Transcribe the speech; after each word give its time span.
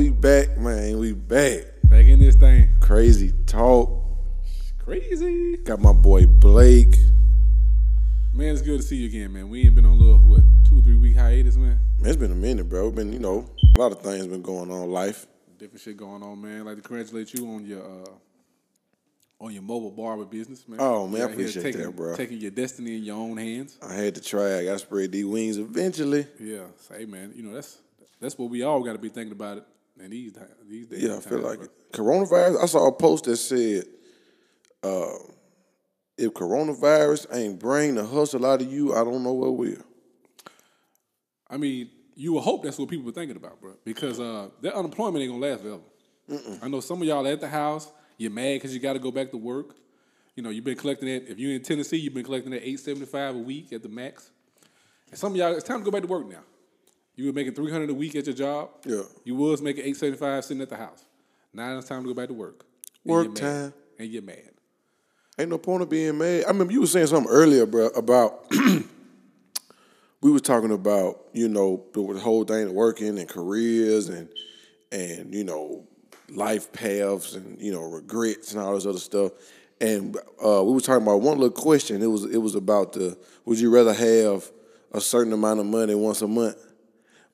we 0.00 0.08
back, 0.08 0.56
man. 0.56 0.98
We 0.98 1.12
back. 1.12 1.64
Back 1.84 2.06
in 2.06 2.20
this 2.20 2.34
thing. 2.34 2.70
Crazy 2.80 3.34
talk. 3.44 3.90
Crazy. 4.78 5.58
Got 5.58 5.80
my 5.80 5.92
boy 5.92 6.24
Blake. 6.24 6.96
Man, 8.32 8.54
it's 8.54 8.62
good 8.62 8.80
to 8.80 8.82
see 8.82 8.96
you 8.96 9.08
again, 9.08 9.30
man. 9.30 9.50
We 9.50 9.60
ain't 9.66 9.74
been 9.74 9.84
on 9.84 9.92
a 9.92 9.94
little, 9.96 10.16
what, 10.20 10.40
two 10.66 10.78
or 10.78 10.80
three 10.80 10.96
week 10.96 11.16
hiatus, 11.16 11.56
man. 11.56 11.78
Man, 11.98 12.08
it's 12.08 12.16
been 12.16 12.32
a 12.32 12.34
minute, 12.34 12.66
bro. 12.66 12.90
Been, 12.90 13.12
you 13.12 13.18
know, 13.18 13.44
a 13.76 13.78
lot 13.78 13.92
of 13.92 14.00
things 14.00 14.26
been 14.26 14.40
going 14.40 14.70
on 14.70 14.90
life. 14.90 15.26
Different 15.58 15.82
shit 15.82 15.98
going 15.98 16.22
on, 16.22 16.40
man. 16.40 16.64
like 16.64 16.76
to 16.76 16.82
congratulate 16.82 17.34
you 17.34 17.46
on 17.48 17.66
your 17.66 17.84
uh, 17.84 19.44
on 19.44 19.52
your 19.52 19.62
mobile 19.62 19.90
barber 19.90 20.24
business, 20.24 20.66
man. 20.66 20.78
Oh, 20.80 21.06
man, 21.06 21.16
I 21.16 21.18
You 21.18 21.24
out 21.24 21.30
here 21.32 21.40
appreciate 21.40 21.62
taking, 21.62 21.82
that, 21.82 21.94
bro. 21.94 22.16
Taking 22.16 22.38
your 22.38 22.52
destiny 22.52 22.96
in 22.96 23.04
your 23.04 23.16
own 23.16 23.36
hands. 23.36 23.76
I 23.82 23.92
had 23.92 24.14
to 24.14 24.22
try. 24.22 24.60
I 24.60 24.64
got 24.64 24.72
to 24.72 24.78
spread 24.78 25.12
these 25.12 25.26
wings 25.26 25.58
eventually. 25.58 26.26
Yeah. 26.38 26.68
Say, 26.78 27.04
man, 27.04 27.34
you 27.36 27.42
know 27.42 27.52
that's 27.52 27.76
that's 28.18 28.38
what 28.38 28.48
we 28.48 28.62
all 28.62 28.82
got 28.82 28.94
to 28.94 28.98
be 28.98 29.10
thinking 29.10 29.32
about 29.32 29.58
it 29.58 29.64
in 30.02 30.10
these 30.10 30.32
these 30.68 30.86
days. 30.86 31.02
Yeah, 31.02 31.16
I 31.16 31.20
feel 31.20 31.38
like 31.38 31.62
it. 31.62 31.70
Coronavirus. 31.92 32.62
I 32.62 32.66
saw 32.66 32.86
a 32.88 32.92
post 32.92 33.24
that 33.24 33.36
said, 33.36 33.84
uh, 34.82 35.18
"If 36.16 36.32
coronavirus 36.32 37.34
ain't 37.34 37.58
bring 37.58 37.94
the 37.94 38.04
hustle 38.04 38.46
out 38.46 38.62
of 38.62 38.72
you, 38.72 38.94
I 38.94 39.04
don't 39.04 39.22
know 39.22 39.32
what 39.32 39.56
will." 39.56 39.82
I 41.48 41.56
mean, 41.56 41.90
you 42.14 42.34
would 42.34 42.42
hope 42.42 42.62
that's 42.62 42.78
what 42.78 42.88
people 42.88 43.06
were 43.06 43.12
thinking 43.12 43.36
about, 43.36 43.60
bro, 43.60 43.74
because 43.84 44.20
uh, 44.20 44.48
that 44.62 44.74
unemployment 44.74 45.22
ain't 45.22 45.32
gonna 45.32 45.44
last 45.44 45.62
forever. 45.62 45.82
I 46.62 46.68
know 46.68 46.80
some 46.80 47.02
of 47.02 47.08
y'all 47.08 47.26
at 47.26 47.40
the 47.40 47.48
house, 47.48 47.90
you're 48.16 48.30
mad 48.30 48.54
because 48.54 48.72
you 48.72 48.78
got 48.78 48.92
to 48.92 49.00
go 49.00 49.10
back 49.10 49.32
to 49.32 49.36
work. 49.36 49.74
You 50.36 50.44
know, 50.44 50.50
you've 50.50 50.64
been 50.64 50.76
collecting 50.76 51.08
it. 51.08 51.24
If 51.28 51.38
you're 51.38 51.54
in 51.54 51.62
Tennessee, 51.62 51.96
you've 51.96 52.14
been 52.14 52.24
collecting 52.24 52.52
that 52.52 52.66
eight 52.66 52.78
seventy 52.78 53.06
five 53.06 53.34
a 53.34 53.38
week 53.38 53.72
at 53.72 53.82
the 53.82 53.88
max. 53.88 54.30
And 55.10 55.18
some 55.18 55.32
of 55.32 55.36
y'all, 55.36 55.54
it's 55.54 55.64
time 55.64 55.78
to 55.80 55.84
go 55.84 55.90
back 55.90 56.02
to 56.02 56.08
work 56.08 56.28
now. 56.28 56.42
You 57.20 57.26
were 57.26 57.32
making 57.34 57.52
three 57.52 57.70
hundred 57.70 57.90
a 57.90 57.94
week 57.94 58.16
at 58.16 58.24
your 58.24 58.34
job. 58.34 58.70
Yeah. 58.86 59.02
You 59.24 59.34
was 59.34 59.60
making 59.60 59.84
eight 59.84 59.96
seventy 59.98 60.16
five 60.16 60.42
sitting 60.42 60.62
at 60.62 60.70
the 60.70 60.76
house. 60.76 61.04
Now 61.52 61.76
it's 61.76 61.86
time 61.86 62.02
to 62.02 62.08
go 62.08 62.14
back 62.14 62.28
to 62.28 62.34
work. 62.34 62.64
And 63.04 63.12
Work 63.12 63.34
time. 63.34 63.74
And 63.98 64.08
you're 64.08 64.22
mad. 64.22 64.50
Ain't 65.38 65.50
no 65.50 65.58
point 65.58 65.82
of 65.82 65.90
being 65.90 66.16
mad. 66.16 66.44
I 66.44 66.48
remember 66.48 66.72
you 66.72 66.80
were 66.80 66.86
saying 66.86 67.08
something 67.08 67.30
earlier, 67.30 67.66
bro, 67.66 67.88
about 67.88 68.50
we 70.22 70.30
was 70.30 70.40
talking 70.40 70.70
about 70.70 71.20
you 71.34 71.48
know 71.50 71.84
the 71.92 72.18
whole 72.20 72.44
thing 72.44 72.68
of 72.68 72.72
working 72.72 73.18
and 73.18 73.28
careers 73.28 74.08
and 74.08 74.30
and 74.90 75.34
you 75.34 75.44
know 75.44 75.84
life 76.30 76.72
paths 76.72 77.34
and 77.34 77.60
you 77.60 77.70
know 77.70 77.82
regrets 77.82 78.52
and 78.52 78.62
all 78.62 78.74
this 78.74 78.86
other 78.86 78.98
stuff. 78.98 79.32
And 79.78 80.16
uh, 80.42 80.64
we 80.64 80.72
were 80.72 80.80
talking 80.80 81.02
about 81.02 81.20
one 81.20 81.38
little 81.38 81.50
question. 81.50 82.02
It 82.02 82.06
was 82.06 82.24
it 82.24 82.38
was 82.38 82.54
about 82.54 82.94
the 82.94 83.18
would 83.44 83.60
you 83.60 83.68
rather 83.68 83.92
have 83.92 84.50
a 84.92 85.00
certain 85.02 85.34
amount 85.34 85.60
of 85.60 85.66
money 85.66 85.94
once 85.94 86.22
a 86.22 86.26
month, 86.26 86.56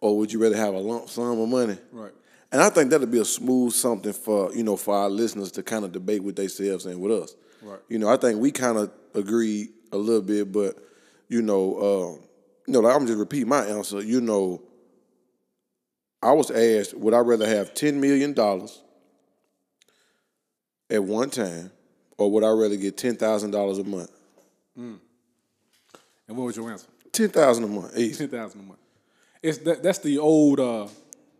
or 0.00 0.18
would 0.18 0.32
you 0.32 0.40
rather 0.40 0.56
have 0.56 0.74
a 0.74 0.78
lump 0.78 1.08
sum 1.08 1.40
of 1.40 1.48
money? 1.48 1.78
Right. 1.92 2.12
And 2.52 2.62
I 2.62 2.70
think 2.70 2.90
that'd 2.90 3.10
be 3.10 3.18
a 3.18 3.24
smooth 3.24 3.72
something 3.72 4.12
for 4.12 4.54
you 4.54 4.62
know 4.62 4.76
for 4.76 4.94
our 4.94 5.10
listeners 5.10 5.50
to 5.52 5.62
kind 5.62 5.84
of 5.84 5.92
debate 5.92 6.22
with 6.22 6.36
themselves 6.36 6.86
and 6.86 7.00
with 7.00 7.12
us. 7.12 7.34
Right. 7.62 7.80
You 7.88 7.98
know, 7.98 8.08
I 8.08 8.16
think 8.16 8.40
we 8.40 8.52
kind 8.52 8.78
of 8.78 8.92
agree 9.14 9.70
a 9.92 9.96
little 9.96 10.22
bit, 10.22 10.52
but 10.52 10.76
you 11.28 11.42
know, 11.42 11.76
uh, 11.76 12.26
you 12.66 12.72
know, 12.72 12.80
like, 12.80 12.94
I'm 12.94 13.06
just 13.06 13.18
repeat 13.18 13.46
my 13.46 13.64
answer. 13.64 14.00
You 14.02 14.20
know, 14.20 14.62
I 16.22 16.32
was 16.32 16.50
asked, 16.50 16.94
would 16.94 17.14
I 17.14 17.18
rather 17.18 17.46
have 17.46 17.74
ten 17.74 18.00
million 18.00 18.32
dollars 18.32 18.80
at 20.88 21.02
one 21.02 21.30
time, 21.30 21.72
or 22.16 22.30
would 22.30 22.44
I 22.44 22.50
rather 22.50 22.76
get 22.76 22.96
ten 22.96 23.16
thousand 23.16 23.50
dollars 23.50 23.78
a 23.78 23.84
month? 23.84 24.10
And 24.76 25.00
what 26.36 26.44
was 26.44 26.56
your 26.56 26.70
answer? 26.70 26.86
Ten 27.12 27.28
thousand 27.28 27.64
a 27.64 27.68
month, 27.68 27.96
easy. 27.96 28.26
ten 28.26 28.38
thousand 28.38 28.60
a 28.60 28.64
month. 28.64 28.80
It's 29.42 29.58
that, 29.58 29.82
that's 29.82 29.98
the 29.98 30.18
old 30.18 30.60
uh, 30.60 30.88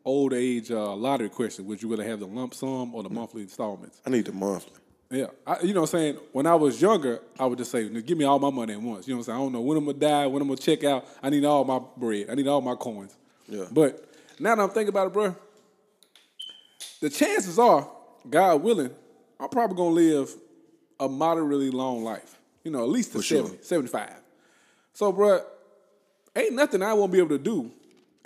old 0.05 0.33
age 0.33 0.71
uh, 0.71 0.95
lottery 0.95 1.29
question. 1.29 1.67
Would 1.67 1.83
you 1.83 1.89
rather 1.91 2.05
have 2.05 2.21
the 2.21 2.27
lump 2.27 2.55
sum 2.55 2.95
or 2.95 3.03
the 3.03 3.11
monthly 3.11 3.43
installments? 3.43 4.01
I 4.07 4.11
need 4.11 4.25
the 4.25 4.33
monthly. 4.33 4.73
Yeah, 5.11 5.27
I, 5.47 5.61
you 5.61 5.73
know 5.73 5.83
what 5.83 5.95
I'm 5.95 5.99
saying. 5.99 6.19
When 6.33 6.47
I 6.47 6.57
was 6.57 6.81
younger, 6.81 7.21
I 7.39 7.47
would 7.47 7.59
just 7.59 7.71
say, 7.71 7.89
"Give 7.89 8.19
me 8.19 8.25
all 8.25 8.39
my 8.39 8.51
money 8.51 8.73
at 8.73 8.81
once." 8.81 9.06
You 9.06 9.15
know 9.15 9.19
what 9.19 9.23
I'm 9.23 9.25
saying. 9.25 9.39
I 9.39 9.43
don't 9.43 9.53
know 9.53 9.61
when 9.61 9.79
I'm 9.79 9.85
gonna 9.85 9.99
die, 9.99 10.27
when 10.27 10.43
I'm 10.43 10.49
gonna 10.49 10.59
check 10.59 10.83
out. 10.85 11.06
I 11.23 11.31
need 11.31 11.45
all 11.45 11.65
my 11.65 11.81
bread. 11.97 12.27
I 12.29 12.35
need 12.35 12.49
all 12.49 12.61
my 12.61 12.75
coins. 12.75 13.17
Yeah. 13.49 13.67
But 13.71 14.05
now 14.41 14.55
that 14.55 14.62
I'm 14.62 14.71
thinking 14.71 14.89
about 14.89 15.09
it, 15.09 15.12
bro, 15.12 15.37
the 17.01 17.11
chances 17.11 17.59
are, 17.59 17.89
God 18.29 18.62
willing, 18.62 18.91
I'm 19.39 19.49
probably 19.49 19.77
gonna 19.77 19.91
live 19.91 20.35
a 20.99 21.09
moderately 21.09 21.71
long 21.71 22.03
life. 22.03 22.39
You 22.65 22.73
know, 22.73 22.83
at 22.83 22.89
least 22.89 23.12
to 23.12 23.19
For 23.19 23.25
sure. 23.25 23.51
75. 23.61 24.11
So, 24.93 25.12
bro, 25.12 25.41
ain't 26.35 26.55
nothing 26.55 26.83
I 26.83 26.95
won't 26.95 27.12
be 27.12 27.19
able 27.19 27.29
to 27.29 27.39
do 27.39 27.71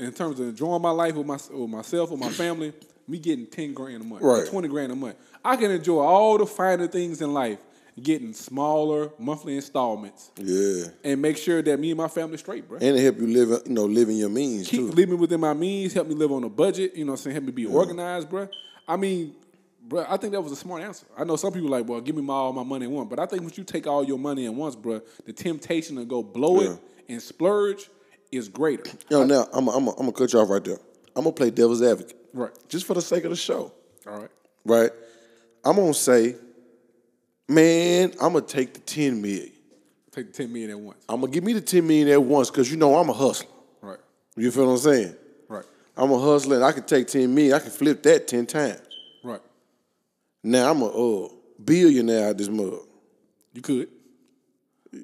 in 0.00 0.12
terms 0.12 0.40
of 0.40 0.48
enjoying 0.48 0.82
my 0.82 0.90
life 0.90 1.14
with, 1.14 1.26
my, 1.26 1.38
with 1.56 1.70
myself, 1.70 2.10
with 2.10 2.20
my 2.20 2.30
family. 2.44 2.72
Me 3.08 3.18
getting 3.18 3.46
10 3.46 3.74
grand 3.74 4.02
a 4.02 4.04
month, 4.06 4.22
Right. 4.22 4.46
20 4.46 4.68
grand 4.68 4.92
a 4.92 4.94
month. 4.96 5.16
I 5.44 5.56
can 5.56 5.70
enjoy 5.72 5.98
all 6.00 6.38
the 6.38 6.46
finer 6.46 6.86
things 6.86 7.20
in 7.20 7.32
life, 7.34 7.58
getting 8.00 8.32
smaller 8.32 9.10
monthly 9.18 9.56
installments, 9.56 10.30
Yeah, 10.36 10.84
and 11.02 11.20
make 11.20 11.36
sure 11.36 11.60
that 11.60 11.80
me 11.80 11.90
and 11.90 11.98
my 11.98 12.06
family 12.06 12.36
straight, 12.36 12.68
bro. 12.68 12.78
and 12.80 12.96
it 12.96 13.02
help 13.02 13.18
you 13.18 13.26
live, 13.26 13.62
you 13.66 13.72
know, 13.72 13.84
living 13.86 14.16
your 14.16 14.28
means 14.28 14.68
Keep 14.68 14.80
too. 14.80 14.90
living 14.92 15.18
within 15.18 15.40
my 15.40 15.54
means, 15.54 15.92
help 15.92 16.06
me 16.06 16.14
live 16.14 16.30
on 16.30 16.44
a 16.44 16.48
budget, 16.48 16.94
you 16.94 17.04
know 17.04 17.12
what 17.12 17.18
I'm 17.20 17.22
saying? 17.24 17.34
Help 17.34 17.46
me 17.46 17.52
be 17.52 17.66
organized, 17.66 18.30
bro. 18.30 18.48
I 18.86 18.96
mean, 18.96 19.34
bro, 19.82 20.04
I 20.08 20.16
think 20.16 20.32
that 20.34 20.40
was 20.40 20.52
a 20.52 20.56
smart 20.56 20.82
answer. 20.82 21.06
I 21.18 21.24
know 21.24 21.34
some 21.34 21.52
people 21.52 21.68
like, 21.70 21.88
well, 21.88 22.00
give 22.00 22.14
me 22.14 22.22
my, 22.22 22.34
all 22.34 22.52
my 22.52 22.62
money 22.62 22.84
at 22.86 22.92
once. 22.92 23.08
But 23.10 23.18
I 23.18 23.26
think 23.26 23.42
once 23.42 23.58
you 23.58 23.64
take 23.64 23.88
all 23.88 24.04
your 24.04 24.18
money 24.20 24.46
at 24.46 24.54
once, 24.54 24.76
bro, 24.76 25.00
the 25.26 25.32
temptation 25.32 25.96
to 25.96 26.04
go 26.04 26.22
blow 26.22 26.60
Yeah. 26.60 26.70
it 26.74 26.78
and 27.08 27.20
splurge 27.20 27.90
is 28.32 28.48
greater. 28.48 28.84
Yo, 29.08 29.24
now 29.24 29.48
I'm 29.52 29.68
I'm 29.68 29.88
I'm 29.88 29.94
gonna 29.96 30.12
cut 30.12 30.32
you 30.32 30.38
off 30.41 30.48
right 30.50 30.62
there. 30.64 30.78
I'm 31.16 31.24
gonna 31.24 31.32
play 31.32 31.50
devil's 31.50 31.82
advocate, 31.82 32.16
Right. 32.32 32.50
just 32.68 32.86
for 32.86 32.94
the 32.94 33.02
sake 33.02 33.24
of 33.24 33.30
the 33.30 33.36
show, 33.36 33.72
All 34.06 34.18
right. 34.20 34.30
right? 34.64 34.91
I'm 35.64 35.76
gonna 35.76 35.92
say, 35.94 36.36
man, 37.48 38.12
I'm 38.20 38.32
gonna 38.32 38.42
take 38.42 38.74
the 38.74 38.80
ten 38.80 39.20
million. 39.20 39.52
Take 40.12 40.32
the 40.32 40.42
10 40.42 40.52
million 40.52 40.70
at 40.70 40.80
once. 40.80 41.04
I'm 41.08 41.20
gonna 41.20 41.32
give 41.32 41.44
me 41.44 41.52
the 41.52 41.60
ten 41.60 41.86
million 41.86 42.08
at 42.08 42.22
once, 42.22 42.50
cause 42.50 42.68
you 42.70 42.76
know 42.76 42.96
I'm 42.96 43.08
a 43.08 43.12
hustler. 43.12 43.48
Right. 43.80 43.98
You 44.36 44.50
feel 44.50 44.66
what 44.66 44.72
I'm 44.72 44.78
saying? 44.78 45.14
Right. 45.48 45.64
I'm 45.97 46.10
a 46.10 46.18
hustler, 46.18 46.56
and 46.56 46.64
I 46.64 46.72
can 46.72 46.82
take 46.84 47.06
ten 47.06 47.32
million. 47.34 47.54
I 47.54 47.60
can 47.60 47.70
flip 47.70 48.02
that 48.04 48.26
ten 48.26 48.47
times. 48.47 48.80
Right. 49.22 49.41
Now 50.42 50.70
I'm 50.70 50.82
a 50.82 50.86
uh, 50.86 51.28
billionaire 51.64 52.28
out 52.30 52.38
this 52.38 52.48
mug. 52.48 52.80
You 53.52 53.62
could. 53.62 53.88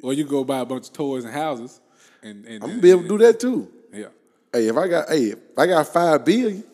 Or 0.02 0.12
you 0.12 0.24
go 0.24 0.42
buy 0.42 0.58
a 0.60 0.64
bunch 0.64 0.88
of 0.88 0.92
toys 0.92 1.24
and 1.24 1.32
houses 1.32 1.80
and, 2.26 2.44
and 2.46 2.62
I'm 2.64 2.70
gonna 2.70 2.82
be 2.82 2.90
able 2.90 3.02
to 3.02 3.08
do 3.08 3.18
that 3.18 3.38
too. 3.40 3.68
Yeah. 3.92 4.06
Hey, 4.52 4.68
if 4.68 4.76
I 4.76 4.88
got 4.88 5.08
hey, 5.08 5.24
if 5.30 5.38
I 5.58 5.66
got 5.66 5.86
five 5.88 6.24
billion, 6.24 6.64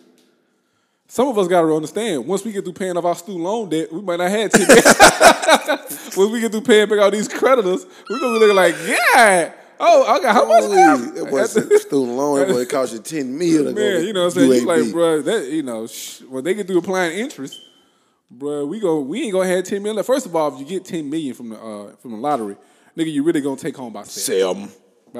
Some 1.08 1.28
of 1.28 1.36
us 1.38 1.46
got 1.48 1.60
to 1.62 1.74
understand. 1.76 2.26
Once 2.26 2.42
we 2.44 2.52
get 2.52 2.64
through 2.64 2.72
paying 2.72 2.96
off 2.96 3.04
our 3.04 3.14
student 3.14 3.44
loan 3.44 3.68
debt, 3.68 3.92
we 3.92 4.00
might 4.00 4.16
not 4.16 4.30
have 4.30 4.50
ten. 4.50 4.66
Once 6.16 6.32
we 6.32 6.40
get 6.40 6.50
through 6.52 6.62
paying 6.62 6.88
back 6.88 6.98
all 7.00 7.10
these 7.10 7.28
creditors, 7.28 7.84
we're 8.08 8.18
gonna 8.20 8.34
be 8.34 8.38
looking 8.40 8.56
like, 8.56 8.74
yeah. 8.86 9.52
Oh, 9.84 10.04
I 10.04 10.20
got 10.20 10.34
how 10.34 10.46
much 10.46 10.70
now? 10.70 10.96
That 10.96 11.30
boy 11.30 11.44
said 11.44 11.64
student 11.80 12.16
loan, 12.16 12.38
that 12.38 12.48
boy 12.48 12.64
cost 12.66 12.92
you 12.92 13.00
ten 13.00 13.36
million. 13.36 13.64
to 13.66 13.72
go 13.72 13.80
Man, 13.80 14.00
to 14.00 14.06
you 14.06 14.12
know 14.12 14.20
what 14.26 14.36
I'm 14.36 14.48
saying? 14.48 14.52
You 14.62 14.66
like, 14.66 14.80
UAB. 14.82 14.92
bro, 14.92 15.22
that 15.22 15.50
you 15.50 15.62
know, 15.64 15.86
sh- 15.86 16.20
when 16.28 16.44
they 16.44 16.54
get 16.54 16.66
through 16.68 16.78
applying 16.78 17.18
interest, 17.18 17.60
bro, 18.30 18.64
we 18.64 18.78
go, 18.80 19.00
we 19.00 19.22
ain't 19.24 19.32
gonna 19.32 19.48
have 19.48 19.64
ten 19.64 19.82
million. 19.82 20.02
First 20.04 20.24
of 20.26 20.36
all, 20.36 20.54
if 20.54 20.60
you 20.60 20.66
get 20.66 20.84
ten 20.84 21.10
million 21.10 21.34
from 21.34 21.48
the 21.50 21.56
uh, 21.60 21.96
from 21.96 22.12
the 22.12 22.16
lottery, 22.18 22.56
nigga, 22.96 23.10
you 23.12 23.22
really 23.24 23.40
gonna 23.40 23.56
take 23.56 23.76
home 23.76 23.92
by 23.92 24.04
seven. 24.04 24.40
Sell 24.40 24.54
'em, 24.54 24.66
By- 24.68 24.72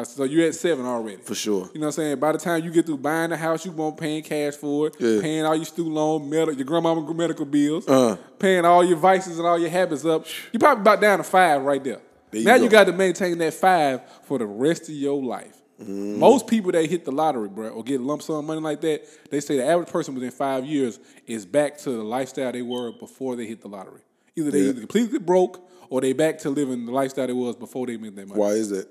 So 0.05 0.25
you 0.25 0.45
at 0.47 0.55
seven 0.55 0.87
already. 0.87 1.19
for 1.23 1.35
sure. 1.35 1.71
You 1.75 1.81
know 1.81 1.87
what 1.87 1.99
I'm 1.99 2.03
saying? 2.05 2.19
By 2.19 2.33
the 2.33 2.39
time 2.39 2.65
you 2.65 2.71
get 2.71 2.87
through 2.87 2.99
buying 2.99 3.31
the 3.31 3.37
house, 3.37 3.65
you 3.67 3.73
won't 3.73 3.97
paying 3.97 4.23
cash 4.23 4.55
for 4.55 4.87
it, 4.89 4.97
Yeah. 4.99 5.21
paying 5.21 5.45
all 5.45 5.55
your 5.55 5.65
student 5.67 5.95
loan, 5.95 6.29
medical, 6.31 6.55
your 6.55 6.65
grandmama 6.65 7.13
medical 7.15 7.45
bills, 7.45 7.87
Uh-huh. 7.87 8.17
paying 8.39 8.65
all 8.65 8.83
your 8.85 8.97
vices 8.97 9.39
and 9.39 9.47
all 9.47 9.59
your 9.59 9.69
habits 9.71 10.05
up. 10.05 10.25
You 10.53 10.59
probably 10.59 10.81
about 10.83 11.01
down 11.01 11.19
to 11.19 11.25
five 11.25 11.63
right 11.63 11.83
there. 11.85 12.01
There 12.31 12.41
you 12.41 12.47
now 12.47 12.57
go. 12.57 12.65
you 12.65 12.71
got 12.71 12.85
to 12.85 12.93
maintain 12.93 13.37
that 13.39 13.53
five 13.55 14.01
for 14.25 14.39
the 14.39 14.47
rest 14.47 14.85
of 14.89 14.95
your 14.95 15.23
life. 15.23 15.61
Mm-hmm. 15.83 16.19
Most 16.19 16.47
people 16.47 16.73
that 16.73 16.89
hit 16.89 17.05
the 17.05 17.13
lottery, 17.13 17.49
bro, 17.49 17.69
or 17.69 17.83
get 17.83 18.01
lump 18.01 18.23
sum 18.23 18.47
money 18.47 18.61
like 18.61 18.81
that, 18.83 19.03
they 19.31 19.41
say 19.41 19.57
the 19.57 19.67
average 19.67 19.89
person 19.89 20.15
within 20.15 20.31
five 20.31 20.65
years 20.65 20.99
is 21.27 21.45
back 21.45 21.77
to 21.79 21.91
the 21.91 22.03
lifestyle 22.05 22.53
they 22.53 22.63
were 22.63 22.93
before 22.93 23.37
they 23.37 23.47
hit 23.47 23.61
the 23.61 23.69
lottery. 23.69 24.01
Either 24.37 24.51
they 24.51 24.61
Yeah. 24.61 24.69
either 24.71 24.81
completely 24.81 25.19
broke 25.19 25.61
or 25.91 26.01
they 26.01 26.13
back 26.15 26.39
to 26.39 26.51
living 26.51 26.87
the 26.87 26.93
lifestyle 26.93 27.27
they 27.27 27.33
was 27.33 27.57
before 27.57 27.87
they 27.87 27.97
made 27.99 28.17
that 28.17 28.29
money. 28.29 28.41
Why 28.41 28.51
is 28.53 28.71
that? 28.71 28.87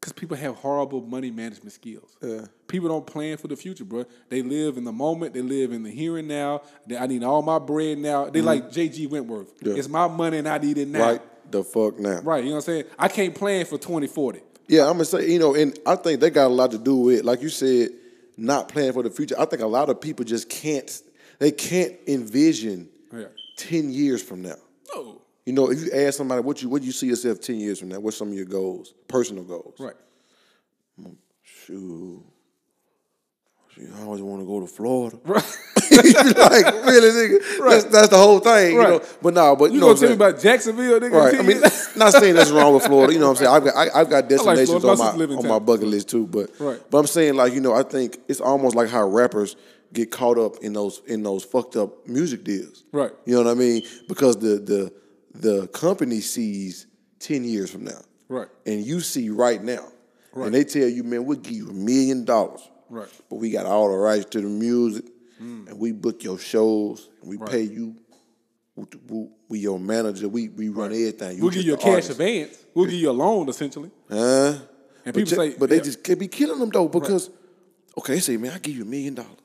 Because 0.00 0.14
people 0.14 0.36
have 0.36 0.54
horrible 0.56 1.02
money 1.02 1.30
management 1.30 1.72
skills. 1.72 2.16
Yeah. 2.22 2.46
People 2.68 2.88
don't 2.88 3.06
plan 3.06 3.36
for 3.36 3.48
the 3.48 3.56
future, 3.56 3.84
bro. 3.84 4.06
They 4.30 4.40
live 4.40 4.78
in 4.78 4.84
the 4.84 4.92
moment. 4.92 5.34
They 5.34 5.42
live 5.42 5.72
in 5.72 5.82
the 5.82 5.90
here 5.90 6.16
and 6.16 6.26
now. 6.26 6.62
They, 6.86 6.96
I 6.96 7.06
need 7.06 7.22
all 7.22 7.42
my 7.42 7.58
bread 7.58 7.98
now. 7.98 8.30
They 8.30 8.40
like 8.40 8.70
J.G. 8.70 9.08
Wentworth. 9.08 9.54
Mm-hmm. 9.58 9.68
Yeah. 9.68 9.74
It's 9.76 9.88
my 9.88 10.08
money 10.08 10.38
and 10.38 10.48
I 10.48 10.56
need 10.56 10.78
it 10.78 10.88
now. 10.88 11.00
Right 11.10 11.22
the 11.50 11.64
fuck 11.64 11.98
now. 11.98 12.20
Right, 12.20 12.44
You 12.44 12.50
know 12.50 12.56
what 12.56 12.68
I'm 12.68 12.74
saying? 12.74 12.84
I 12.98 13.08
can't 13.08 13.34
plan 13.34 13.64
for 13.64 13.78
2040. 13.78 14.40
Yeah, 14.68 14.82
I'm 14.86 14.92
gonna 14.92 15.04
say, 15.04 15.28
you 15.30 15.38
know, 15.38 15.54
and 15.54 15.76
I 15.84 15.96
think 15.96 16.20
they 16.20 16.30
got 16.30 16.46
a 16.46 16.54
lot 16.54 16.70
to 16.70 16.78
do 16.78 16.94
with, 16.96 17.24
like 17.24 17.42
you 17.42 17.48
said, 17.48 17.88
not 18.36 18.68
planning 18.68 18.92
for 18.92 19.02
the 19.02 19.10
future. 19.10 19.34
I 19.38 19.44
think 19.44 19.62
a 19.62 19.66
lot 19.66 19.88
of 19.90 20.00
people 20.00 20.24
just 20.24 20.48
can't, 20.48 21.02
they 21.40 21.50
can't 21.50 21.96
envision 22.06 22.88
Yeah. 23.12 23.24
ten 23.56 23.90
years 23.90 24.22
from 24.22 24.42
now. 24.42 24.54
No. 24.94 25.19
You 25.50 25.56
know, 25.56 25.68
if 25.68 25.80
you 25.84 25.90
ask 25.92 26.16
somebody 26.16 26.42
what 26.42 26.62
you 26.62 26.68
what 26.68 26.80
do 26.80 26.86
you 26.86 26.92
see 26.92 27.08
yourself 27.08 27.40
ten 27.40 27.56
years 27.56 27.80
from 27.80 27.88
now, 27.88 27.98
what's 27.98 28.16
some 28.16 28.28
of 28.28 28.34
your 28.34 28.44
goals, 28.44 28.94
personal 29.08 29.42
goals? 29.42 29.74
Right. 29.80 29.96
Mm, 31.02 31.16
shoot, 31.42 32.22
Shoot, 33.74 33.88
I 33.98 34.02
always 34.04 34.22
want 34.22 34.42
to 34.42 34.46
go 34.46 34.60
to 34.60 34.68
Florida. 34.68 35.18
Right. 35.24 35.42
like 35.90 36.66
really, 36.86 37.08
nigga. 37.10 37.68
That's, 37.68 37.84
that's 37.86 38.08
the 38.10 38.16
whole 38.16 38.38
thing, 38.38 38.74
you 38.74 38.78
Right. 38.78 38.90
know. 38.90 39.02
But 39.20 39.34
no, 39.34 39.56
but 39.56 39.64
you, 39.72 39.74
You 39.74 39.80
know 39.80 39.86
gonna 39.88 39.98
tell 39.98 40.08
me 40.10 40.14
about 40.14 40.40
Jacksonville, 40.40 41.00
nigga? 41.00 41.10
Right. 41.10 41.34
I 41.40 41.42
mean, 41.42 41.60
not 41.96 42.12
saying 42.12 42.36
that's 42.36 42.52
wrong 42.52 42.72
with 42.74 42.84
Florida. 42.84 43.12
You 43.12 43.18
know 43.18 43.30
what 43.32 43.40
I'm 43.40 43.44
saying? 43.44 43.50
I've 43.52 43.64
got 43.64 43.74
I, 43.76 44.00
I've 44.02 44.08
got 44.08 44.28
destinations 44.28 44.82
Florida. 44.82 45.02
on 45.02 45.18
My 45.28 45.34
on 45.34 45.48
my 45.48 45.58
bucket 45.58 45.88
list 45.88 46.08
too. 46.10 46.28
But 46.28 46.50
Right. 46.60 46.80
but 46.92 46.98
I'm 46.98 47.08
saying 47.08 47.34
like 47.34 47.54
you 47.54 47.60
know 47.60 47.74
I 47.74 47.82
think 47.82 48.18
it's 48.28 48.40
almost 48.40 48.76
like 48.76 48.88
how 48.88 49.04
rappers 49.08 49.56
get 49.92 50.12
caught 50.12 50.38
up 50.38 50.58
in 50.62 50.74
those 50.74 51.02
in 51.08 51.24
those 51.24 51.42
fucked 51.42 51.74
up 51.74 52.06
music 52.06 52.44
deals. 52.44 52.84
Right. 52.92 53.10
You 53.24 53.34
know 53.34 53.42
what 53.42 53.50
I 53.50 53.54
mean? 53.54 53.82
Because 54.06 54.36
the 54.36 54.60
the 54.60 54.92
the 55.34 55.66
company 55.68 56.20
sees 56.20 56.86
ten 57.18 57.44
years 57.44 57.70
from 57.70 57.84
now. 57.84 58.00
Right. 58.28 58.48
And 58.66 58.84
you 58.84 59.00
see 59.00 59.30
right 59.30 59.62
now. 59.62 59.86
Right. 60.32 60.46
And 60.46 60.54
they 60.54 60.64
tell 60.64 60.88
you, 60.88 61.02
man, 61.02 61.24
we'll 61.24 61.38
give 61.38 61.52
you 61.52 61.68
a 61.68 61.72
million 61.72 62.24
dollars. 62.24 62.60
Right. 62.88 63.08
But 63.28 63.36
we 63.36 63.50
got 63.50 63.66
all 63.66 63.90
the 63.90 63.96
rights 63.96 64.26
to 64.26 64.40
the 64.40 64.48
music, 64.48 65.04
hmm. 65.38 65.66
and 65.68 65.78
we 65.78 65.92
book 65.92 66.22
your 66.22 66.38
shows, 66.38 67.08
and 67.20 67.30
we 67.30 67.38
pay 67.38 67.62
you. 67.62 67.96
We, 69.48 69.58
your 69.58 69.78
manager. 69.78 70.28
We 70.28 70.48
we 70.48 70.68
run 70.70 70.92
everything. 70.92 71.36
You 71.36 71.42
We'll 71.42 71.52
give 71.52 71.64
you 71.64 71.74
a 71.74 71.76
cash 71.76 71.88
artist. 71.88 72.10
advance. 72.12 72.64
We'll 72.74 72.86
give 72.86 72.94
you 72.94 73.10
a 73.10 73.12
loan, 73.12 73.48
essentially. 73.48 73.90
Huh? 74.08 74.16
And 74.16 74.58
but 75.04 75.14
people 75.14 75.30
ju- 75.30 75.36
say- 75.36 75.54
but 75.58 75.68
they 75.68 75.76
yeah. 75.76 75.82
just 75.82 76.02
could 76.02 76.18
be 76.18 76.28
killing 76.28 76.58
them 76.60 76.70
though 76.70 76.88
because, 76.88 77.30
okay, 77.98 78.14
they 78.14 78.20
say, 78.20 78.36
man, 78.38 78.52
I 78.52 78.58
give 78.58 78.76
you 78.76 78.82
a 78.82 78.86
million 78.86 79.14
dollars. 79.16 79.39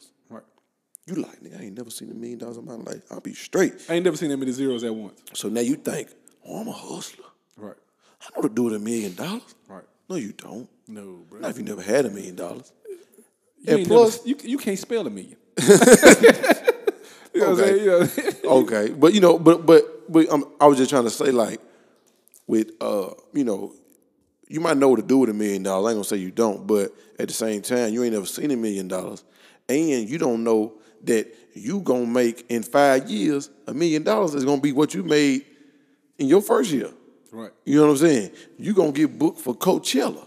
You 1.08 1.16
like, 1.16 1.40
nigga, 1.42 1.60
I 1.60 1.64
ain't 1.66 1.78
never 1.78 1.90
seen 1.92 2.10
a 2.10 2.14
million 2.16 2.40
dollars 2.40 2.58
in 2.58 2.66
my 2.66 2.74
life. 2.76 3.04
I'll 3.12 3.20
be 3.20 3.34
straight. 3.36 3.74
I 3.90 3.94
ain't 3.94 4.06
never 4.06 4.18
seen 4.18 4.30
that 4.30 4.38
many 4.38 4.52
zeros 4.52 4.84
at 4.84 4.94
once. 4.96 5.20
So 5.34 5.50
now 5.50 5.62
you 5.62 5.76
think, 5.76 6.10
oh, 6.48 6.62
I'm 6.62 6.68
a 6.68 6.72
hustler. 6.72 7.26
Right. 7.58 7.76
I 8.22 8.36
know 8.36 8.48
to 8.48 8.54
do 8.54 8.64
with 8.64 8.74
a 8.74 8.80
million 8.80 9.14
dollars. 9.14 9.54
Right. 9.68 9.84
No, 10.10 10.16
you 10.16 10.32
don't. 10.32 10.68
No, 10.88 11.20
bro. 11.30 11.42
Not 11.42 11.52
if 11.52 11.58
you 11.60 11.64
never 11.64 11.82
had 11.84 12.06
a 12.06 12.10
million 12.10 12.36
dollars. 12.36 12.72
You, 13.60 13.78
and 13.78 13.88
plus- 13.88 14.26
never, 14.26 14.30
you, 14.44 14.50
you 14.52 14.58
can't 14.58 14.80
spell 14.80 15.06
a 15.06 15.10
million. 15.12 15.38
you 15.62 15.68
know 15.68 15.78
what 17.34 17.44
I'm 17.44 17.50
Okay. 17.54 17.62
saying? 17.62 17.84
You 17.84 18.44
know? 18.44 18.50
okay, 18.58 18.90
but 18.90 19.14
you 19.14 19.22
know, 19.22 19.38
but 19.38 19.66
but 19.66 20.12
but 20.12 20.30
um, 20.30 20.46
I 20.60 20.66
was 20.68 20.78
just 20.78 20.90
trying 20.90 21.04
to 21.04 21.10
say 21.10 21.32
like, 21.32 21.60
with 22.48 22.72
uh, 22.82 23.10
you 23.34 23.44
know, 23.44 23.74
you 24.48 24.60
might 24.60 24.78
know 24.78 24.90
what 24.90 24.98
to 24.98 25.02
do 25.02 25.18
with 25.20 25.30
a 25.30 25.34
million 25.34 25.64
dollars. 25.64 25.88
I 25.88 25.90
ain't 25.92 25.98
gonna 25.98 26.04
say 26.06 26.18
you 26.18 26.32
don't, 26.32 26.66
but 26.68 26.94
at 27.20 27.28
the 27.28 27.34
same 27.34 27.62
time, 27.62 27.94
you 27.94 28.04
ain't 28.04 28.14
never 28.14 28.26
seen 28.26 28.52
a 28.52 28.56
million 28.56 28.88
dollars, 28.88 29.24
and 29.70 30.10
you 30.10 30.18
don't 30.18 30.44
know 30.44 30.74
that 31.08 31.28
you 31.54 31.80
gonna 31.82 32.06
make 32.06 32.46
in 32.50 32.64
five 32.64 33.10
years 33.10 33.50
a 33.68 33.74
million 33.74 34.04
dollars 34.04 34.34
is 34.36 34.44
gonna 34.46 34.62
be 34.62 34.72
what 34.72 34.94
you 34.94 35.04
made 35.04 35.46
in 36.18 36.28
your 36.28 36.42
first 36.42 36.72
year. 36.72 36.90
right. 37.32 37.52
You 37.66 37.76
know 37.78 37.84
what 37.88 37.92
I'm 37.92 37.98
saying? 37.98 38.32
You 38.58 38.74
gonna 38.74 38.92
get 38.92 39.18
booked 39.18 39.40
for 39.40 39.56
Coachella, 39.56 40.26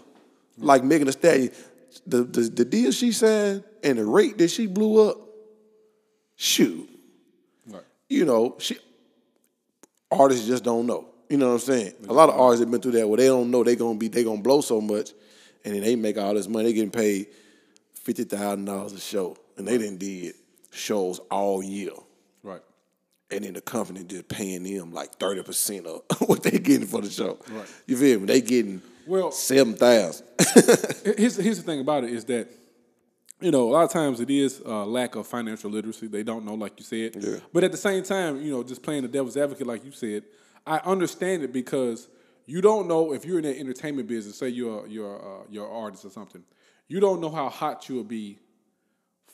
like 0.57 0.83
Megan 0.83 1.05
Thee 1.07 1.11
Stallion. 1.13 1.51
The, 2.05 2.23
the 2.23 2.41
the 2.41 2.65
deal 2.65 2.91
she 2.91 3.11
signed 3.11 3.63
and 3.83 3.97
the 3.97 4.05
rate 4.05 4.37
that 4.37 4.49
she 4.49 4.67
blew 4.67 5.09
up. 5.09 5.17
Shoot, 6.35 6.89
Right. 7.67 7.83
you 8.07 8.23
know, 8.25 8.55
she 8.59 8.77
artists 10.09 10.47
just 10.47 10.63
don't 10.63 10.85
know. 10.85 11.05
You 11.29 11.37
know 11.37 11.47
what 11.47 11.53
I'm 11.53 11.59
saying? 11.59 11.93
A 12.07 12.13
lot 12.13 12.29
of 12.29 12.39
artists 12.39 12.61
have 12.61 12.71
been 12.71 12.79
through 12.81 12.93
that 12.93 13.07
where 13.09 13.17
they 13.17 13.27
don't 13.27 13.51
know 13.51 13.63
they 13.63 13.75
gonna 13.75 13.97
be 13.99 14.07
they 14.07 14.23
gonna 14.23 14.41
blow 14.41 14.61
so 14.61 14.79
much, 14.79 15.11
and 15.65 15.75
then 15.75 15.81
they 15.81 15.95
make 15.97 16.17
all 16.17 16.33
this 16.33 16.47
money. 16.47 16.65
They 16.65 16.73
getting 16.73 16.91
paid 16.91 17.27
fifty 17.93 18.23
thousand 18.23 18.65
dollars 18.65 18.93
a 18.93 18.99
show, 18.99 19.35
and 19.57 19.67
they 19.67 19.77
didn't 19.77 19.97
did 19.97 20.33
shows 20.71 21.19
all 21.31 21.63
year, 21.63 21.91
Right. 22.43 22.61
and 23.31 23.43
then 23.43 23.53
the 23.53 23.61
company 23.61 24.03
just 24.03 24.27
paying 24.27 24.63
them 24.63 24.91
like 24.93 25.15
thirty 25.15 25.41
percent 25.43 25.85
of 25.87 26.01
what 26.27 26.43
they 26.43 26.51
getting 26.59 26.87
for 26.87 27.01
the 27.01 27.09
show. 27.09 27.37
Right. 27.51 27.67
You 27.87 27.97
feel 27.97 28.19
me? 28.19 28.25
They 28.27 28.41
getting 28.41 28.81
Well- 29.07 29.31
seven 29.31 29.73
thousand. 29.75 30.25
Here's, 31.17 31.35
here's 31.37 31.57
the 31.57 31.63
thing 31.63 31.79
about 31.81 32.03
it 32.03 32.11
is 32.11 32.25
that, 32.25 32.47
you 33.41 33.51
know, 33.51 33.69
a 33.69 33.71
lot 33.71 33.83
of 33.83 33.91
times 33.91 34.19
it 34.19 34.29
is 34.29 34.61
uh, 34.65 34.85
lack 34.85 35.15
of 35.15 35.25
financial 35.27 35.69
literacy. 35.71 36.07
They 36.07 36.23
don't 36.23 36.45
know, 36.45 36.55
like 36.55 36.73
you 36.79 36.83
said. 36.85 37.15
Yeah. 37.21 37.37
But 37.53 37.63
at 37.63 37.71
the 37.71 37.77
same 37.77 38.03
time, 38.03 38.41
you 38.41 38.51
know, 38.51 38.63
just 38.63 38.83
playing 38.83 39.03
the 39.03 39.07
devil's 39.07 39.37
advocate, 39.37 39.65
like 39.67 39.85
you 39.85 39.91
said, 39.91 40.23
I 40.67 40.77
understand 40.79 41.43
it 41.43 41.53
because 41.53 42.09
you 42.45 42.61
don't 42.61 42.87
know 42.87 43.13
if 43.13 43.25
you're 43.25 43.37
in 43.39 43.43
that 43.45 43.57
entertainment 43.57 44.07
business. 44.07 44.37
Say 44.37 44.49
you're 44.49 44.85
you're 44.87 45.17
uh, 45.41 45.43
you're 45.49 45.65
an 45.65 45.71
artist 45.73 46.05
or 46.05 46.09
something. 46.09 46.43
You 46.87 46.99
don't 46.99 47.21
know 47.21 47.29
how 47.29 47.47
hot 47.49 47.87
you'll 47.87 48.03
be 48.03 48.39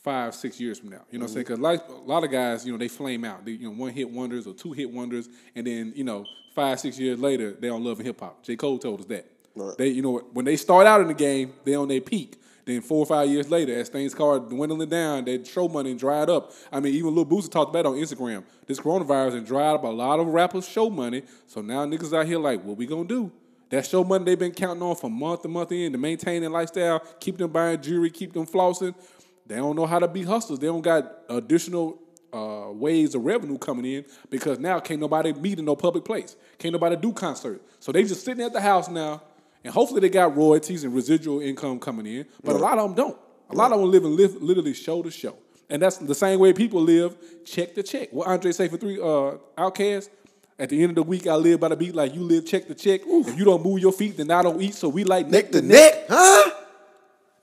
five, 0.06 0.36
six 0.36 0.60
years 0.60 0.80
from 0.80 0.90
now. 0.90 1.02
You 1.10 1.18
know 1.18 1.24
what 1.24 1.32
I'm 1.32 1.34
saying? 1.34 1.46
Mm-hmm. 1.48 1.64
Because 1.64 1.82
like 1.82 1.90
a 1.90 2.08
lot 2.08 2.24
of 2.24 2.32
guys, 2.32 2.64
you 2.66 2.72
know, 2.72 2.78
they 2.78 2.88
flame 2.88 3.26
out. 3.26 3.44
They, 3.44 3.54
you 3.54 3.68
know, 3.68 3.76
one 3.76 3.92
hit 3.92 4.10
wonders 4.10 4.46
or 4.46 4.54
two 4.54 4.72
hit 4.72 4.90
wonders, 4.90 5.28
and 5.56 5.66
then 5.66 5.94
you 5.96 6.04
know, 6.04 6.26
five, 6.54 6.80
six 6.80 7.00
years 7.00 7.20
later, 7.20 7.52
they 7.52 7.68
don't 7.68 7.84
love 7.84 7.98
hip 7.98 8.20
hop. 8.20 8.44
J. 8.44 8.56
Cole 8.56 8.78
told 8.78 9.02
us 9.02 9.08
that. 9.08 9.26
Right. 9.56 9.78
They, 9.78 9.88
you 9.88 10.04
know, 10.04 10.20
when 10.32 10.46
they 10.46 10.58
start 10.58 10.86
out 10.86 11.02
in 11.02 11.08
the 11.08 11.16
game, 11.16 11.54
they 11.64 11.74
on 11.74 11.88
their 11.88 12.02
peak. 12.02 12.40
Then 12.66 12.82
four 12.82 13.00
or 13.00 13.06
five 13.06 13.30
years 13.30 13.50
later, 13.50 13.76
as 13.76 13.90
things 13.90 14.12
start 14.12 14.50
dwindling 14.50 14.90
down, 14.90 15.26
their 15.26 15.44
show 15.44 15.68
money 15.68 15.94
dried 15.96 16.30
up. 16.30 16.52
I 16.72 16.80
mean, 16.80 16.94
even 16.96 17.14
Lil 17.14 17.26
Boosie 17.26 17.52
talked 17.52 17.70
about 17.70 17.86
it 17.86 17.86
on 17.88 17.96
Instagram. 17.96 18.44
This 18.66 18.80
coronavirus 18.80 19.38
and 19.38 19.46
dried 19.46 19.76
up 19.76 19.84
a 19.84 19.88
lot 19.88 20.20
of 20.20 20.28
rappers' 20.28 20.68
show 20.68 20.90
money. 20.90 21.24
So 21.48 21.62
now 21.62 21.86
niggas 21.86 22.16
out 22.18 22.26
here 22.26 22.40
like, 22.40 22.64
what 22.64 22.78
we 22.78 22.86
gonna 22.86 23.06
do? 23.06 23.32
That 23.70 23.86
show 23.86 24.04
money 24.04 24.26
they've 24.26 24.40
been 24.40 24.52
counting 24.52 24.84
on 24.84 24.96
for 24.96 25.10
month 25.10 25.42
to 25.44 25.48
month 25.48 25.72
in 25.72 25.92
to 25.92 25.98
maintain 25.98 26.42
their 26.42 26.50
lifestyle, 26.50 27.00
keep 27.20 27.38
them 27.38 27.52
buying 27.52 27.82
jewelry, 27.82 28.10
keep 28.10 28.34
them 28.34 28.46
flossing. 28.46 28.96
They 29.46 29.56
don't 29.56 29.76
know 29.76 29.86
how 29.86 30.00
to 30.00 30.08
be 30.08 30.24
hustlers. 30.24 30.60
They 30.60 30.68
don't 30.68 30.82
got 30.82 31.12
additional 31.30 32.00
uh, 32.34 32.72
ways 32.72 33.16
of 33.16 33.24
revenue 33.24 33.58
coming 33.58 33.86
in 33.86 34.06
because 34.30 34.60
now 34.60 34.80
can't 34.80 35.00
nobody 35.00 35.34
meet 35.34 35.60
in 35.60 35.66
no 35.66 35.76
public 35.76 36.04
place. 36.04 36.36
Can't 36.58 36.74
nobody 36.74 36.96
do 36.96 37.14
concerts. 37.14 37.64
So 37.80 37.92
they 37.92 38.04
just 38.04 38.26
sitting 38.26 38.44
at 38.44 38.54
the 38.54 38.62
house 38.62 38.90
now, 38.90 39.22
and 39.64 39.74
hopefully 39.74 40.02
they 40.02 40.10
got 40.10 40.36
royalties 40.36 40.84
and 40.84 40.94
residual 40.94 41.40
income 41.42 41.80
coming 41.80 42.06
in. 42.06 42.26
But 42.44 42.56
a 42.56 42.60
lot 42.60 42.78
of 42.78 42.90
them 42.90 42.96
don't. 42.96 43.18
A 43.50 43.56
lot 43.56 43.72
of 43.72 43.80
them 43.80 43.92
living 43.92 44.16
live, 44.16 44.36
literally 44.42 44.74
show 44.74 45.04
to 45.04 45.12
show. 45.12 45.38
And 45.70 45.82
that's 45.82 45.98
the 45.98 46.16
same 46.16 46.40
way 46.40 46.54
people 46.54 46.82
live, 46.82 47.16
check 47.46 47.74
to 47.76 47.84
check. 47.84 48.12
What 48.12 48.28
Andre 48.28 48.52
say 48.52 48.68
for 48.68 48.78
three 48.78 49.00
uh, 49.02 49.38
outcasts? 49.58 50.10
At 50.58 50.70
the 50.70 50.82
end 50.82 50.92
of 50.92 50.96
the 50.96 51.04
week, 51.04 51.28
I 51.28 51.36
live 51.36 51.60
by 51.60 51.68
the 51.68 51.76
beat 51.76 51.94
like 51.94 52.16
you 52.16 52.22
live 52.22 52.46
check 52.46 52.68
to 52.68 52.76
check. 52.76 53.02
If 53.06 53.38
you 53.38 53.44
don't 53.44 53.62
move 53.64 53.80
your 53.80 53.92
feet, 53.92 54.16
then 54.16 54.32
I 54.32 54.42
don't 54.42 54.62
eat. 54.62 54.74
So 54.74 54.88
we 54.88 55.04
like 55.04 55.28
neck 55.28 55.52
to 55.52 55.62
neck, 55.62 56.06
huh? 56.08 56.35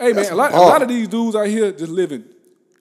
Hey 0.03 0.13
man, 0.13 0.33
a 0.33 0.35
lot, 0.35 0.53
a 0.53 0.57
lot 0.59 0.83
of 0.83 0.89
these 0.89 1.09
dudes 1.09 1.37
out 1.37 1.47
here 1.47 1.73
just 1.73 1.93
living 1.93 2.25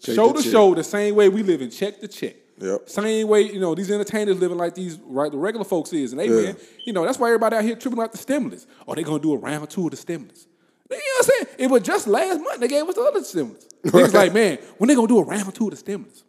Check 0.02 0.16
show 0.16 0.34
to 0.34 0.42
check. 0.42 0.52
show 0.52 0.74
the 0.74 0.84
same 0.84 1.16
way 1.16 1.30
we 1.30 1.44
live 1.44 1.62
in 1.62 1.70
check 1.70 2.00
to 2.02 2.08
check. 2.08 2.36
Yep. 2.58 2.90
Same 2.90 3.28
way, 3.28 3.42
you 3.42 3.60
know, 3.60 3.74
these 3.76 3.90
entertainers 3.92 4.40
living 4.40 4.58
like 4.58 4.76
these 4.76 5.00
right 5.06 5.32
the 5.32 5.38
regular 5.38 5.64
folks 5.66 5.94
is. 5.94 6.12
And 6.14 6.22
hey 6.22 6.28
Yeah. 6.28 6.42
man, 6.48 6.58
you 6.86 6.94
know, 6.94 7.06
that's 7.06 7.20
why 7.20 7.28
everybody 7.28 7.56
out 7.56 7.64
here 7.64 7.76
tripping 7.76 8.00
out 8.00 8.12
the 8.12 8.18
stimulus. 8.18 8.66
Or 8.86 8.96
they 8.96 9.04
gonna 9.04 9.20
do 9.22 9.34
a 9.34 9.38
round 9.38 9.70
two 9.70 9.86
of 9.86 9.92
the 9.92 9.98
stimulus. 9.98 10.48
You 10.90 10.98
know 10.98 11.02
what 11.20 11.26
I'm 11.26 11.46
saying? 11.46 11.56
It 11.60 11.72
was 11.72 11.82
just 11.84 12.08
last 12.08 12.40
month 12.42 12.60
they 12.60 12.68
gave 12.68 12.88
us 12.88 12.96
the 12.96 13.02
other 13.02 13.24
stimulus. 13.24 13.68
Niggas 13.86 14.14
like, 14.14 14.34
man, 14.34 14.58
when 14.78 14.88
they 14.88 14.96
gonna 14.96 15.08
do 15.08 15.20
a 15.20 15.24
round 15.24 15.54
two 15.56 15.66
of 15.66 15.72
the 15.72 15.78
stimulus? 15.78 16.24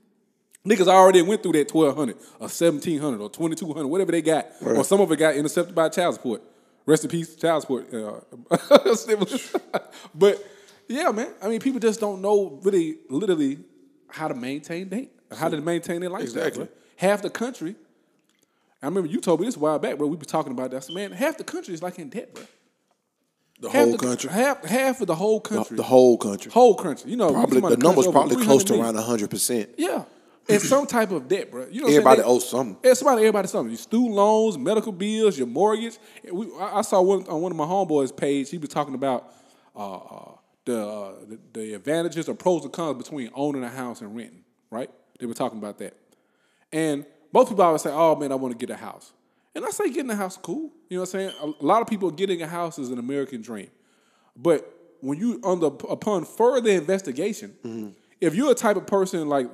Niggas 0.66 0.86
already 0.86 1.22
went 1.22 1.42
through 1.42 1.52
that 1.52 1.68
twelve 1.68 1.96
hundred 1.96 2.16
or 2.38 2.48
seventeen 2.48 3.00
hundred 3.00 3.20
or 3.20 3.28
twenty 3.28 3.56
two 3.56 3.72
hundred, 3.72 3.88
whatever 3.88 4.12
they 4.12 4.22
got, 4.22 4.46
or 4.64 4.84
some 4.84 5.00
of 5.00 5.10
it 5.10 5.16
got 5.16 5.34
intercepted 5.34 5.74
by 5.74 5.88
child 5.88 6.14
support. 6.14 6.42
Rest 6.86 7.04
in 7.04 7.10
peace, 7.10 7.34
child 7.36 7.62
support. 7.62 7.92
Uh, 7.92 8.94
stimulus. 8.94 9.54
but 10.14 10.44
yeah, 10.92 11.10
man. 11.10 11.32
I 11.42 11.48
mean, 11.48 11.60
people 11.60 11.80
just 11.80 12.00
don't 12.00 12.20
know 12.20 12.60
really, 12.62 12.98
literally, 13.08 13.58
how 14.08 14.28
to 14.28 14.34
maintain 14.34 14.88
they, 14.88 15.08
how 15.36 15.48
to 15.48 15.60
maintain 15.60 16.00
their 16.00 16.10
lifestyle. 16.10 16.44
Exactly. 16.44 16.64
bro. 16.64 16.74
Half 16.96 17.22
the 17.22 17.30
country. 17.30 17.74
I 18.82 18.86
remember 18.86 19.08
you 19.08 19.20
told 19.20 19.40
me 19.40 19.46
this 19.46 19.56
a 19.56 19.60
while 19.60 19.78
back, 19.78 19.96
bro. 19.96 20.06
We 20.08 20.16
be 20.16 20.26
talking 20.26 20.52
about 20.52 20.70
that. 20.72 20.88
I 20.90 20.92
man, 20.94 21.12
half 21.12 21.38
the 21.38 21.44
country 21.44 21.72
is 21.72 21.82
like 21.82 21.98
in 21.98 22.08
debt, 22.08 22.34
bro. 22.34 22.44
The 23.60 23.70
Half 23.70 23.82
whole 23.84 23.92
the, 23.92 23.98
country, 23.98 24.30
half 24.30 24.64
half 24.64 25.00
of 25.00 25.06
the 25.06 25.14
whole 25.14 25.40
country, 25.40 25.76
the 25.76 25.84
whole 25.84 26.18
country. 26.18 26.50
whole 26.50 26.74
country. 26.74 27.12
You 27.12 27.16
know, 27.16 27.32
Probably 27.32 27.60
the 27.60 27.76
numbers 27.76 28.08
probably 28.08 28.44
close 28.44 28.64
to 28.64 28.80
around 28.80 28.96
hundred 28.96 29.30
percent. 29.30 29.70
Yeah. 29.78 30.04
It's 30.48 30.68
some 30.68 30.86
type 30.88 31.12
of 31.12 31.28
debt, 31.28 31.52
bro. 31.52 31.68
You 31.70 31.82
know, 31.82 31.86
Everybody? 31.86 32.22
They- 32.22 32.26
owes 32.26 32.48
something. 32.48 32.94
Somebody, 32.94 33.22
everybody 33.22 33.46
something. 33.46 33.70
Your 33.70 33.78
student 33.78 34.14
loans, 34.14 34.58
medical 34.58 34.90
bills, 34.90 35.38
your 35.38 35.46
mortgage. 35.46 35.98
We, 36.30 36.48
I, 36.58 36.78
I 36.78 36.82
saw 36.82 37.00
one 37.00 37.24
on 37.28 37.40
one 37.40 37.52
of 37.52 37.56
my 37.56 37.64
homeboys' 37.64 38.14
page. 38.14 38.50
He 38.50 38.58
was 38.58 38.68
talking 38.68 38.94
about 38.94 39.32
uh, 39.76 39.94
uh, 39.96 40.32
the, 40.64 40.86
uh, 40.86 41.12
the 41.28 41.38
the 41.52 41.74
advantages 41.74 42.28
or 42.28 42.34
pros 42.34 42.64
and 42.64 42.72
cons 42.72 43.02
between 43.02 43.30
owning 43.34 43.64
a 43.64 43.68
house 43.68 44.00
and 44.00 44.14
renting. 44.14 44.44
Right? 44.70 44.90
They 45.18 45.26
were 45.26 45.34
talking 45.34 45.58
about 45.58 45.78
that, 45.78 45.96
and 46.72 47.04
most 47.32 47.48
people 47.48 47.64
always 47.64 47.82
say, 47.82 47.90
"Oh 47.92 48.16
man, 48.16 48.32
I 48.32 48.34
want 48.36 48.58
to 48.58 48.66
get 48.66 48.72
a 48.72 48.78
house." 48.78 49.12
And 49.54 49.66
I 49.66 49.70
say, 49.70 49.90
getting 49.90 50.10
a 50.10 50.16
house, 50.16 50.38
cool. 50.38 50.72
You 50.88 50.96
know 50.96 51.02
what 51.02 51.14
I'm 51.14 51.30
saying? 51.30 51.54
A, 51.60 51.64
lot 51.64 51.82
of 51.82 51.88
people 51.88 52.10
getting 52.10 52.40
a 52.40 52.46
house 52.46 52.78
is 52.78 52.88
an 52.88 52.98
American 52.98 53.42
dream, 53.42 53.68
but 54.34 54.66
when 55.00 55.18
you 55.18 55.40
under 55.44 55.66
upon 55.66 56.24
further 56.24 56.70
investigation, 56.70 57.54
if 58.20 58.34
you're 58.34 58.52
a 58.52 58.54
type 58.54 58.76
of 58.76 58.86
person 58.86 59.28
like 59.28 59.48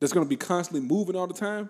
that's 0.00 0.12
going 0.12 0.24
to 0.24 0.28
be 0.28 0.36
constantly 0.36 0.86
moving 0.86 1.16
all 1.16 1.26
the 1.26 1.34
time, 1.34 1.68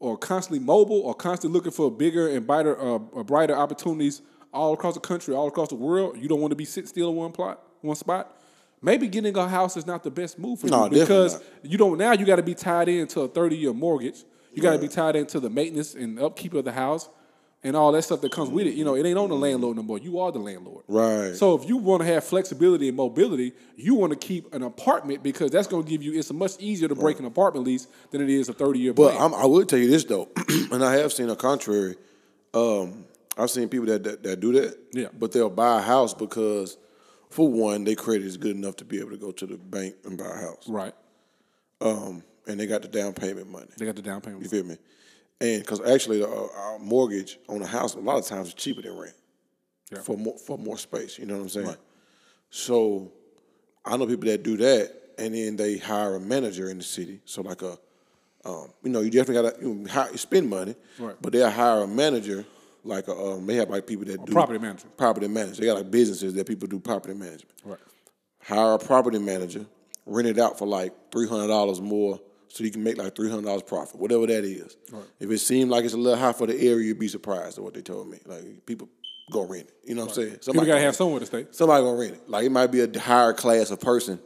or 0.00 0.16
constantly 0.16 0.58
mobile, 0.58 1.00
or 1.00 1.14
constantly 1.14 1.56
looking 1.56 1.70
for 1.72 1.90
bigger 1.90 2.28
and 2.28 2.46
brighter, 2.46 2.80
uh, 2.80 2.98
brighter 2.98 3.54
opportunities 3.54 4.22
all 4.52 4.72
across 4.72 4.94
the 4.94 5.00
country, 5.00 5.34
all 5.34 5.48
across 5.48 5.68
the 5.68 5.74
world. 5.76 6.16
You 6.18 6.28
don't 6.28 6.40
want 6.40 6.50
to 6.52 6.56
be 6.56 6.64
sit 6.64 6.88
still 6.88 7.10
in 7.10 7.16
one 7.16 7.32
plot, 7.32 7.62
one 7.80 7.96
spot. 7.96 8.36
Maybe 8.82 9.08
getting 9.08 9.36
a 9.36 9.46
house 9.48 9.76
is 9.76 9.86
not 9.86 10.02
the 10.02 10.10
best 10.10 10.38
move 10.38 10.60
for 10.60 10.66
No, 10.68 10.84
you 10.84 10.90
because 10.90 11.42
you 11.62 11.76
don't. 11.76 11.98
Now 11.98 12.12
you 12.12 12.24
got 12.24 12.36
to 12.36 12.42
be 12.42 12.54
tied 12.54 12.88
into 12.88 13.20
a 13.20 13.28
thirty 13.28 13.56
year 13.56 13.72
mortgage. 13.74 14.24
You 14.52 14.62
got 14.62 14.72
to 14.72 14.78
be 14.78 14.88
tied 14.88 15.16
into 15.16 15.38
the 15.38 15.50
maintenance 15.50 15.94
and 15.94 16.18
upkeep 16.18 16.54
of 16.54 16.64
the 16.64 16.72
house. 16.72 17.08
and 17.62 17.76
all 17.76 17.92
that 17.92 18.00
stuff 18.02 18.22
that 18.22 18.32
comes 18.32 18.48
with 18.48 18.66
it. 18.66 18.72
You 18.72 18.86
know, 18.86 18.96
it 18.96 19.04
ain't 19.04 19.18
on 19.18 19.28
the 19.28 19.34
landlord 19.36 19.76
no 19.76 19.82
more. 19.82 19.98
You 19.98 20.18
are 20.20 20.32
the 20.32 20.38
landlord. 20.38 20.82
Right. 20.88 21.36
So 21.36 21.54
if 21.54 21.68
you 21.68 21.76
want 21.76 22.00
to 22.00 22.06
have 22.06 22.24
flexibility 22.24 22.88
and 22.88 22.96
mobility, 22.96 23.52
you 23.76 23.94
want 23.94 24.12
to 24.14 24.18
keep 24.18 24.52
an 24.54 24.62
apartment 24.62 25.22
because 25.22 25.50
that's 25.50 25.68
going 25.68 25.84
to 25.84 25.90
give 25.90 26.02
you. 26.02 26.18
It's 26.18 26.32
much 26.32 26.52
easier 26.58 26.88
to 26.88 26.94
break 26.94 27.18
an 27.18 27.26
apartment 27.26 27.66
lease 27.66 27.86
than 28.12 28.22
it 28.22 28.30
is 28.30 28.48
a 28.48 28.54
thirty 28.54 28.78
year. 28.78 28.94
But 28.94 29.14
I 29.14 29.44
will 29.44 29.66
tell 29.66 29.78
you 29.78 29.90
this 29.90 30.04
though, 30.04 30.28
and 30.72 30.82
I 30.82 30.94
have 30.94 31.12
seen 31.12 31.28
a 31.28 31.36
contrary. 31.36 31.96
Um, 32.54 33.04
I've 33.40 33.50
seen 33.50 33.68
people 33.68 33.86
that, 33.86 34.04
that 34.04 34.22
that 34.22 34.40
do 34.40 34.52
that. 34.52 34.76
Yeah. 34.92 35.08
But 35.18 35.32
they'll 35.32 35.50
buy 35.50 35.78
a 35.78 35.82
house 35.82 36.12
because, 36.14 36.76
for 37.30 37.48
one, 37.48 37.84
their 37.84 37.94
credit 37.96 38.26
is 38.26 38.36
good 38.36 38.56
enough 38.56 38.76
to 38.76 38.84
be 38.84 38.98
able 39.00 39.10
to 39.10 39.16
go 39.16 39.32
to 39.32 39.46
the 39.46 39.56
bank 39.56 39.94
and 40.04 40.18
buy 40.18 40.26
a 40.26 40.36
house. 40.40 40.68
right. 40.68 40.94
Um, 41.80 42.22
and 42.46 42.58
they 42.60 42.66
got 42.66 42.82
the 42.82 42.88
down 42.88 43.12
payment 43.14 43.48
money. 43.50 43.66
They 43.78 43.86
got 43.86 43.96
the 43.96 44.02
down 44.02 44.20
payment. 44.20 44.42
You 44.42 44.48
feel 44.48 44.64
me? 44.64 44.76
And 45.40 45.62
because 45.62 45.80
actually, 45.80 46.18
the, 46.18 46.28
uh, 46.28 46.48
our 46.54 46.78
mortgage 46.78 47.38
on 47.48 47.62
a 47.62 47.66
house 47.66 47.94
a 47.94 48.00
lot 48.00 48.18
of 48.18 48.26
times 48.26 48.48
is 48.48 48.54
cheaper 48.54 48.82
than 48.82 48.96
rent 48.98 49.14
Yeah. 49.90 50.00
for 50.02 50.16
more 50.18 50.36
for 50.36 50.58
more 50.58 50.76
space. 50.76 51.18
You 51.18 51.24
know 51.26 51.36
what 51.36 51.42
I'm 51.44 51.48
saying? 51.48 51.76
So 52.50 53.10
I 53.84 53.96
know 53.96 54.06
people 54.06 54.26
that 54.26 54.42
do 54.42 54.56
that, 54.58 54.92
and 55.18 55.34
then 55.34 55.56
they 55.56 55.78
hire 55.78 56.16
a 56.16 56.20
manager 56.20 56.68
in 56.68 56.78
the 56.78 56.84
city. 56.84 57.20
So 57.24 57.42
like 57.42 57.62
a, 57.62 57.78
um, 58.44 58.68
you 58.82 58.90
know, 58.90 59.00
you 59.00 59.10
definitely 59.10 59.42
got 59.42 59.54
to 59.58 59.62
you 59.62 59.86
hire, 59.86 60.14
spend 60.16 60.50
money, 60.50 60.74
Right. 60.98 61.16
but 61.22 61.32
they'll 61.32 61.50
hire 61.50 61.82
a 61.82 61.86
manager. 61.88 62.44
Like 62.84 63.08
a, 63.08 63.12
um, 63.14 63.46
they 63.46 63.56
have 63.56 63.68
like 63.70 63.86
people 63.86 64.04
that 64.06 64.24
do 64.24 64.32
property 64.32 64.58
manager. 64.58 64.88
Property 64.96 65.28
manager. 65.28 65.60
They 65.60 65.66
got 65.66 65.76
like 65.76 65.90
businesses 65.90 66.34
that 66.34 66.46
people 66.46 66.66
do 66.68 66.78
property 66.80 67.14
management 67.14 67.52
Right. 67.64 67.78
hire 68.42 68.72
a 68.74 68.78
property 68.78 69.18
manager, 69.18 69.66
rent 70.06 70.28
it 70.28 70.38
out 70.38 70.58
for 70.58 70.66
like 70.66 70.92
three 71.12 71.28
hundred 71.28 71.48
dollars 71.48 71.80
more, 71.80 72.18
so 72.48 72.64
you 72.64 72.70
can 72.70 72.82
make 72.82 72.96
like 72.96 73.14
three 73.14 73.28
hundred 73.28 73.44
dollars 73.44 73.62
profit, 73.62 73.96
whatever 74.00 74.26
that 74.26 74.44
is. 74.44 74.76
Right. 74.90 75.04
If 75.20 75.30
it 75.30 75.38
seems 75.38 75.70
like 75.70 75.84
it's 75.84 75.94
a 75.94 75.98
little 75.98 76.18
high 76.18 76.32
for 76.32 76.46
the 76.46 76.54
area, 76.58 76.86
you'd 76.86 76.98
be 76.98 77.08
surprised 77.08 77.58
at 77.58 77.64
what 77.64 77.74
they 77.74 77.82
told 77.82 78.08
me. 78.08 78.18
Like 78.24 78.64
people 78.66 78.88
go 79.30 79.42
rent 79.46 79.68
it. 79.68 79.74
You 79.84 79.94
know 79.94 80.02
what 80.06 80.16
I'm 80.18 80.24
saying? 80.24 80.30
People 80.38 80.54
got 80.54 80.60
to 80.60 80.66
gonna- 80.68 80.80
have 80.80 80.96
somewhere 80.96 81.20
to 81.20 81.26
stay. 81.26 81.46
somebody 81.50 81.84
gonna 81.84 81.98
rent 81.98 82.14
it. 82.14 82.28
Like 82.30 82.44
it 82.46 82.50
might 82.50 82.68
be 82.68 82.80
a 82.80 82.98
higher 82.98 83.32
class 83.34 83.70
of 83.70 83.80
person 83.80 84.18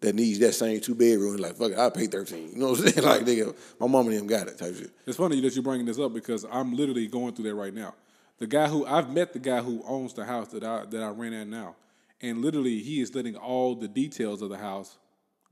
that 0.00 0.14
needs 0.14 0.38
that 0.40 0.52
same 0.52 0.80
two 0.80 0.94
bedroom. 0.94 1.36
Like 1.36 1.56
fuck 1.56 1.72
it, 1.72 1.78
I'll 1.78 1.90
pay 1.90 2.06
thirteen. 2.06 2.50
You 2.52 2.58
know 2.58 2.70
what 2.70 2.80
I'm 2.80 2.88
saying? 2.88 3.06
Like 3.06 3.22
nigga, 3.22 3.56
my 3.80 3.86
mom 3.86 4.08
and 4.08 4.16
them 4.16 4.26
got 4.26 4.48
it 4.48 4.58
type 4.58 4.76
shit. 4.76 4.90
It's 5.06 5.16
funny 5.16 5.40
that 5.40 5.54
you're 5.54 5.62
bringing 5.62 5.86
this 5.86 5.98
up 5.98 6.12
because 6.12 6.44
I'm 6.50 6.74
literally 6.74 7.06
going 7.06 7.34
through 7.34 7.46
that 7.46 7.54
right 7.54 7.74
now. 7.74 7.94
The 8.38 8.46
guy 8.46 8.68
who 8.68 8.84
I've 8.86 9.10
met 9.10 9.32
the 9.32 9.38
guy 9.38 9.60
who 9.60 9.82
owns 9.86 10.12
the 10.12 10.24
house 10.24 10.48
that 10.48 10.64
I 10.64 10.84
that 10.86 11.02
I 11.02 11.08
rent 11.08 11.34
at 11.34 11.48
now, 11.48 11.76
and 12.20 12.42
literally 12.42 12.80
he 12.80 13.00
is 13.00 13.14
letting 13.14 13.36
all 13.36 13.74
the 13.74 13.88
details 13.88 14.42
of 14.42 14.50
the 14.50 14.58
house 14.58 14.98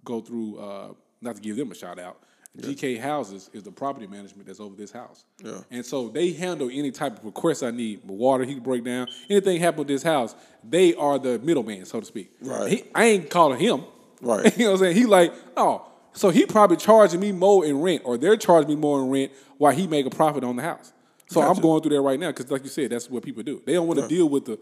go 0.04 0.20
through. 0.20 0.58
Uh, 0.58 0.88
not 1.20 1.36
to 1.36 1.42
give 1.42 1.56
them 1.56 1.72
a 1.72 1.74
shout 1.74 1.98
out. 1.98 2.18
GK 2.58 3.00
Houses 3.00 3.50
is 3.52 3.64
the 3.64 3.72
property 3.72 4.06
management 4.06 4.46
that's 4.46 4.60
over 4.60 4.76
this 4.76 4.92
house. 4.92 5.24
Yeah. 5.42 5.60
And 5.70 5.84
so 5.84 6.08
they 6.08 6.32
handle 6.32 6.70
any 6.72 6.92
type 6.92 7.18
of 7.18 7.24
request 7.24 7.64
I 7.64 7.72
need. 7.72 8.04
Water, 8.04 8.44
he 8.44 8.60
break 8.60 8.84
down. 8.84 9.08
Anything 9.28 9.60
happen 9.60 9.78
with 9.78 9.88
this 9.88 10.04
house, 10.04 10.36
they 10.62 10.94
are 10.94 11.18
the 11.18 11.40
middleman, 11.40 11.84
so 11.84 11.98
to 11.98 12.06
speak. 12.06 12.32
Right. 12.40 12.70
He, 12.70 12.84
I 12.94 13.04
ain't 13.06 13.30
calling 13.30 13.58
him. 13.58 13.84
Right. 14.20 14.44
you 14.58 14.64
know 14.64 14.72
what 14.72 14.80
I'm 14.80 14.84
saying? 14.84 14.96
He 14.96 15.06
like, 15.06 15.32
oh, 15.56 15.86
so 16.12 16.30
he 16.30 16.46
probably 16.46 16.76
charging 16.76 17.20
me 17.20 17.32
more 17.32 17.64
in 17.64 17.80
rent, 17.80 18.02
or 18.04 18.16
they're 18.16 18.36
charging 18.36 18.68
me 18.68 18.76
more 18.76 19.00
in 19.00 19.10
rent 19.10 19.32
while 19.58 19.74
he 19.74 19.86
make 19.86 20.06
a 20.06 20.10
profit 20.10 20.44
on 20.44 20.56
the 20.56 20.62
house. 20.62 20.92
So 21.26 21.40
I'm 21.40 21.60
going 21.60 21.82
through 21.82 21.96
that 21.96 22.02
right 22.02 22.20
now 22.20 22.28
because, 22.28 22.50
like 22.50 22.62
you 22.62 22.68
said, 22.68 22.90
that's 22.90 23.10
what 23.10 23.22
people 23.24 23.42
do. 23.42 23.62
They 23.64 23.72
don't 23.72 23.88
want 23.88 24.00
to 24.00 24.08
deal 24.08 24.28
with 24.28 24.44
the 24.44 24.58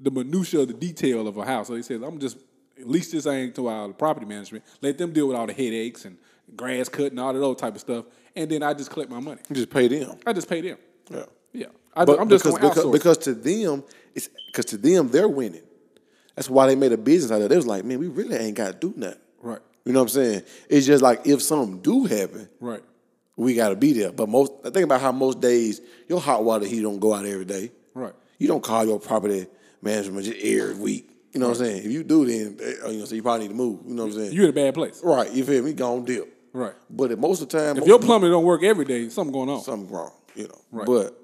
the 0.00 0.10
minutia, 0.10 0.66
the 0.66 0.74
detail 0.74 1.26
of 1.26 1.36
a 1.36 1.44
house. 1.44 1.68
So 1.68 1.74
they 1.74 1.82
said, 1.82 2.02
I'm 2.02 2.18
just 2.18 2.38
lease 2.78 3.10
this 3.10 3.24
thing 3.24 3.52
to 3.54 3.68
our 3.68 3.88
property 3.90 4.26
management. 4.26 4.64
Let 4.82 4.98
them 4.98 5.12
deal 5.12 5.28
with 5.28 5.36
all 5.36 5.46
the 5.46 5.52
headaches 5.52 6.04
and 6.04 6.18
grass 6.54 6.88
cutting, 6.88 7.18
all 7.18 7.34
of 7.34 7.40
those 7.40 7.56
type 7.56 7.74
of 7.74 7.80
stuff, 7.80 8.06
and 8.34 8.50
then 8.50 8.62
I 8.62 8.74
just 8.74 8.90
collect 8.90 9.10
my 9.10 9.20
money. 9.20 9.40
You 9.48 9.56
just 9.56 9.70
pay 9.70 9.88
them. 9.88 10.18
I 10.26 10.32
just 10.32 10.48
pay 10.48 10.60
them. 10.60 10.78
Yeah. 11.10 11.24
Yeah, 11.52 11.66
I, 11.94 12.02
am 12.02 12.28
just 12.28 12.44
because, 12.44 12.58
going 12.58 12.74
because, 12.74 12.92
because 12.92 13.18
to 13.18 13.34
them, 13.34 13.82
it's 14.14 14.28
because 14.48 14.66
to 14.66 14.76
them 14.76 15.08
they're 15.08 15.28
winning. 15.28 15.62
That's 16.36 16.48
why 16.50 16.66
they 16.66 16.76
made 16.76 16.92
a 16.92 16.98
business 16.98 17.32
out 17.32 17.40
of 17.40 17.46
it. 17.46 17.48
They 17.48 17.56
was 17.56 17.66
like, 17.66 17.84
man, 17.84 17.98
we 17.98 18.08
really 18.08 18.36
ain't 18.36 18.56
got 18.56 18.72
to 18.72 18.78
do 18.78 18.94
nothing. 18.96 19.18
right, 19.42 19.58
You 19.84 19.92
know 19.92 20.00
what 20.00 20.04
I'm 20.04 20.08
saying? 20.10 20.42
It's 20.68 20.86
just 20.86 21.02
like 21.02 21.26
if 21.26 21.42
something 21.42 21.80
do 21.80 22.04
happen, 22.04 22.48
right, 22.60 22.82
we 23.36 23.54
got 23.54 23.70
to 23.70 23.76
be 23.76 23.92
there. 23.92 24.12
But 24.12 24.28
most, 24.28 24.52
I 24.64 24.70
think 24.70 24.84
about 24.84 25.00
how 25.00 25.12
most 25.12 25.40
days 25.40 25.80
your 26.08 26.20
hot 26.20 26.44
water 26.44 26.66
heater 26.66 26.82
don't 26.82 26.98
go 27.00 27.12
out 27.14 27.24
every 27.26 27.44
day. 27.46 27.72
right. 27.94 28.12
You 28.38 28.48
don't 28.48 28.62
call 28.62 28.84
your 28.84 29.00
property 29.00 29.46
management 29.80 30.24
just 30.26 30.38
every 30.44 30.74
week. 30.74 31.10
You 31.32 31.40
know 31.40 31.48
what 31.48 31.58
I'm 31.58 31.64
saying? 31.66 31.84
If 31.86 31.90
you 31.92 32.02
do, 32.04 32.24
then 32.26 32.58
eh, 32.62 32.90
you 32.90 32.98
know, 32.98 33.04
so 33.06 33.14
you 33.14 33.22
probably 33.22 33.46
need 33.48 33.52
to 33.52 33.56
move. 33.56 33.80
You 33.86 33.94
know 33.94 34.04
what 34.04 34.12
I'm 34.12 34.18
saying? 34.18 34.32
You're 34.32 34.44
in 34.44 34.50
a 34.50 34.52
bad 34.52 34.74
place. 34.74 35.00
right? 35.02 35.30
You 35.32 35.44
feel 35.44 35.62
me? 35.62 35.72
Gone 35.72 36.04
dip. 36.04 36.34
Right. 36.52 36.72
But 36.90 37.18
most 37.18 37.40
of 37.42 37.48
the 37.48 37.58
time, 37.58 37.76
If 37.78 37.86
your 37.86 37.98
people- 37.98 38.06
plumbing 38.08 38.30
don't 38.30 38.44
work 38.44 38.62
every 38.62 38.84
day, 38.86 39.08
something 39.10 39.32
going 39.32 39.48
on. 39.50 39.62
something 39.62 39.90
wrong. 39.90 40.12
You 40.34 40.48
know. 40.48 40.58
Right. 40.70 40.86
But 40.86 41.18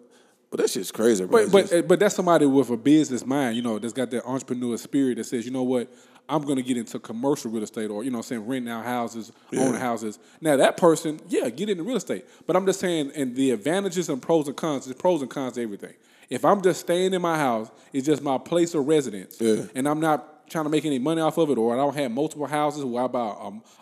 but 0.53 0.61
that 0.61 0.71
shit's 0.71 0.93
crazy, 0.93 1.25
bro. 1.25 1.33
But 1.33 1.43
It's 1.45 1.53
but 1.53 1.67
just- 1.71 1.89
but 1.89 1.99
that's 1.99 2.15
somebody 2.15 2.45
with 2.47 2.69
a 2.71 2.77
business 2.77 3.25
mind, 3.25 3.57
you 3.57 3.63
know, 3.63 3.79
that's 3.79 3.95
got 3.95 4.11
that 4.11 4.25
entrepreneur 4.27 4.77
spirit 4.77 5.17
that 5.17 5.25
says, 5.25 5.47
you 5.47 5.51
know 5.51 5.63
what, 5.63 5.89
I'm 6.29 6.43
gonna 6.43 6.61
get 6.63 6.77
into 6.77 6.99
commercial 6.99 7.51
real 7.51 7.63
estate 7.63 7.91
or 7.91 8.05
you 8.05 8.11
know, 8.11 8.19
what 8.19 8.27
I'm 8.27 8.29
saying 8.29 8.47
renting 8.47 8.71
out 8.71 8.85
houses, 8.85 9.33
owning 9.57 9.81
houses. 9.81 10.19
Now 10.43 10.57
that 10.59 10.77
person, 10.77 11.21
yeah, 11.29 11.49
get 11.49 11.71
into 11.71 11.83
real 11.83 11.97
estate. 11.97 12.27
But 12.47 12.55
I'm 12.55 12.67
just 12.67 12.81
saying, 12.81 13.13
and 13.17 13.35
the 13.35 13.51
advantages 13.53 14.09
and 14.11 14.21
pros 14.21 14.47
and 14.47 14.57
cons, 14.57 14.85
there's 14.85 14.97
pros 14.97 15.23
and 15.23 15.31
cons 15.31 15.55
to 15.55 15.63
everything. 15.63 15.95
If 16.31 16.45
I'm 16.45 16.63
just 16.63 16.81
staying 16.81 17.15
in 17.15 17.23
my 17.23 17.39
house, 17.39 17.71
it's 17.95 18.07
just 18.07 18.23
my 18.23 18.37
place 18.39 18.75
of 18.75 18.87
residence, 18.87 19.39
Yeah. 19.41 19.65
and 19.75 19.89
I'm 19.89 20.01
not 20.01 20.49
trying 20.51 20.65
to 20.65 20.71
make 20.71 20.85
any 20.85 20.99
money 20.99 21.21
off 21.23 21.39
of 21.39 21.49
it, 21.51 21.57
or 21.57 21.73
I 21.73 21.77
don't 21.79 21.95
have 21.95 22.11
multiple 22.11 22.47
houses 22.47 22.85
where 22.85 23.05
I 23.05 23.07
buy 23.07 23.35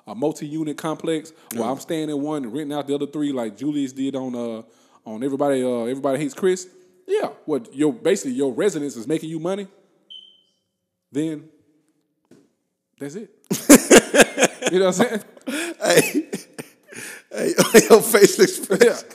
a, 0.06 0.12
a 0.12 0.14
multi-unit 0.14 0.76
complex 0.76 1.32
where 1.54 1.68
I'm 1.68 1.80
staying 1.80 2.10
in 2.10 2.22
one 2.22 2.44
and 2.44 2.52
renting 2.52 2.72
out 2.76 2.86
the 2.86 2.94
other 2.94 3.06
three, 3.06 3.32
like 3.32 3.56
Julius 3.56 3.92
did 3.92 4.14
on 4.14 4.34
uh 4.36 4.62
on 5.04 5.22
everybody 5.24 5.62
uh 5.62 5.84
everybody 5.84 6.18
hates 6.18 6.34
Chris. 6.34 6.68
Yeah, 7.06 7.28
what 7.44 7.74
your 7.74 7.92
basically 7.92 8.32
your 8.32 8.52
residence 8.52 8.96
is 8.96 9.06
making 9.06 9.30
you 9.30 9.40
money. 9.40 9.66
Then 11.12 11.48
that's 12.98 13.16
it. 13.16 13.30
you 14.70 14.78
know 14.78 14.86
what 14.86 15.00
I'm 15.00 15.06
saying? 15.06 15.22
hey, 15.82 16.30
hey, 17.32 17.54
your 17.90 18.02
facial 18.02 18.44
expression. 18.44 19.08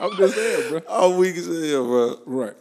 I'm 0.00 0.16
just 0.16 0.34
saying, 0.34 0.70
bro. 0.70 0.80
All 0.88 1.16
weak 1.16 1.36
as 1.36 1.46
hell, 1.46 1.84
bro. 1.84 2.18
Right. 2.26 2.54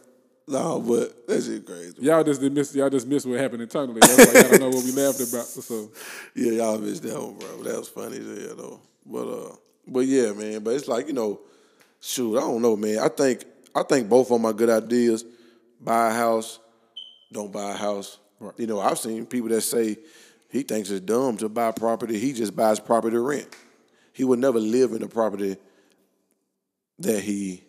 No, 0.50 0.80
but 0.80 1.28
that 1.28 1.44
shit 1.44 1.66
crazy. 1.66 1.96
Y'all 2.00 2.24
just 2.24 2.40
didn't 2.40 2.56
miss 2.56 2.74
y'all 2.74 2.90
just 2.90 3.06
missed 3.08 3.26
what 3.26 3.40
happened 3.40 3.62
internally. 3.62 4.00
That's 4.00 4.18
why 4.18 4.42
y'all 4.42 4.50
don't 4.52 4.60
know 4.62 4.70
what 4.70 4.86
we 4.86 4.92
laughed 4.92 5.20
about. 5.20 5.46
So 5.46 5.90
Yeah, 6.36 6.52
y'all 6.54 6.78
missed 6.78 7.04
that 7.04 7.22
one, 7.22 7.38
bro. 7.38 7.64
That 7.64 7.80
was 7.80 7.90
funny 7.90 8.18
as 8.18 8.46
hell, 8.46 8.56
though. 8.56 8.80
But 9.06 9.28
uh, 9.28 9.56
but 9.88 10.02
yeah, 10.02 10.32
man. 10.34 10.64
But 10.64 10.76
it's 10.76 10.88
like 10.88 11.08
you 11.08 11.14
know, 11.14 11.40
shoot, 12.02 12.38
I 12.38 12.42
don't 12.42 12.62
know, 12.62 12.76
man. 12.76 13.00
I 13.00 13.08
think 13.10 13.44
I 13.76 13.84
think 13.84 14.10
both 14.10 14.28
of 14.32 14.38
them 14.38 14.46
are 14.46 14.54
good 14.54 14.70
ideas. 14.70 15.24
Buy 15.80 16.10
a 16.10 16.14
house, 16.14 16.60
don't 17.32 17.52
buy 17.52 17.72
a 17.72 17.76
house. 17.78 18.18
Right. 18.40 18.54
You 18.58 18.68
know, 18.68 18.80
I've 18.80 19.00
seen 19.00 19.26
people 19.26 19.50
that 19.50 19.62
say 19.62 19.98
he 20.50 20.64
thinks 20.64 20.90
it's 20.90 21.02
dumb 21.02 21.38
to 21.38 21.50
buy 21.50 21.72
property. 21.72 22.20
He 22.20 22.34
just 22.34 22.56
buys 22.56 22.80
property 22.80 23.16
to 23.16 23.20
rent. 23.22 23.48
He 24.14 24.24
would 24.24 24.40
never 24.40 24.60
live 24.60 24.92
in 24.94 25.00
the 25.02 25.08
property 25.08 25.58
that 27.00 27.20
he 27.22 27.64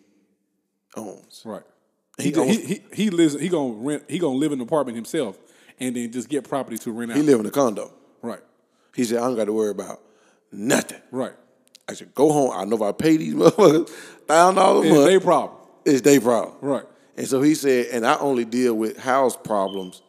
owns. 0.95 1.43
Right. 1.45 1.63
He 2.17 2.31
He, 2.31 2.35
owns- 2.35 2.57
he, 2.57 2.63
he, 2.65 2.81
he 2.93 3.09
lives 3.09 3.39
he 3.39 3.47
gonna 3.49 3.73
rent 3.73 4.03
he 4.07 4.19
gonna 4.19 4.37
live 4.37 4.51
in 4.51 4.59
an 4.59 4.65
apartment 4.65 4.95
himself 4.95 5.37
and 5.79 5.95
then 5.95 6.11
just 6.11 6.27
get 6.29 6.47
property 6.47 6.77
to 6.79 6.91
rent 6.91 7.11
out. 7.11 7.17
He 7.17 7.23
live 7.23 7.39
in 7.39 7.45
a 7.45 7.51
condo. 7.51 7.91
right. 8.21 8.41
He 8.95 9.03
said, 9.05 9.19
I 9.19 9.21
don't 9.21 9.35
got 9.37 9.45
to 9.45 9.53
worry 9.53 9.69
about 9.69 10.01
nothing. 10.51 10.99
Right. 11.11 11.33
I 11.89 11.93
should 11.93 12.13
go 12.13 12.31
home. 12.31 12.51
I 12.53 12.63
know 12.65 12.75
if 12.75 12.81
I 12.81 12.91
pay 12.91 13.17
these 13.17 13.33
motherfuckers 13.35 13.89
thousand 14.27 14.55
dollars 14.55 14.85
a 14.85 14.89
month, 14.89 14.99
It's 15.01 15.07
their 15.09 15.19
problem. 15.19 15.57
it's 15.85 16.01
their 16.01 16.21
problem. 16.21 16.55
Right. 16.61 16.83
And 17.17 17.27
so 17.27 17.41
he 17.41 17.55
said, 17.55 17.87
and 17.87 18.05
I 18.05 18.17
only 18.19 18.45
deal 18.45 18.73
with 18.75 18.97
house 18.97 19.35
problems 19.35 20.01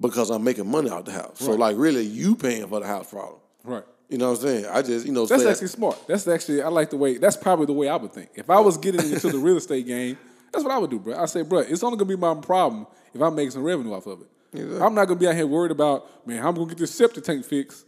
because 0.00 0.30
I'm 0.30 0.44
making 0.44 0.70
money 0.70 0.90
out 0.90 1.04
the 1.04 1.12
house. 1.12 1.38
So 1.40 1.52
like 1.52 1.76
really 1.76 2.04
you 2.04 2.36
paying 2.36 2.66
for 2.68 2.80
the 2.80 2.86
house 2.86 3.10
problem. 3.10 3.40
Right. 3.64 3.84
You 4.08 4.16
know 4.16 4.30
what 4.30 4.38
I'm 4.40 4.46
saying? 4.46 4.66
I 4.66 4.80
just, 4.80 5.04
you 5.04 5.12
know, 5.12 5.26
That's 5.26 5.44
actually 5.44 5.68
smart. 5.68 5.98
That's 6.06 6.26
actually 6.28 6.62
I 6.62 6.68
like 6.68 6.88
the 6.90 6.96
way. 6.96 7.18
That's 7.18 7.36
probably 7.36 7.66
the 7.66 7.74
way 7.74 7.88
I 7.88 7.96
would 7.96 8.12
think. 8.12 8.30
If 8.36 8.48
I 8.48 8.60
was 8.60 8.78
getting 8.78 9.00
into 9.12 9.28
the 9.30 9.38
real 9.38 9.58
estate 9.58 9.86
game, 9.86 10.16
that's 10.52 10.64
what 10.64 10.72
I 10.72 10.78
would 10.78 10.88
do, 10.88 10.98
bro. 10.98 11.14
I 11.18 11.26
say, 11.26 11.42
bro, 11.42 11.58
it's 11.58 11.82
only 11.82 11.98
gonna 11.98 12.08
be 12.08 12.16
my 12.16 12.34
problem 12.34 12.86
if 13.12 13.20
I'm 13.20 13.34
making 13.34 13.50
some 13.50 13.62
revenue 13.64 13.92
off 13.92 14.06
of 14.06 14.22
it. 14.22 14.28
I'm 14.80 14.94
not 14.94 15.08
gonna 15.08 15.20
be 15.20 15.28
out 15.28 15.34
here 15.34 15.46
worried 15.46 15.72
about, 15.72 16.26
man, 16.26 16.38
I'm 16.46 16.54
gonna 16.54 16.68
get 16.68 16.78
this 16.78 16.94
septic 16.94 17.24
tank 17.24 17.44
fixed, 17.44 17.84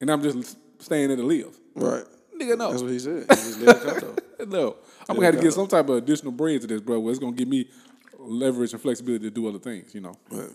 and 0.00 0.10
I'm 0.10 0.20
just 0.20 0.56
staying 0.82 1.08
there 1.08 1.16
to 1.18 1.22
live. 1.22 1.56
right. 1.76 2.04
Nigga, 2.38 2.58
no, 2.58 2.70
That's 2.70 2.82
what 2.82 2.92
he 2.92 2.98
said. 2.98 3.22
He 3.22 3.34
just 3.34 3.60
a 3.60 3.74
condo. 3.74 4.16
no. 4.46 4.76
I'm 5.08 5.16
gonna 5.16 5.26
have 5.26 5.36
to 5.36 5.40
get 5.42 5.52
some 5.52 5.66
type 5.66 5.88
of 5.88 5.96
additional 5.96 6.32
bread 6.32 6.60
to 6.62 6.66
this, 6.66 6.80
bro. 6.80 7.00
Where 7.00 7.10
it's 7.10 7.18
gonna 7.20 7.32
give 7.36 7.48
me 7.48 7.68
leverage 8.18 8.72
and 8.72 8.82
flexibility 8.82 9.24
to 9.24 9.30
do 9.30 9.48
other 9.48 9.58
things, 9.58 9.94
you 9.94 10.00
know. 10.00 10.14
Right. 10.30 10.50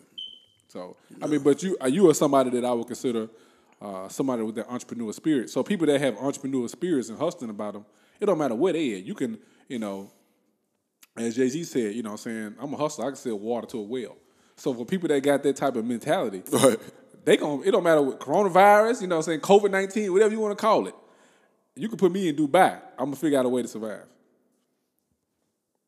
So 0.68 0.96
I 1.22 1.28
mean, 1.28 1.42
but 1.42 1.64
you 1.64 1.78
you 1.88 2.10
are 2.10 2.14
somebody 2.14 2.50
that 2.52 2.66
I 2.66 2.72
would 2.72 2.88
consider 2.88 3.30
uh, 3.82 4.08
somebody 4.10 4.44
with 4.44 4.56
that 4.56 4.70
entrepreneur 4.70 5.12
spirit. 5.12 5.50
So 5.50 5.64
people 5.64 5.88
that 5.88 6.00
have 6.00 6.18
entrepreneur 6.18 6.68
spirits 6.68 7.10
and 7.10 7.18
hustling 7.18 7.50
about 7.50 7.74
them, 7.74 7.86
it 8.20 8.26
don't 8.26 8.38
matter 8.38 8.56
where 8.56 8.74
they 8.74 8.94
at. 8.96 9.04
You 9.04 9.16
can, 9.16 9.40
you 9.68 9.80
know, 9.80 10.12
as 11.18 11.36
Jay 11.36 11.50
Z 11.50 11.64
said, 11.64 11.96
you 11.96 12.04
know, 12.04 12.12
what 12.12 12.26
I'm 12.26 12.32
saying 12.32 12.56
I'm 12.60 12.74
a 12.74 12.78
hustler. 12.78 13.06
I 13.06 13.10
can 13.10 13.16
sell 13.18 13.40
water 13.40 13.68
to 13.68 13.80
a 13.80 13.84
well. 13.84 14.18
So 14.56 14.74
for 14.74 14.86
people 14.86 15.08
that 15.08 15.22
got 15.24 15.42
that 15.44 15.56
type 15.56 15.76
of 15.76 15.86
mentality, 15.86 16.44
Right. 16.52 16.78
they 17.26 17.38
gon' 17.38 17.64
it 17.66 17.72
don't 17.72 17.84
matter 17.84 18.02
what 18.02 18.20
coronavirus, 18.20 19.02
you 19.02 19.08
know, 19.08 19.16
what 19.18 19.28
I'm 19.28 19.32
saying 19.32 19.40
COVID 19.42 19.72
nineteen, 19.72 20.12
whatever 20.14 20.34
you 20.34 20.40
want 20.40 20.58
to 20.58 20.62
call 20.62 20.88
it. 20.88 20.96
You 21.76 21.88
can 21.88 21.98
put 21.98 22.12
me 22.12 22.28
in 22.30 22.36
Dubai. 22.36 22.80
I'm 22.98 23.06
gonna 23.06 23.16
figure 23.16 23.40
out 23.40 23.46
a 23.46 23.50
way 23.50 23.62
to 23.62 23.68
survive. 23.68 24.04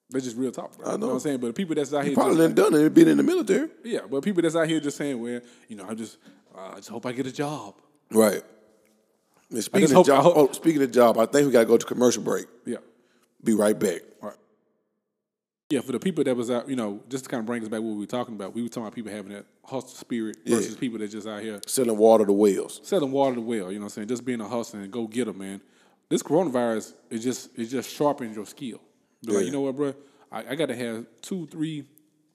That's 0.09 0.25
just 0.25 0.37
real 0.37 0.51
talk, 0.51 0.77
bro. 0.77 0.87
I 0.87 0.91
You 0.93 0.97
know 0.97 1.01
know. 1.01 1.07
what 1.07 1.13
I'm 1.15 1.19
saying? 1.21 1.37
But 1.39 1.47
the 1.47 1.53
people 1.53 1.75
that's 1.75 1.93
out 1.93 2.05
here, 2.05 2.13
Probably 2.13 2.37
just, 2.37 2.55
done 2.55 2.73
it, 2.75 2.93
been 2.93 3.07
in 3.07 3.17
the 3.17 3.23
military. 3.23 3.69
yeah, 3.83 4.01
but 4.09 4.23
people 4.23 4.41
that's 4.43 4.55
out 4.55 4.67
here 4.67 4.79
just 4.79 4.97
saying, 4.97 5.19
well, 5.19 5.41
you 5.67 5.75
know, 5.75 5.85
I 5.89 5.95
just, 5.95 6.17
uh, 6.55 6.71
I 6.73 6.75
just 6.75 6.89
hope 6.89 7.05
I 7.05 7.11
get 7.13 7.25
a 7.25 7.31
job. 7.31 7.75
Right. 8.11 8.43
And 9.49 9.63
speaking 9.63 9.85
of 9.89 9.95
hope- 9.95 10.05
job, 10.05 10.23
hope- 10.23 10.37
oh, 10.37 10.51
speaking 10.51 10.81
of 10.83 10.91
job, 10.91 11.17
I 11.17 11.25
think 11.25 11.47
we 11.47 11.51
gotta 11.51 11.65
go 11.65 11.77
to 11.77 11.85
commercial 11.85 12.21
break. 12.21 12.45
Yeah. 12.65 12.77
Be 13.43 13.53
right 13.55 13.77
back. 13.77 14.01
Right. 14.21 14.35
Yeah, 15.69 15.81
for 15.81 15.91
the 15.93 15.99
people 15.99 16.23
that 16.25 16.35
was 16.37 16.51
out, 16.51 16.69
you 16.69 16.75
know, 16.75 17.01
just 17.09 17.23
to 17.23 17.29
kind 17.29 17.39
of 17.39 17.47
bring 17.47 17.63
us 17.63 17.67
back 17.69 17.81
what 17.81 17.93
we 17.93 17.99
were 17.99 18.05
talking 18.05 18.35
about, 18.35 18.53
we 18.53 18.61
were 18.61 18.67
talking 18.69 18.83
about 18.83 18.93
people 18.93 19.11
having 19.11 19.31
that 19.33 19.45
hustle 19.65 19.89
spirit 19.89 20.37
versus 20.45 20.75
people 20.75 20.99
that 20.99 21.09
just 21.09 21.27
out 21.27 21.41
here 21.41 21.59
Selling 21.65 21.97
water 21.97 22.25
to 22.25 22.33
whales. 22.33 22.79
selling 22.83 23.11
water 23.11 23.35
to 23.35 23.41
well. 23.41 23.71
You 23.71 23.79
know 23.79 23.85
what 23.85 23.85
I'm 23.85 23.89
saying? 23.89 24.07
Just 24.09 24.23
being 24.23 24.41
a 24.41 24.47
hustler 24.47 24.81
and 24.81 24.91
go 24.91 25.07
get 25.07 25.25
them, 25.25 25.39
man. 25.39 25.61
This 26.13 26.21
coronavirus 26.21 26.93
is 27.09 27.23
just 27.23 27.57
it 27.57 27.65
just 27.65 27.89
sharpens 27.89 28.35
your 28.35 28.45
skill. 28.45 28.79
Be 29.25 29.33
like, 29.33 29.45
you 29.45 29.51
know 29.51 29.61
what, 29.61 29.75
bro? 29.75 29.95
I, 30.31 30.51
I 30.51 30.55
got 30.55 30.67
to 30.67 30.75
have 30.75 31.07
two, 31.23 31.47
three 31.47 31.85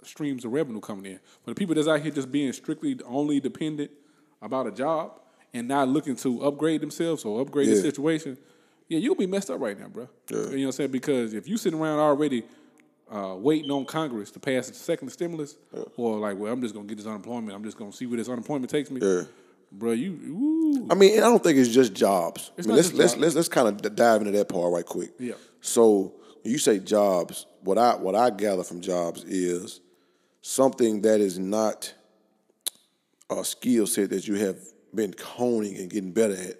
streams 0.03 0.45
of 0.45 0.53
revenue 0.53 0.81
coming 0.81 1.13
in. 1.13 1.21
For 1.45 1.51
the 1.51 1.55
people 1.55 1.77
that's 1.77 1.87
out 1.87 2.01
here 2.01 2.11
just 2.11 2.33
being 2.33 2.53
strictly 2.53 2.99
only 3.07 3.39
dependent 3.39 3.93
about 4.43 4.67
a 4.67 4.73
job 4.73 5.21
and 5.55 5.69
not 5.69 5.87
looking 5.87 6.17
to 6.17 6.43
upgrade 6.43 6.81
themselves 6.81 7.25
or 7.25 7.41
upgrade 7.41 7.69
the 7.69 7.77
situation, 7.81 8.37
yeah, 8.89 8.99
you'll 8.99 9.15
be 9.15 9.29
messed 9.29 9.49
up 9.49 9.61
right 9.61 9.79
now, 9.79 9.87
bro. 9.87 10.09
Yeah. 10.29 10.39
You 10.39 10.43
know 10.43 10.49
what 10.49 10.65
I'm 10.65 10.73
saying? 10.73 10.91
Because 10.91 11.33
if 11.33 11.47
you 11.47 11.57
sitting 11.57 11.79
around 11.79 12.01
already 12.01 12.43
uh, 13.09 13.37
waiting 13.39 13.71
on 13.71 13.85
Congress 13.85 14.33
to 14.33 14.41
pass 14.41 14.67
the 14.67 14.75
second 14.75 15.11
stimulus, 15.11 15.57
or 15.97 16.19
like, 16.19 16.37
well, 16.37 16.53
I'm 16.53 16.61
just 16.63 16.75
gonna 16.75 16.89
get 16.89 16.97
this 16.97 17.07
unemployment. 17.07 17.55
I'm 17.55 17.63
just 17.63 17.77
gonna 17.77 17.93
see 17.93 18.07
where 18.07 18.17
this 18.17 18.29
unemployment 18.29 18.71
takes 18.71 18.91
me. 18.91 19.01
Bro, 19.71 19.93
you, 19.93 20.13
ooh. 20.13 20.87
I 20.91 20.95
mean, 20.95 21.19
I 21.19 21.23
don't 21.23 21.43
think 21.43 21.59
it's 21.59 21.69
just 21.69 21.95
jobs. 21.95 22.51
I 22.59 22.63
mean, 22.63 22.77
let's 22.77 22.93
let's 22.93 23.13
jobs. 23.13 23.23
let's 23.23 23.35
let's 23.35 23.49
kind 23.49 23.69
of 23.69 23.95
dive 23.95 24.23
into 24.23 24.33
that 24.33 24.49
part 24.49 24.73
right 24.73 24.85
quick. 24.85 25.11
Yeah. 25.19 25.35
So 25.61 26.15
when 26.43 26.53
you 26.53 26.59
say 26.59 26.79
jobs, 26.79 27.47
what 27.63 27.79
I 27.79 27.97
what 27.97 28.15
I 28.15 28.31
gather 28.31 28.65
from 28.65 28.81
jobs 28.81 29.25
is 29.25 29.81
something 30.41 31.03
that 31.03 31.21
is 31.21 31.39
not 31.39 31.93
a 33.31 33.45
skill 33.45 33.87
set 33.87 34.11
that 34.11 34.27
you 34.27 34.35
have 34.37 34.57
been 34.95 35.15
honing 35.23 35.77
and 35.77 35.91
getting 35.91 36.13
better 36.13 36.35
at 36.35 36.57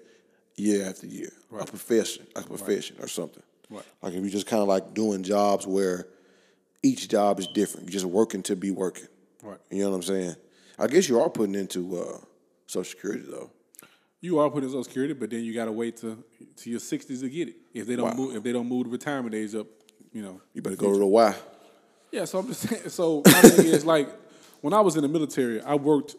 year 0.55 0.85
after 0.87 1.07
year. 1.07 1.31
A 1.59 1.65
profession, 1.65 2.27
a 2.35 2.43
profession 2.43 2.97
or 2.99 3.07
something. 3.07 3.41
Right. 3.71 3.83
Like 4.01 4.13
if 4.13 4.21
you're 4.21 4.29
just 4.29 4.45
kind 4.45 4.61
of 4.61 4.67
like 4.67 4.93
doing 4.93 5.23
jobs 5.23 5.65
where 5.65 6.07
each 6.83 7.09
job 7.09 7.39
is 7.39 7.47
different. 7.47 7.87
You're 7.87 7.93
just 7.93 8.05
working 8.05 8.43
to 8.43 8.55
be 8.55 8.71
working. 8.71 9.07
Right. 9.43 9.57
You 9.69 9.83
know 9.83 9.89
what 9.89 9.97
I'm 9.97 10.03
saying? 10.03 10.35
I 10.77 10.87
guess 10.87 11.09
you 11.09 11.19
are 11.19 11.29
putting 11.29 11.55
into 11.55 11.99
uh, 11.99 12.17
Social 12.69 12.83
Security 12.89 13.23
though. 13.29 13.51
You 14.21 14.39
are 14.39 14.49
putting 14.49 14.69
Social 14.69 14.83
Security, 14.83 15.13
but 15.13 15.29
then 15.29 15.43
you 15.43 15.53
got 15.53 15.65
to 15.65 15.71
wait 15.71 15.97
to 15.97 16.23
to 16.57 16.69
your 16.69 16.79
sixties 16.79 17.21
to 17.21 17.29
get 17.29 17.49
it. 17.49 17.55
If 17.73 17.87
they 17.87 17.95
don't 17.95 18.09
Wow. 18.09 18.13
move, 18.25 18.35
if 18.35 18.43
they 18.43 18.51
don't 18.51 18.67
move 18.67 18.85
the 18.85 18.89
retirement 18.91 19.33
age 19.33 19.55
up, 19.55 19.67
you 20.11 20.21
know. 20.21 20.41
You 20.53 20.61
better 20.61 20.75
go 20.75 20.91
to 20.93 20.99
the 20.99 21.05
Y. 21.05 21.35
Yeah, 22.11 22.25
so 22.25 22.39
I'm 22.39 22.47
just 22.47 22.61
saying. 22.69 22.89
So 22.89 23.21
my 23.25 23.31
thing 23.41 23.65
is 23.67 23.85
like 23.85 24.09
when 24.61 24.73
I 24.73 24.81
was 24.81 24.95
in 24.97 25.01
the 25.03 25.07
military, 25.07 25.61
I 25.61 25.75
worked 25.75 26.15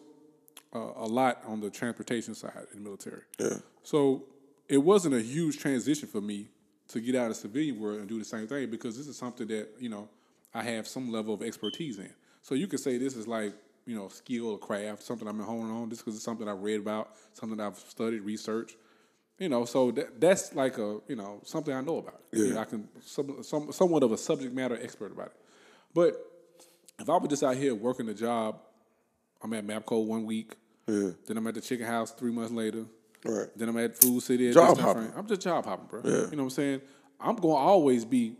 uh, 0.75 0.78
a 0.97 1.07
lot 1.07 1.42
on 1.47 1.61
the 1.61 1.71
transportation 1.71 2.35
side 2.35 2.66
in 2.73 2.78
the 2.78 2.85
military. 2.85 3.23
Yeah. 3.38 3.59
So 3.83 4.25
it 4.69 4.78
wasn't 4.78 5.14
a 5.14 5.21
huge 5.23 5.59
transition 5.59 6.09
for 6.09 6.21
me 6.21 6.49
to 6.88 7.00
get 7.00 7.14
out 7.14 7.25
of 7.25 7.28
the 7.30 7.35
civilian 7.35 7.78
world 7.80 8.00
and 8.00 8.09
do 8.09 8.19
the 8.19 8.25
same 8.25 8.47
thing 8.49 8.71
because 8.71 8.97
this 8.97 9.07
is 9.09 9.16
something 9.16 9.47
that 9.49 9.69
you 9.78 9.88
know 9.88 10.09
I 10.54 10.62
have 10.62 10.88
some 10.88 11.12
level 11.12 11.35
of 11.35 11.42
expertise 11.42 11.99
in. 11.99 12.12
So 12.42 12.54
you 12.54 12.66
could 12.66 12.80
say 12.80 12.97
this 12.97 13.14
is 13.14 13.28
like 13.28 13.52
you 13.87 13.96
know 13.96 14.08
skill 14.08 14.50
or 14.50 14.58
craft, 14.58 15.02
something 15.02 15.26
I've 15.28 15.37
been 15.37 15.46
honing 15.46 15.70
on. 15.72 15.90
Just 15.90 16.02
because 16.04 16.16
it's 16.16 16.25
something 16.25 16.49
I've 16.49 16.60
read 16.60 16.80
about, 16.80 17.10
something 17.32 17.60
I've 17.60 17.76
studied, 17.78 18.20
researched. 18.20 18.76
You 19.38 19.49
know, 19.49 19.64
so 19.64 19.90
that, 19.92 20.20
that's 20.20 20.54
like 20.54 20.76
a 20.78 20.99
you 21.08 21.16
know 21.16 21.40
something 21.44 21.75
I 21.75 21.80
know 21.80 21.99
about. 21.99 22.20
You 22.32 22.52
know, 22.54 22.60
I 22.60 22.64
can 22.64 22.88
some, 23.04 23.42
some 23.42 23.72
somewhat 23.72 24.02
of 24.02 24.12
a 24.12 24.18
subject 24.18 24.54
matter 24.54 24.78
expert 24.80 25.12
about 25.12 25.28
it. 25.28 25.37
But 25.94 26.14
if 26.99 27.08
I 27.08 27.16
was 27.16 27.28
just 27.30 27.42
out 27.42 27.56
here 27.56 27.75
working 27.75 28.08
a 28.10 28.14
job, 28.14 28.60
I'm 29.42 29.52
at 29.54 29.66
Mapco 29.66 30.04
one 30.04 30.26
week, 30.26 30.54
Yeah. 30.87 31.10
then 31.26 31.38
I'm 31.38 31.46
at 31.46 31.54
the 31.54 31.62
chicken 31.62 31.87
house 31.87 32.10
three 32.12 32.30
months 32.30 32.52
later, 32.52 32.84
Right. 33.25 33.49
then 33.56 33.70
I'm 33.70 33.78
at 33.78 33.96
Food 34.00 34.22
City. 34.22 34.49
At 34.49 34.54
Job 34.54 34.76
hopping. 34.78 35.10
I'm 35.16 35.26
just 35.26 35.40
job 35.40 35.64
hopping, 35.64 35.87
bro. 35.87 36.02
Yeah. 36.04 36.10
You 36.10 36.37
know 36.37 36.42
what 36.42 36.42
I'm 36.42 36.50
saying? 36.50 36.82
I'm 37.19 37.36
going 37.36 37.54
to 37.54 37.58
always 37.60 38.04
be 38.04 38.36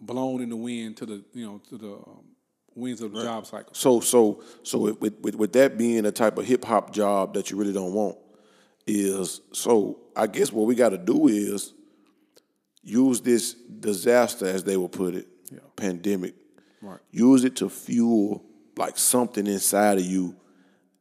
blown 0.00 0.42
in 0.42 0.50
the 0.50 0.56
wind 0.56 0.96
to 0.98 1.06
the 1.06 1.24
you 1.32 1.46
know 1.46 1.58
to 1.70 1.78
the 1.78 1.92
um, 1.92 2.24
winds 2.74 3.00
of 3.00 3.12
the 3.12 3.22
job 3.22 3.46
cycle. 3.46 3.74
So 3.74 4.00
so 4.00 4.42
so 4.62 4.78
with, 4.78 5.00
with 5.00 5.20
with 5.20 5.34
with 5.36 5.52
that 5.54 5.76
being 5.78 6.06
a 6.06 6.12
type 6.12 6.38
of 6.38 6.44
hip 6.46 6.64
hop 6.64 6.92
job 6.92 7.34
that 7.34 7.50
you 7.50 7.56
really 7.56 7.72
don't 7.72 7.92
want 7.94 8.16
is 8.86 9.40
so 9.52 9.98
I 10.16 10.26
guess 10.26 10.52
what 10.52 10.66
we 10.66 10.74
got 10.74 10.90
to 10.90 10.98
do 10.98 11.28
is 11.28 11.72
use 12.82 13.20
this 13.20 13.54
disaster 13.54 14.46
as 14.46 14.64
they 14.64 14.76
will 14.76 14.88
put 14.88 15.14
it, 15.14 15.26
Yeah. 15.50 15.58
pandemic. 15.76 16.34
Right. 16.80 16.98
Use 17.12 17.44
it 17.44 17.56
to 17.56 17.68
fuel 17.68 18.44
like 18.76 18.98
something 18.98 19.46
inside 19.46 19.98
of 19.98 20.04
you 20.04 20.34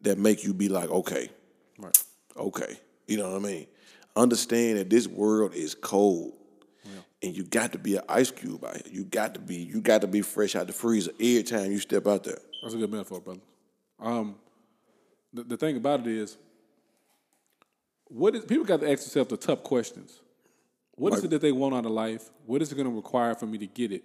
that 0.01 0.17
make 0.17 0.43
you 0.43 0.53
be 0.53 0.69
like, 0.69 0.89
okay, 0.89 1.29
Right. 1.79 1.97
okay. 2.37 2.79
You 3.07 3.17
know 3.17 3.31
what 3.31 3.37
I 3.41 3.45
mean? 3.45 3.67
Understand 4.15 4.77
that 4.77 4.89
this 4.89 5.07
world 5.07 5.53
is 5.55 5.73
cold. 5.73 6.33
And 7.23 7.35
you 7.37 7.43
got 7.43 7.71
to 7.73 7.77
be 7.77 7.97
an 7.97 8.03
ice 8.09 8.31
cube 8.31 8.63
out 8.65 8.73
here. 8.75 8.91
You 8.91 9.03
got 9.03 9.35
to 9.35 9.39
be, 9.39 9.55
you 9.55 9.79
got 9.81 10.01
to 10.01 10.07
be 10.07 10.21
fresh 10.21 10.55
out 10.55 10.67
the 10.67 10.73
freezer 10.73 11.11
every 11.19 11.43
time 11.43 11.71
you 11.71 11.79
step 11.79 12.07
out 12.07 12.23
there. 12.23 12.39
That's 12.61 12.73
a 12.73 12.77
good 12.77 12.91
metaphor, 12.91 13.19
brother. 13.21 13.41
Um, 13.99 14.35
the, 15.33 15.43
the 15.43 15.57
thing 15.57 15.77
about 15.77 15.99
it 16.01 16.07
is, 16.07 16.37
what 18.07 18.35
is 18.35 18.43
people 18.45 18.65
got 18.65 18.81
to 18.81 18.91
ask 18.91 19.03
themselves 19.03 19.29
the 19.29 19.37
tough 19.37 19.63
questions. 19.63 20.19
What 20.95 21.13
is 21.13 21.19
Like- 21.19 21.25
it 21.25 21.29
that 21.29 21.41
they 21.41 21.51
want 21.51 21.75
out 21.75 21.85
of 21.85 21.91
life? 21.91 22.29
What 22.45 22.61
is 22.61 22.71
it 22.71 22.75
going 22.75 22.89
to 22.89 22.95
require 22.95 23.35
for 23.35 23.45
me 23.45 23.57
to 23.59 23.67
get 23.67 23.91
it? 23.91 24.03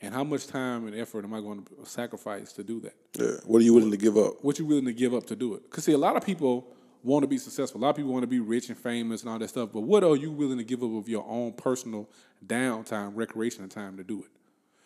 And 0.00 0.14
how 0.14 0.22
much 0.22 0.46
time 0.46 0.86
and 0.86 0.94
effort 0.94 1.24
am 1.24 1.34
I 1.34 1.40
going 1.40 1.64
to 1.64 1.86
sacrifice 1.86 2.52
to 2.52 2.62
do 2.62 2.80
that? 2.80 2.94
Yeah. 3.18 3.32
What 3.46 3.60
are 3.60 3.64
you 3.64 3.74
willing 3.74 3.90
to 3.90 3.96
give 3.96 4.16
up? 4.16 4.44
what 4.44 4.58
you 4.58 4.64
willing 4.66 4.84
to 4.84 4.92
give 4.92 5.12
up 5.14 5.26
to 5.26 5.36
do 5.36 5.54
it. 5.54 5.62
Because 5.64 5.84
see, 5.84 5.92
a 5.92 5.98
lot 5.98 6.16
of 6.16 6.24
people 6.24 6.68
want 7.02 7.22
to 7.22 7.26
be 7.28 7.38
successful. 7.38 7.80
A 7.80 7.82
lot 7.82 7.90
of 7.90 7.96
people 7.96 8.12
want 8.12 8.22
to 8.22 8.28
be 8.28 8.40
rich 8.40 8.68
and 8.68 8.78
famous 8.78 9.22
and 9.22 9.30
all 9.30 9.38
that 9.38 9.48
stuff. 9.48 9.70
But 9.72 9.82
what 9.82 10.04
are 10.04 10.16
you 10.16 10.30
willing 10.30 10.58
to 10.58 10.64
give 10.64 10.82
up 10.82 10.92
of 10.94 11.08
your 11.08 11.24
own 11.28 11.52
personal 11.52 12.08
downtime, 12.46 13.12
recreation 13.14 13.68
time 13.68 13.96
to 13.96 14.04
do 14.04 14.20
it? 14.20 14.30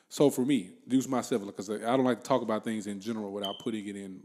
So 0.09 0.29
for 0.29 0.44
me, 0.44 0.70
use 0.87 1.09
myself 1.09 1.44
because 1.46 1.70
I 1.70 1.79
don't 1.79 2.05
like 2.05 2.18
to 2.18 2.29
talk 2.29 2.42
about 2.42 2.64
things 2.64 2.87
in 2.87 3.01
general 3.01 3.33
without 3.33 3.59
putting 3.61 3.87
it 3.87 3.96
in 3.96 4.20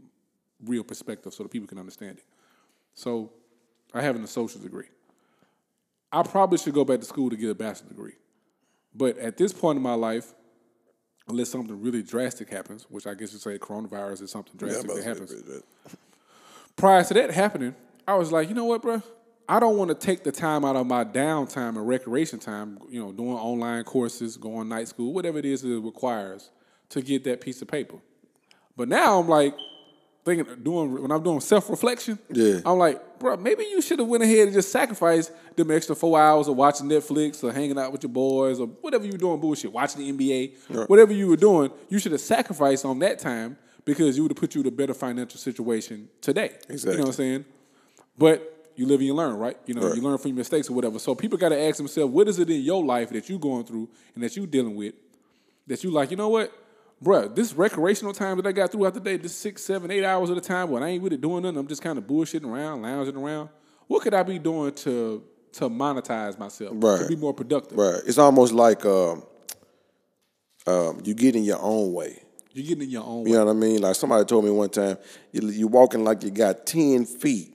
real 0.64 0.84
perspective 0.84 1.32
so 1.32 1.44
that 1.44 1.48
people 1.48 1.66
can 1.66 1.78
understand 1.78 2.18
it. 2.18 2.24
So 2.94 3.32
I 3.94 4.02
have 4.02 4.16
an 4.16 4.24
associate's 4.24 4.64
degree. 4.64 4.88
I 6.12 6.22
probably 6.22 6.58
should 6.58 6.74
go 6.74 6.84
back 6.84 7.00
to 7.00 7.06
school 7.06 7.30
to 7.30 7.36
get 7.36 7.50
a 7.50 7.54
bachelor's 7.54 7.88
degree. 7.88 8.14
But 8.94 9.18
at 9.18 9.36
this 9.36 9.52
point 9.52 9.76
in 9.76 9.82
my 9.82 9.94
life, 9.94 10.34
unless 11.28 11.50
something 11.50 11.80
really 11.80 12.02
drastic 12.02 12.50
happens, 12.50 12.86
which 12.88 13.06
I 13.06 13.14
guess 13.14 13.32
you 13.32 13.38
say 13.38 13.58
coronavirus 13.58 14.22
is 14.22 14.30
something 14.30 14.56
drastic 14.56 14.90
that 14.90 15.04
happens. 15.04 15.34
Prior 16.78 17.02
to 17.02 17.14
that 17.14 17.32
happening, 17.32 17.74
I 18.06 18.14
was 18.14 18.30
like, 18.30 18.48
you 18.48 18.54
know 18.54 18.64
what, 18.64 18.82
bro? 18.82 19.02
I 19.48 19.58
don't 19.58 19.76
want 19.76 19.88
to 19.88 19.94
take 19.94 20.22
the 20.22 20.30
time 20.30 20.64
out 20.64 20.76
of 20.76 20.86
my 20.86 21.04
downtime 21.04 21.70
and 21.70 21.88
recreation 21.88 22.38
time, 22.38 22.78
you 22.88 23.02
know, 23.02 23.10
doing 23.10 23.32
online 23.32 23.82
courses, 23.82 24.36
going 24.36 24.68
night 24.68 24.86
school, 24.86 25.12
whatever 25.12 25.38
it 25.38 25.44
is 25.44 25.62
that 25.62 25.72
it 25.72 25.80
requires 25.80 26.50
to 26.90 27.02
get 27.02 27.24
that 27.24 27.40
piece 27.40 27.60
of 27.62 27.68
paper. 27.68 27.96
But 28.76 28.88
now 28.88 29.18
I'm 29.18 29.28
like 29.28 29.56
thinking, 30.24 30.62
doing 30.62 31.02
when 31.02 31.10
I'm 31.10 31.22
doing 31.22 31.40
self 31.40 31.68
reflection. 31.68 32.16
Yeah. 32.30 32.60
I'm 32.64 32.78
like, 32.78 33.18
bro, 33.18 33.36
maybe 33.38 33.64
you 33.64 33.82
should 33.82 33.98
have 33.98 34.06
went 34.06 34.22
ahead 34.22 34.46
and 34.46 34.52
just 34.52 34.70
sacrificed 34.70 35.32
them 35.56 35.72
extra 35.72 35.96
four 35.96 36.20
hours 36.20 36.46
of 36.46 36.54
watching 36.54 36.86
Netflix 36.86 37.42
or 37.42 37.52
hanging 37.52 37.76
out 37.76 37.90
with 37.90 38.04
your 38.04 38.12
boys 38.12 38.60
or 38.60 38.68
whatever 38.68 39.04
you 39.04 39.12
were 39.12 39.18
doing 39.18 39.40
bullshit, 39.40 39.72
watching 39.72 40.00
the 40.00 40.12
NBA, 40.12 40.88
whatever 40.88 41.12
you 41.12 41.26
were 41.26 41.36
doing. 41.36 41.72
You 41.88 41.98
should 41.98 42.12
have 42.12 42.20
sacrificed 42.20 42.84
on 42.84 43.00
that 43.00 43.18
time 43.18 43.56
because 43.84 44.16
you 44.16 44.22
would 44.24 44.32
have 44.32 44.36
put 44.38 44.54
you 44.54 44.60
in 44.60 44.66
a 44.66 44.70
better 44.70 44.94
financial 44.94 45.38
situation 45.38 46.08
today. 46.20 46.52
Exactly. 46.68 46.92
You 46.92 46.98
know 46.98 47.02
what 47.04 47.08
I'm 47.08 47.12
saying? 47.14 47.44
But 48.16 48.70
you 48.76 48.86
live 48.86 49.00
and 49.00 49.06
you 49.06 49.14
learn, 49.14 49.36
right? 49.36 49.56
You 49.66 49.74
know, 49.74 49.88
Right. 49.88 49.96
you 49.96 50.02
learn 50.02 50.18
from 50.18 50.28
your 50.30 50.36
mistakes 50.36 50.68
or 50.70 50.74
whatever. 50.74 50.98
So 50.98 51.14
people 51.14 51.36
got 51.38 51.48
to 51.50 51.60
ask 51.60 51.76
themselves, 51.78 52.12
what 52.12 52.28
is 52.28 52.38
it 52.38 52.48
in 52.50 52.60
your 52.62 52.84
life 52.84 53.10
that 53.10 53.28
you're 53.28 53.38
going 53.38 53.64
through 53.64 53.88
and 54.14 54.22
that 54.22 54.36
you're 54.36 54.46
dealing 54.46 54.76
with 54.76 54.94
that 55.66 55.82
you 55.82 55.90
like, 55.90 56.10
you 56.10 56.16
know 56.16 56.28
what? 56.28 56.52
Bruh, 57.02 57.32
this 57.34 57.54
recreational 57.54 58.12
time 58.12 58.36
that 58.38 58.46
I 58.46 58.52
got 58.52 58.72
throughout 58.72 58.94
the 58.94 59.00
day, 59.00 59.16
this 59.16 59.34
six, 59.34 59.62
seven, 59.64 59.90
eight 59.90 60.04
hours 60.04 60.30
at 60.30 60.36
a 60.36 60.40
time 60.40 60.70
when 60.70 60.82
I 60.82 60.88
ain't 60.88 61.02
really 61.02 61.16
doing 61.16 61.42
nothing, 61.42 61.56
I'm 61.58 61.68
just 61.68 61.80
kind 61.82 61.96
of 61.98 62.04
bullshitting 62.04 62.44
around, 62.46 62.82
lounging 62.82 63.16
around. 63.16 63.50
What 63.86 64.02
could 64.02 64.14
I 64.14 64.22
be 64.22 64.38
doing 64.38 64.72
to 64.74 65.22
to 65.52 65.68
monetize 65.70 66.38
myself, 66.38 66.72
Right. 66.76 67.00
to 67.00 67.06
be 67.08 67.16
more 67.16 67.32
productive? 67.32 67.78
Right. 67.78 68.00
It's 68.06 68.18
almost 68.18 68.52
like 68.52 68.84
um, 68.84 69.22
um, 70.66 71.00
you 71.04 71.14
get 71.14 71.34
in 71.36 71.44
your 71.44 71.58
own 71.60 71.92
way. 71.92 72.22
You're 72.58 72.66
getting 72.66 72.84
in 72.84 72.90
your 72.90 73.04
own 73.04 73.22
way. 73.22 73.30
You 73.30 73.36
know 73.36 73.44
what 73.44 73.50
I 73.52 73.54
mean? 73.54 73.80
Like 73.80 73.94
somebody 73.94 74.24
told 74.24 74.44
me 74.44 74.50
one 74.50 74.68
time, 74.68 74.98
you 75.30 75.48
you 75.48 75.68
walking 75.68 76.02
like 76.02 76.24
you 76.24 76.30
got 76.30 76.66
ten 76.66 77.04
feet. 77.04 77.54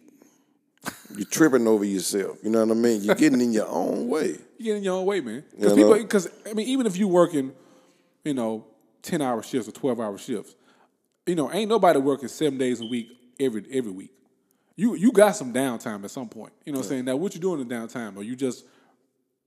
You're 1.15 1.25
tripping 1.25 1.67
over 1.67 1.83
yourself. 1.83 2.37
You 2.41 2.49
know 2.49 2.65
what 2.65 2.71
I 2.71 2.79
mean? 2.79 3.03
You're 3.03 3.15
getting 3.15 3.41
in 3.41 3.51
your 3.51 3.67
own 3.67 4.07
way. 4.07 4.37
You're 4.57 4.65
getting 4.65 4.77
in 4.77 4.83
your 4.83 4.99
own 4.99 5.05
way, 5.05 5.19
man. 5.19 5.43
Because 5.55 5.73
people, 5.73 5.93
because 5.93 6.29
I 6.49 6.53
mean, 6.53 6.67
even 6.67 6.85
if 6.85 6.97
you 6.97 7.07
working, 7.09 7.51
you 8.23 8.33
know, 8.33 8.65
ten 9.01 9.21
hour 9.21 9.43
shifts 9.43 9.67
or 9.67 9.73
twelve 9.73 9.99
hour 9.99 10.17
shifts, 10.17 10.55
you 11.25 11.35
know, 11.35 11.51
ain't 11.51 11.69
nobody 11.69 11.99
working 11.99 12.29
seven 12.29 12.57
days 12.57 12.79
a 12.79 12.85
week 12.85 13.09
every 13.39 13.65
every 13.71 13.91
week. 13.91 14.11
You 14.75 14.95
you 14.95 15.11
got 15.11 15.35
some 15.35 15.53
downtime 15.53 16.03
at 16.05 16.11
some 16.11 16.29
point. 16.29 16.53
You 16.65 16.71
know 16.71 16.79
what 16.79 16.85
I'm 16.85 16.89
saying? 16.89 17.05
Now, 17.05 17.17
what 17.17 17.35
you 17.35 17.41
doing 17.41 17.59
in 17.59 17.67
downtime? 17.67 18.17
Are 18.17 18.23
you 18.23 18.35
just 18.35 18.65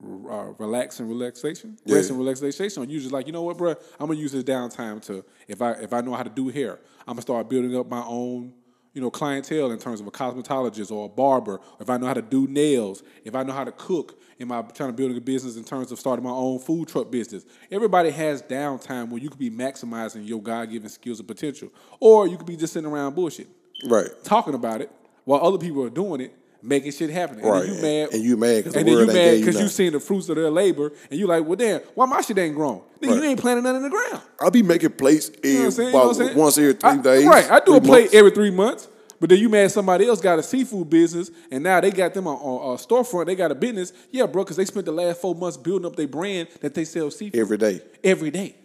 uh, 0.03 0.53
relax 0.59 0.99
and 0.99 1.09
relaxation, 1.09 1.77
rest 1.87 2.09
and 2.11 2.19
relaxation, 2.19 2.83
or 2.83 2.85
you 2.85 2.99
just 2.99 3.11
like, 3.11 3.25
you 3.25 3.33
know 3.33 3.41
what, 3.41 3.57
bro, 3.57 3.71
I'm 3.99 4.07
gonna 4.07 4.19
use 4.19 4.31
this 4.31 4.43
downtime 4.43 5.01
to 5.07 5.25
if 5.47 5.61
I 5.61 5.71
if 5.73 5.91
I 5.93 6.01
know 6.01 6.13
how 6.13 6.23
to 6.23 6.29
do 6.29 6.49
hair, 6.49 6.79
I'm 7.07 7.13
gonna 7.13 7.21
start 7.21 7.49
building 7.49 7.75
up 7.75 7.89
my 7.89 8.03
own, 8.05 8.53
you 8.93 9.01
know, 9.01 9.09
clientele 9.09 9.71
in 9.71 9.79
terms 9.79 9.99
of 9.99 10.05
a 10.07 10.11
cosmetologist 10.11 10.91
or 10.91 11.05
a 11.05 11.09
barber. 11.09 11.59
If 11.79 11.89
I 11.89 11.97
know 11.97 12.05
how 12.05 12.13
to 12.13 12.21
do 12.21 12.47
nails, 12.47 13.01
if 13.25 13.33
I 13.33 13.41
know 13.43 13.53
how 13.53 13.63
to 13.63 13.71
cook, 13.71 14.19
am 14.39 14.51
I 14.51 14.61
trying 14.61 14.89
to 14.89 14.93
build 14.93 15.15
a 15.17 15.19
business 15.21 15.57
in 15.57 15.63
terms 15.63 15.91
of 15.91 15.99
starting 15.99 16.23
my 16.23 16.29
own 16.31 16.59
food 16.59 16.87
truck 16.89 17.09
business? 17.09 17.45
Everybody 17.71 18.11
has 18.11 18.43
downtime 18.43 19.09
where 19.09 19.19
you 19.21 19.29
could 19.29 19.39
be 19.39 19.49
maximizing 19.49 20.27
your 20.27 20.41
God 20.41 20.69
given 20.69 20.89
skills 20.89 21.17
and 21.19 21.27
potential, 21.27 21.69
or 21.99 22.27
you 22.27 22.37
could 22.37 22.45
be 22.47 22.55
just 22.55 22.73
sitting 22.73 22.89
around 22.89 23.15
bullshit, 23.15 23.47
Right. 23.87 24.09
talking 24.23 24.53
about 24.53 24.81
it 24.81 24.91
while 25.25 25.41
other 25.43 25.57
people 25.57 25.83
are 25.83 25.89
doing 25.89 26.21
it. 26.21 26.35
Making 26.67 26.91
shit 26.91 27.09
happen, 27.09 27.39
and 27.39 27.49
Right. 27.49 27.65
you 27.65 27.73
mad, 27.81 28.09
And 28.13 28.21
you 28.23 28.35
mad 28.35 28.63
'cause 28.65 28.73
the 28.73 28.79
and 28.79 28.87
then 28.89 28.97
you 28.97 29.05
mad 29.07 29.13
you 29.33 29.39
because 29.39 29.55
you 29.55 29.61
nothing. 29.61 29.69
seen 29.69 29.91
the 29.93 29.99
fruits 30.01 30.27
of 30.27 30.35
their 30.35 30.49
labor, 30.51 30.91
and 31.09 31.17
you 31.17 31.25
like, 31.25 31.45
well, 31.45 31.55
damn, 31.55 31.79
why 31.95 32.05
my 32.05 32.19
shit 32.19 32.37
ain't 32.37 32.55
grown? 32.55 32.81
Nigga, 33.01 33.15
you 33.15 33.23
ain't 33.23 33.39
planting 33.39 33.63
nothing 33.63 33.77
in 33.77 33.83
the 33.83 33.89
ground. 33.89 34.21
I'll 34.41 34.51
be 34.51 34.63
making 34.63 34.89
plates 34.91 35.31
You 35.41 35.59
know 35.59 35.65
every. 35.67 35.85
You 35.85 35.91
know 35.91 35.97
what 35.97 36.03
I'm 36.03 36.05
about 36.11 36.15
saying? 36.17 36.37
once 36.37 36.57
every 36.57 36.73
three 36.73 36.89
I- 36.89 36.97
days. 36.97 37.25
Right. 37.25 37.49
I 37.51 37.59
do 37.61 37.75
a 37.75 37.79
plate 37.81 38.01
months. 38.01 38.13
every 38.15 38.31
three 38.31 38.51
months. 38.51 38.87
But 39.19 39.29
then 39.29 39.39
you 39.39 39.47
mad 39.49 39.71
somebody 39.71 40.05
else 40.07 40.19
got 40.21 40.37
a 40.39 40.43
seafood 40.43 40.89
business 40.91 41.31
and 41.49 41.63
now 41.63 41.79
they 41.81 41.89
got 41.89 42.13
them 42.13 42.27
on, 42.27 42.35
on 42.35 42.73
a 42.75 42.77
storefront. 42.77 43.25
They 43.27 43.35
got 43.35 43.51
a 43.51 43.55
business. 43.55 43.91
Yeah, 44.11 44.27
bro, 44.27 44.43
because 44.43 44.57
they 44.57 44.65
spent 44.65 44.85
the 44.85 44.91
last 44.91 45.21
four 45.21 45.33
months 45.33 45.57
building 45.57 45.85
up 45.87 45.95
their 45.95 46.07
brand 46.07 46.49
that 46.61 46.73
they 46.75 46.83
sell 46.85 47.09
seafood 47.09 47.39
every 47.39 47.57
day. 47.57 47.81
every 48.03 48.29
day. 48.29 48.55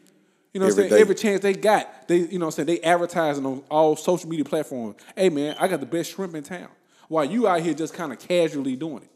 You 0.53 0.61
know 0.61 0.67
what 0.67 0.73
Every 0.73 0.85
I'm 0.85 0.91
saying? 0.91 0.91
day. 0.91 1.01
Every 1.01 1.15
chance 1.15 1.41
they 1.41 1.55
got, 1.55 2.07
they 2.09 2.17
you 2.19 2.39
know 2.39 2.47
what 2.47 2.59
I'm 2.59 2.67
saying, 2.67 2.67
they 2.67 2.81
advertising 2.81 3.47
on 3.47 3.63
all 3.71 3.97
social 3.97 4.29
media 4.29 4.45
platforms. 4.45 4.97
Hey 5.17 5.31
man, 5.31 5.57
I 5.59 5.69
got 5.69 5.81
the 5.81 5.87
best 5.87 6.11
shrimp 6.13 6.35
in 6.35 6.43
town. 6.43 6.69
While 7.13 7.27
you 7.27 7.47
out 7.47 7.61
here 7.61 7.75
just 7.75 7.93
kind 7.93 8.11
of 8.11 8.19
casually 8.19 8.75
doing 8.75 9.03
it. 9.03 9.11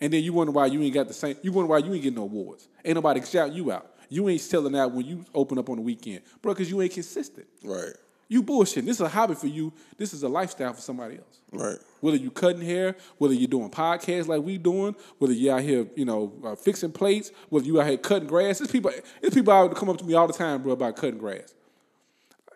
And 0.00 0.12
then 0.12 0.22
you 0.22 0.32
wonder 0.32 0.52
why 0.52 0.66
you 0.66 0.80
ain't 0.80 0.94
got 0.94 1.08
the 1.08 1.14
same 1.14 1.36
you 1.42 1.50
wonder 1.50 1.68
why 1.68 1.78
you 1.78 1.92
ain't 1.92 2.04
getting 2.04 2.14
no 2.14 2.22
awards. 2.22 2.68
Ain't 2.84 2.94
nobody 2.94 3.20
shout 3.22 3.52
you 3.52 3.72
out. 3.72 3.96
You 4.08 4.28
ain't 4.28 4.40
selling 4.40 4.76
out 4.76 4.92
when 4.92 5.04
you 5.04 5.24
open 5.34 5.58
up 5.58 5.68
on 5.68 5.74
the 5.74 5.82
weekend. 5.82 6.22
Bro, 6.40 6.54
because 6.54 6.70
you 6.70 6.80
ain't 6.80 6.92
consistent. 6.92 7.48
Right. 7.64 7.94
You 8.28 8.44
bullshitting. 8.44 8.84
This 8.84 8.98
is 8.98 9.00
a 9.00 9.08
hobby 9.08 9.34
for 9.34 9.48
you. 9.48 9.72
This 9.96 10.14
is 10.14 10.22
a 10.22 10.28
lifestyle 10.28 10.72
for 10.72 10.80
somebody 10.80 11.16
else. 11.16 11.40
Right. 11.50 11.78
Whether 11.98 12.18
you 12.18 12.30
cutting 12.30 12.62
hair, 12.62 12.94
whether 13.18 13.34
you're 13.34 13.48
doing 13.48 13.70
podcasts 13.70 14.28
like 14.28 14.42
we 14.42 14.56
doing, 14.56 14.94
whether 15.18 15.34
you 15.34 15.50
out 15.50 15.62
here, 15.62 15.84
you 15.96 16.04
know, 16.04 16.32
uh, 16.44 16.54
fixing 16.54 16.92
plates, 16.92 17.32
whether 17.48 17.66
you 17.66 17.80
out 17.80 17.88
here 17.88 17.96
cutting 17.96 18.28
grass. 18.28 18.60
There's 18.60 18.70
people, 18.70 18.92
there's 19.20 19.34
people 19.34 19.52
out 19.52 19.74
come 19.74 19.88
up 19.88 19.98
to 19.98 20.04
me 20.04 20.14
all 20.14 20.28
the 20.28 20.32
time, 20.32 20.62
bro, 20.62 20.74
about 20.74 20.94
cutting 20.94 21.18
grass. 21.18 21.54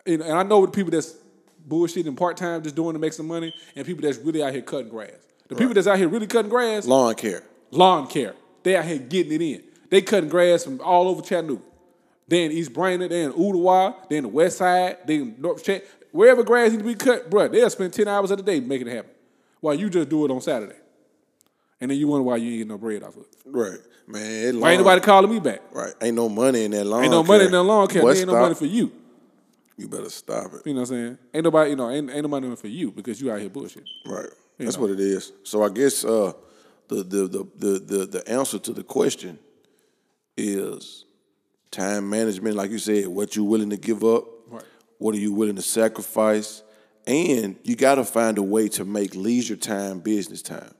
And, 0.05 0.21
and 0.21 0.31
I 0.31 0.43
know 0.43 0.65
the 0.65 0.71
people 0.71 0.91
that's 0.91 1.17
bullshitting 1.67 2.15
part 2.17 2.37
time, 2.37 2.63
just 2.63 2.75
doing 2.75 2.93
to 2.93 2.99
make 2.99 3.13
some 3.13 3.27
money, 3.27 3.53
and 3.75 3.85
people 3.85 4.01
that's 4.01 4.17
really 4.17 4.43
out 4.43 4.53
here 4.53 4.61
cutting 4.61 4.89
grass. 4.89 5.11
The 5.47 5.55
people 5.55 5.73
that's 5.73 5.87
out 5.87 5.97
here 5.97 6.07
really 6.07 6.27
cutting 6.27 6.49
grass, 6.49 6.85
Lawn 6.87 7.13
care. 7.15 7.43
lawn 7.71 8.07
care. 8.07 8.35
They 8.63 8.75
out 8.75 8.85
here 8.85 8.97
getting 8.97 9.33
it 9.33 9.41
in. 9.41 9.63
They 9.89 10.01
cutting 10.01 10.29
grass 10.29 10.63
from 10.63 10.79
all 10.81 11.07
over 11.07 11.21
Chattanooga. 11.21 11.61
They 12.27 12.45
in 12.45 12.51
East 12.53 12.71
Brainerd, 12.73 13.11
they 13.11 13.23
in 13.23 13.33
Ooltewah, 13.33 14.07
they 14.07 14.17
in 14.17 14.23
the 14.23 14.29
West 14.29 14.57
Side, 14.59 14.99
they 15.05 15.15
in 15.15 15.35
North 15.37 15.63
Chat. 15.63 15.83
Wherever 16.11 16.43
grass 16.43 16.71
need 16.71 16.77
to 16.79 16.83
be 16.85 16.95
cut, 16.95 17.29
bro, 17.29 17.47
they'll 17.49 17.69
spend 17.69 17.93
10 17.93 18.07
hours 18.07 18.31
of 18.31 18.37
the 18.37 18.43
day 18.43 18.59
making 18.61 18.87
it 18.87 18.95
happen. 18.95 19.11
While 19.59 19.75
you 19.75 19.89
just 19.89 20.07
do 20.09 20.23
it 20.25 20.31
on 20.31 20.39
Saturday. 20.41 20.75
And 21.81 21.91
then 21.91 21.97
you 21.97 22.07
wonder 22.07 22.23
why 22.23 22.37
you 22.37 22.45
ain't 22.47 22.53
getting 22.59 22.67
no 22.69 22.77
bread 22.77 23.03
off 23.03 23.15
of 23.15 23.23
it. 23.23 23.27
Right. 23.45 23.79
Man, 24.07 24.21
it 24.21 24.53
Why 24.55 24.59
lawn- 24.59 24.71
ain't 24.71 24.79
nobody 24.81 25.01
calling 25.01 25.31
me 25.31 25.39
back? 25.39 25.61
Right. 25.73 25.93
Ain't 26.01 26.15
no 26.15 26.29
money 26.29 26.63
in 26.65 26.71
that 26.71 26.85
lawn 26.85 26.99
care. 27.01 27.03
Ain't 27.05 27.11
no 27.11 27.23
money 27.23 27.45
in 27.45 27.51
that 27.51 27.63
lawn 27.63 27.87
care. 27.87 28.01
There 28.01 28.15
ain't 28.15 28.27
no 28.27 28.39
money 28.39 28.55
for 28.55 28.65
you. 28.65 28.91
You 29.77 29.87
better 29.87 30.09
stop 30.09 30.53
it. 30.53 30.61
You 30.65 30.73
know 30.73 30.81
what 30.81 30.89
I'm 30.89 30.95
saying? 30.95 31.17
Ain't 31.33 31.43
nobody, 31.43 31.69
you 31.71 31.75
know, 31.75 31.89
ain't, 31.89 32.09
ain't 32.09 32.23
no 32.23 32.27
money 32.27 32.55
for 32.55 32.67
you 32.67 32.91
because 32.91 33.21
you 33.21 33.31
out 33.31 33.39
here 33.39 33.49
bullshit. 33.49 33.83
Right. 34.05 34.29
That's 34.57 34.75
know. 34.75 34.83
what 34.83 34.91
it 34.91 34.99
is. 34.99 35.31
So 35.43 35.63
I 35.63 35.69
guess 35.69 36.05
uh, 36.05 36.33
the, 36.87 37.03
the, 37.03 37.27
the 37.27 37.47
the 37.55 37.79
the 37.79 38.05
the 38.05 38.29
answer 38.29 38.59
to 38.59 38.73
the 38.73 38.83
question 38.83 39.39
is 40.37 41.05
time 41.71 42.09
management. 42.09 42.55
Like 42.55 42.69
you 42.71 42.79
said, 42.79 43.07
what 43.07 43.35
you 43.35 43.43
willing 43.43 43.69
to 43.71 43.77
give 43.77 44.03
up. 44.03 44.25
Right. 44.49 44.63
What 44.97 45.15
are 45.15 45.19
you 45.19 45.33
willing 45.33 45.55
to 45.55 45.61
sacrifice? 45.61 46.63
And 47.07 47.55
you 47.63 47.75
got 47.75 47.95
to 47.95 48.03
find 48.05 48.37
a 48.37 48.43
way 48.43 48.67
to 48.69 48.85
make 48.85 49.15
leisure 49.15 49.55
time 49.55 49.99
business 49.99 50.43
time. 50.43 50.73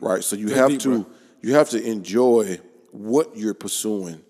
Right. 0.00 0.22
So 0.22 0.36
you 0.36 0.46
That's 0.46 0.60
have 0.60 0.70
deep, 0.70 0.80
to 0.82 1.02
bro. 1.02 1.06
you 1.42 1.54
have 1.54 1.70
to 1.70 1.82
enjoy 1.82 2.60
what 2.92 3.36
you're 3.36 3.54
pursuing 3.54 4.22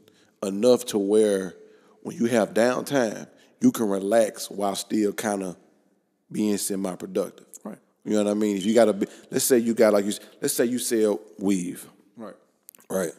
enough 0.42 0.87
to 0.87 0.99
where 0.99 1.55
when 2.03 2.16
you 2.16 2.27
have 2.27 2.55
downtime, 2.55 3.27
you 3.66 3.72
can 3.72 3.88
relax 3.88 4.48
while 4.48 4.76
still 4.76 5.12
kind 5.12 5.42
of 5.42 5.57
being 6.31 6.57
semi-productive. 6.57 7.46
Right. 7.64 7.79
You 8.05 8.12
know 8.12 8.22
what 8.24 8.31
I 8.31 8.35
mean? 8.35 8.57
If 8.57 8.64
you 8.64 8.74
got 8.74 8.88
a, 8.88 9.09
let's 9.33 9.44
say 9.44 9.59
you 9.59 9.74
got 9.74 9.92
like 9.92 10.05
you, 10.05 10.12
let's 10.40 10.55
say 10.55 10.66
you 10.66 10.79
sell 10.79 11.18
weave, 11.38 11.85
Right. 12.16 12.35
right? 12.88 13.11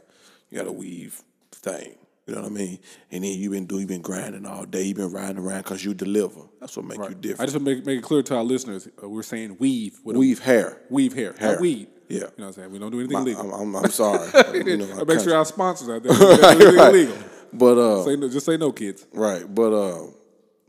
You 0.50 0.58
got 0.58 0.68
a 0.68 0.72
weave 0.72 1.22
thing. 1.52 1.96
You 2.26 2.36
know 2.36 2.42
what 2.44 2.52
I 2.52 2.54
mean? 2.56 2.80
And 3.12 3.24
then 3.26 3.32
you've 3.38 3.52
been 3.52 3.66
doing, 3.66 3.82
you've 3.82 3.90
been 3.90 4.02
grinding 4.02 4.46
all 4.46 4.64
day. 4.66 4.84
You've 4.84 4.98
been 4.98 5.12
riding 5.12 5.38
around 5.38 5.64
because 5.64 5.84
you 5.84 5.94
deliver. 5.94 6.42
That's 6.62 6.76
what 6.78 6.86
make 6.86 6.98
you 7.10 7.16
different. 7.16 7.42
I 7.42 7.46
just 7.46 7.56
want 7.58 7.68
to 7.68 7.76
make, 7.76 7.86
make 7.86 8.00
it 8.00 8.04
clear 8.04 8.22
to 8.24 8.36
our 8.38 8.44
listeners, 8.44 8.88
uh, 9.04 9.10
we're 9.10 9.24
saying 9.24 9.58
weave. 9.60 10.00
With 10.06 10.16
a- 10.16 10.20
weave 10.20 10.40
hair. 10.40 10.82
weave 10.90 11.14
hair, 11.14 11.34
Hair. 11.38 11.52
not 11.54 11.62
weed. 11.62 11.88
Yeah. 12.08 12.16
You 12.16 12.22
know 12.22 12.28
what 12.38 12.46
I'm 12.48 12.54
saying? 12.54 12.72
We 12.72 12.80
don't 12.80 12.92
do 12.92 13.00
anything 13.00 13.18
I, 13.18 13.22
illegal. 13.22 13.54
am 13.54 13.76
I'm, 13.76 13.84
I'm 13.84 13.92
sorry. 13.92 14.30
you 14.66 14.78
know, 14.78 15.00
I 15.02 15.04
make 15.04 15.20
sure 15.20 15.36
our 15.36 15.44
sponsors 15.46 15.90
out 15.90 16.04
there 16.04 16.14
we 16.14 16.20
don't 16.38 16.58
do 16.60 16.66
anything 16.66 16.76
Right. 16.78 16.94
illegal. 16.96 17.18
But 17.54 17.78
uh, 17.78 18.04
Say 18.04 18.16
no, 18.18 18.30
just 18.30 18.46
say 18.46 18.58
no, 18.58 18.72
kids. 18.74 19.08
Right, 19.14 19.44
but 19.56 19.72
uh, 19.74 20.08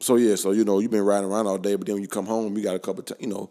so 0.00 0.16
yeah, 0.16 0.34
so 0.36 0.52
you 0.52 0.64
know, 0.64 0.78
you've 0.78 0.90
been 0.90 1.04
riding 1.04 1.28
around 1.30 1.46
all 1.46 1.58
day, 1.58 1.74
but 1.74 1.86
then 1.86 1.94
when 1.96 2.02
you 2.02 2.08
come 2.08 2.26
home, 2.26 2.56
you 2.56 2.62
got 2.64 2.76
a 2.76 2.78
couple, 2.78 3.02
t- 3.02 3.14
you 3.20 3.26
know, 3.26 3.50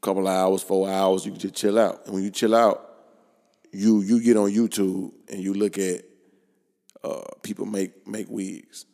couple 0.00 0.28
of 0.28 0.32
hours, 0.34 0.62
four 0.62 0.88
hours, 0.88 1.24
you 1.26 1.32
can 1.32 1.40
just 1.40 1.54
chill 1.54 1.78
out. 1.78 2.04
And 2.06 2.14
when 2.14 2.22
you 2.22 2.30
chill 2.30 2.54
out, 2.54 2.84
you 3.72 4.00
you 4.02 4.22
get 4.22 4.36
on 4.36 4.50
YouTube 4.50 5.12
and 5.28 5.40
you 5.40 5.54
look 5.54 5.76
at 5.78 6.02
uh, 7.02 7.22
people 7.42 7.66
make 7.66 8.06
make 8.06 8.28
wigs. 8.28 8.86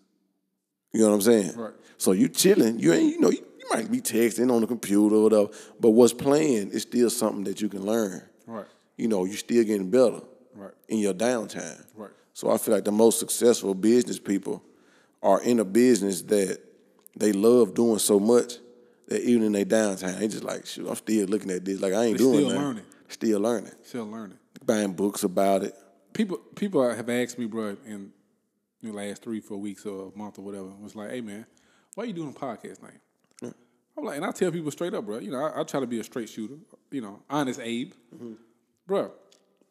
You 0.93 1.01
know 1.01 1.09
what 1.09 1.15
I'm 1.17 1.21
saying? 1.23 1.57
Right. 1.57 1.73
So 1.99 2.13
you 2.13 2.29
chilling, 2.29 2.79
you 2.79 2.93
ain't, 2.93 3.13
you 3.13 3.21
know, 3.21 3.31
you, 3.31 3.45
you 3.59 3.67
might 3.71 3.91
be 3.91 4.01
texting 4.01 4.53
on 4.53 4.61
the 4.61 4.67
computer 4.67 5.17
or 5.17 5.23
whatever, 5.25 5.49
but 5.81 5.91
what's 5.91 6.13
playing 6.13 6.71
is 6.71 6.83
still 6.83 7.11
something 7.11 7.45
that 7.45 7.61
you 7.61 7.69
can 7.69 7.85
learn. 7.85 8.23
Right. 8.47 8.67
You 8.97 9.09
know, 9.09 9.25
you're 9.25 9.37
still 9.37 9.65
getting 9.65 9.91
better 9.91 10.21
Right. 10.55 10.71
in 10.89 10.99
your 10.99 11.15
downtime. 11.15 11.85
Right. 11.97 12.11
So 12.33 12.51
I 12.51 12.59
feel 12.59 12.75
like 12.75 12.85
the 12.85 12.93
most 12.93 13.19
successful 13.19 13.75
business 13.75 14.19
people 14.21 14.63
are 15.23 15.43
in 15.43 15.59
a 15.59 15.65
business 15.65 16.23
that 16.23 16.61
they 17.17 17.33
love 17.33 17.75
doing 17.75 17.99
so 17.99 18.19
much 18.19 18.55
that 19.09 19.23
even 19.23 19.43
in 19.45 19.53
their 19.53 19.65
downtime, 19.65 20.19
they 20.19 20.29
just 20.29 20.45
like, 20.45 20.67
shoot, 20.67 20.89
I'm 20.89 20.95
still 20.97 21.27
looking 21.27 21.51
at 21.51 21.65
this. 21.65 21.81
Like 21.81 21.93
I 21.93 22.05
ain't 22.05 22.19
They 22.19 22.25
doing 22.25 22.39
still 22.39 22.49
nothing. 22.49 22.63
learning. 22.63 22.85
Still 23.09 23.41
learning. 23.41 23.73
Still 23.83 24.07
learning. 24.11 24.39
Buying 24.65 24.93
books 24.93 25.23
about 25.25 25.63
it. 25.63 25.75
People 26.13 26.39
people 26.55 26.89
have 26.89 27.09
asked 27.11 27.39
me, 27.39 27.47
bro, 27.47 27.77
in 27.87 28.13
the 28.83 28.93
last 28.93 29.23
three, 29.23 29.41
four 29.41 29.59
weeks 29.59 29.85
or 29.85 30.13
a 30.15 30.19
month 30.19 30.39
or 30.39 30.43
whatever, 30.43 30.67
was 30.81 30.95
like, 30.95 31.11
hey 31.11 31.21
man, 31.21 31.45
why 31.95 32.05
are 32.05 32.07
you 32.07 32.13
doing 32.13 32.31
a 32.31 32.33
podcast 32.33 32.79
thing? 32.79 32.99
I'm 33.97 34.05
like, 34.05 34.17
and 34.17 34.25
I 34.25 34.33
tell 34.33 34.51
people 34.51 34.73
straight 34.73 34.93
up, 34.93 35.07
bro. 35.07 35.19
You 35.19 35.31
know, 35.31 35.39
I, 35.45 35.61
I 35.61 35.63
try 35.63 35.79
to 35.79 35.87
be 35.87 36.01
a 36.01 36.05
straight 36.05 36.29
shooter. 36.29 36.57
You 36.91 37.01
know, 37.01 37.23
honest 37.31 37.61
Abe, 37.63 37.93
bro. 38.87 39.13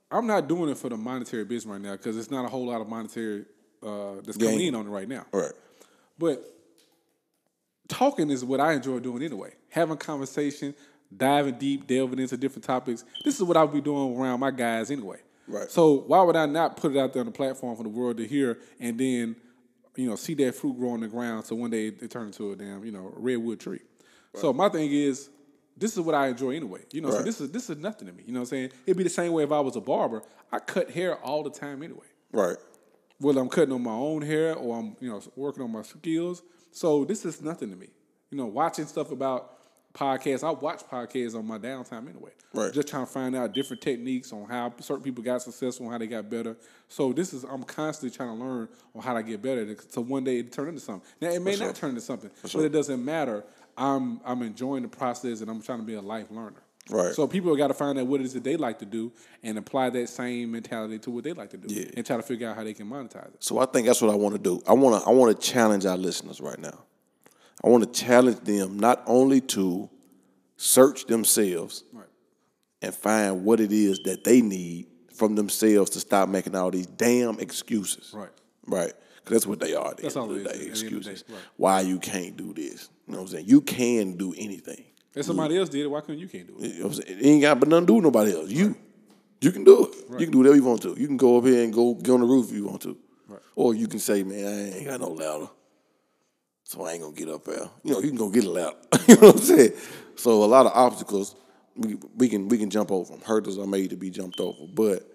I'm 0.10 0.28
not 0.28 0.48
doing 0.48 0.70
it 0.70 0.78
for 0.78 0.90
the 0.90 0.96
monetary 0.98 1.44
business 1.44 1.72
right 1.72 1.82
now 1.82 1.94
because 1.94 2.16
it's 2.18 2.30
not 2.32 2.46
a 2.46 2.48
whole 2.48 2.68
lot 2.68 2.80
of 2.82 2.88
monetary 2.88 3.46
uh, 3.82 4.22
that's 4.24 4.38
coming 4.38 4.62
in 4.62 4.76
on 4.76 4.86
it 4.86 4.90
right 4.90 5.10
now. 5.10 5.26
All 5.34 5.42
right. 5.42 5.52
But 6.20 6.42
talking 7.88 8.30
is 8.30 8.43
what 8.46 8.60
I 8.60 8.74
enjoy 8.74 9.00
doing 9.00 9.24
anyway. 9.24 9.54
Having 9.69 9.98
conversation, 9.98 10.74
diving 11.15 11.58
deep, 11.58 11.88
delving 11.88 12.19
into 12.19 12.38
different 12.38 12.63
topics. 12.63 13.04
This 13.24 13.36
is 13.36 13.43
what 13.43 13.58
I'll 13.58 13.67
be 13.67 13.82
doing 13.82 14.17
around 14.17 14.39
my 14.39 14.52
guys 14.52 14.91
anyway. 14.91 15.19
Right. 15.48 15.69
So 15.69 16.04
why 16.08 16.22
would 16.24 16.36
I 16.36 16.46
not 16.46 16.78
put 16.78 16.96
it 16.96 17.00
out 17.00 17.13
there 17.13 17.19
on 17.22 17.26
the 17.26 17.32
platform 17.32 17.76
for 17.76 17.84
the 17.84 17.89
world 17.89 18.17
to 18.17 18.28
hear 18.28 18.60
and 18.80 18.98
then, 18.98 19.36
you 19.96 20.10
know, 20.10 20.15
see 20.15 20.34
that 20.36 20.56
fruit 20.56 20.78
grow 20.78 20.91
on 20.91 21.02
the 21.02 21.08
ground 21.08 21.46
so 21.46 21.56
one 21.56 21.69
day 21.69 21.88
it, 21.88 22.02
it 22.02 22.12
turn 22.12 22.28
into 22.28 22.52
a 22.52 22.56
damn, 22.56 22.84
you 22.86 22.91
know, 22.91 23.12
redwood 23.15 23.60
tree. 23.60 23.82
Right. 24.34 24.41
So 24.41 24.54
my 24.54 24.69
thing 24.69 24.91
is, 24.91 25.30
this 25.76 25.93
is 25.93 26.00
what 26.00 26.15
I 26.15 26.28
enjoy 26.28 26.52
anyway. 26.52 26.82
You 26.93 27.02
know, 27.02 27.10
so 27.10 27.24
this 27.24 27.41
is 27.41 27.52
this 27.52 27.69
is 27.69 27.78
nothing 27.78 28.08
to 28.08 28.13
me. 28.13 28.24
You 28.26 28.32
know 28.34 28.41
what 28.41 28.46
I'm 28.46 28.50
saying? 28.50 28.72
It'd 28.86 28.98
be 28.98 29.04
the 29.04 29.10
same 29.10 29.34
way 29.34 29.43
if 29.43 29.52
I 29.52 29.60
was 29.60 29.76
a 29.76 29.82
barber. 29.82 30.22
I 30.52 30.60
cut 30.60 30.91
hair 30.91 31.15
all 31.17 31.41
the 31.43 31.50
time 31.50 31.82
anyway 31.82 32.06
Right. 32.32 32.56
whether 33.17 33.41
I'm 33.41 33.50
cutting 33.50 33.74
on 33.74 33.82
my 33.82 33.91
own 33.91 34.22
hair 34.22 34.54
or 34.56 34.78
I'm, 34.78 34.96
you 35.00 35.10
know, 35.10 35.19
working 35.36 35.63
on 35.63 35.72
my 35.72 35.82
skills. 35.82 36.43
So 36.74 37.06
this 37.06 37.24
is 37.24 37.42
nothing 37.42 37.70
to 37.70 37.76
me. 37.76 37.88
You 38.32 38.38
know, 38.38 38.48
watching 38.48 38.86
stuff 38.86 39.12
about 39.12 39.54
podcasts. 39.94 40.44
I 40.44 40.52
watch 40.52 40.82
podcasts 40.90 41.36
on 41.36 41.46
my 41.46 41.60
downtime 41.60 42.10
anyway. 42.10 42.32
Right. 42.54 42.74
Just 42.74 42.88
trying 42.88 43.06
to 43.06 43.12
find 43.12 43.36
out 43.36 43.54
different 43.54 43.82
techniques 43.82 44.34
on 44.34 44.50
how 44.50 44.74
certain 44.80 45.04
people 45.04 45.24
got 45.24 45.42
successful, 45.42 45.86
and 45.86 45.94
how 45.94 46.00
they 46.00 46.08
got 46.08 46.30
better. 46.30 46.58
So 46.88 47.14
this 47.14 47.34
is 47.34 47.44
I'm 47.44 47.64
constantly 47.64 48.16
trying 48.16 48.38
to 48.38 48.44
learn 48.44 48.70
on 48.96 49.04
how 49.04 49.14
to 49.14 49.24
get 49.24 49.42
better. 49.42 49.74
to 49.76 50.02
one 50.02 50.24
day 50.24 50.40
it 50.40 50.52
turn 50.52 50.70
into 50.70 50.82
something. 50.82 51.08
Now 51.22 51.30
it 51.30 51.42
may 51.42 51.56
not 51.56 51.76
turn 51.76 51.90
into 51.92 52.02
something, 52.02 52.32
but 52.42 52.56
it 52.56 52.72
doesn't 52.72 53.04
matter. 53.04 53.44
I'm 53.78 54.20
I'm 54.26 54.42
enjoying 54.42 54.84
the 54.84 54.90
process 54.90 55.42
and 55.42 55.50
I'm 55.50 55.62
trying 55.62 55.80
to 55.80 55.86
be 55.86 55.94
a 55.94 56.02
life 56.02 56.32
learner. 56.32 56.64
Right. 56.89 57.13
So 57.15 57.28
people 57.28 57.56
got 57.56 57.67
to 57.69 57.74
find 57.74 57.98
out 57.98 58.08
what 58.08 58.19
it 58.19 58.26
is 58.26 58.34
that 58.34 58.43
they 58.43 58.58
like 58.58 58.80
to 58.80 58.86
do 58.86 59.13
and 59.41 59.58
apply 59.58 59.89
that 59.91 60.10
same 60.10 60.52
mentality 60.52 61.00
to 61.00 61.12
what 61.12 61.24
they 61.24 61.32
like 61.34 61.50
to 61.52 61.58
do, 61.58 61.74
Yeah. 61.74 61.86
and 61.96 62.06
try 62.06 62.17
to 62.17 62.24
figure 62.24 62.50
out 62.50 62.58
how 62.58 62.63
they 62.65 62.74
can 62.74 62.89
monetize 62.89 63.28
it. 63.34 63.41
So 63.43 63.58
I 63.60 63.65
think 63.65 63.88
that's 63.88 64.02
what 64.02 64.12
I 64.12 64.15
want 64.15 64.36
to 64.36 64.41
do. 64.41 64.62
I 64.67 64.74
want 64.74 65.02
to 65.02 65.10
I 65.10 65.13
want 65.13 65.39
to 65.39 65.48
challenge 65.48 65.86
our 65.86 65.96
listeners 65.98 66.41
right 66.41 66.60
now. 66.60 66.78
I 67.63 67.69
want 67.69 67.84
to 67.93 68.00
challenge 68.06 68.41
them 68.41 68.78
not 68.78 69.02
only 69.06 69.39
to 69.41 69.89
search 70.58 71.06
themselves 71.06 71.84
Right. 71.93 72.06
and 72.82 72.93
find 72.93 73.46
what 73.46 73.60
it 73.62 73.72
is 73.72 74.00
that 74.04 74.24
they 74.26 74.41
need 74.41 74.88
from 75.13 75.36
themselves 75.36 75.91
to 75.91 76.00
stop 76.02 76.28
making 76.28 76.54
all 76.56 76.69
these 76.72 76.88
damn 76.88 77.39
excuses. 77.39 78.12
Right. 78.13 78.30
Right. 78.67 78.91
Because 79.24 79.36
that's 79.38 79.48
what 79.48 79.60
they 79.62 79.74
are. 79.74 79.93
That's 79.96 80.17
all 80.17 80.28
the 80.28 80.39
day, 80.39 80.39
at 80.41 80.43
the 80.48 80.52
end 80.52 80.60
of 80.60 80.63
the 80.63 80.65
day, 80.65 80.69
excuses. 80.89 81.24
right. 81.30 81.39
Why 81.56 81.82
you 81.82 81.98
can't 82.00 82.36
do 82.36 82.54
this? 82.54 82.89
You 83.08 83.13
know 83.13 83.19
what 83.19 83.28
I'm 83.30 83.32
saying? 83.32 83.46
You 83.48 83.62
can 83.62 84.17
do 84.17 84.34
anything. 84.38 84.84
If 85.15 85.26
somebody 85.26 85.58
else 85.58 85.69
did 85.69 85.82
it, 85.82 85.88
why 85.88 86.02
couldn't 86.02 86.19
you 86.19 86.28
can't 86.28 86.47
do 86.47 86.56
it? 86.60 86.73
You 86.73 86.80
know 86.80 86.88
what 86.88 86.97
I'm 86.97 87.04
saying? 87.04 87.19
It 87.19 87.26
ain't 87.26 87.41
got 87.41 87.60
but 87.60 87.69
nothing 87.69 87.86
to 87.86 87.88
do 87.88 87.93
with 87.95 88.04
nobody 88.04 88.34
else. 88.34 88.49
You. 88.49 88.76
You 89.41 89.52
can 89.52 89.63
do 89.63 89.86
it. 89.86 90.19
You 90.19 90.26
can 90.26 90.32
do 90.32 90.38
whatever 90.38 90.56
you 90.56 90.63
want 90.63 90.82
to. 90.84 90.95
You 90.97 91.06
can 91.06 91.17
go 91.17 91.38
up 91.38 91.45
here 91.45 91.63
and 91.63 91.73
go 91.73 91.93
get 91.95 92.12
on 92.12 92.21
the 92.21 92.26
roof 92.26 92.49
if 92.49 92.56
you 92.56 92.65
want 92.65 92.82
to. 92.84 92.97
Right. 93.28 93.41
Or 93.56 93.76
you 93.76 93.88
can 93.88 93.99
say, 93.99 94.23
man, 94.23 94.45
I 94.45 94.78
ain't 94.78 94.88
got 94.88 95.02
no 95.02 95.10
ladder. 95.10 95.49
So 96.63 96.86
I 96.86 96.93
ain't 96.93 97.02
gonna 97.02 97.13
get 97.13 97.28
up 97.28 97.43
there. 97.43 97.69
You 97.84 97.93
know, 97.93 97.99
you 97.99 98.08
can 98.08 98.17
go 98.17 98.30
get 98.30 98.45
a 98.45 98.49
ladder. 98.49 98.78
you 99.08 99.15
know 99.15 99.28
what 99.28 99.36
I'm 99.36 99.41
saying? 99.41 99.73
So 100.15 100.43
a 100.43 100.45
lot 100.45 100.65
of 100.65 100.71
obstacles 100.73 101.36
we, 101.76 101.97
we 102.15 102.30
can 102.30 102.47
we 102.47 102.58
can 102.58 102.69
jump 102.69 102.91
over 102.91 103.12
them. 103.12 103.21
Hurdles 103.21 103.60
are 103.60 103.67
made 103.67 103.89
to 103.89 103.97
be 103.97 104.10
jumped 104.10 104.39
over. 104.39 104.65
But 104.73 105.10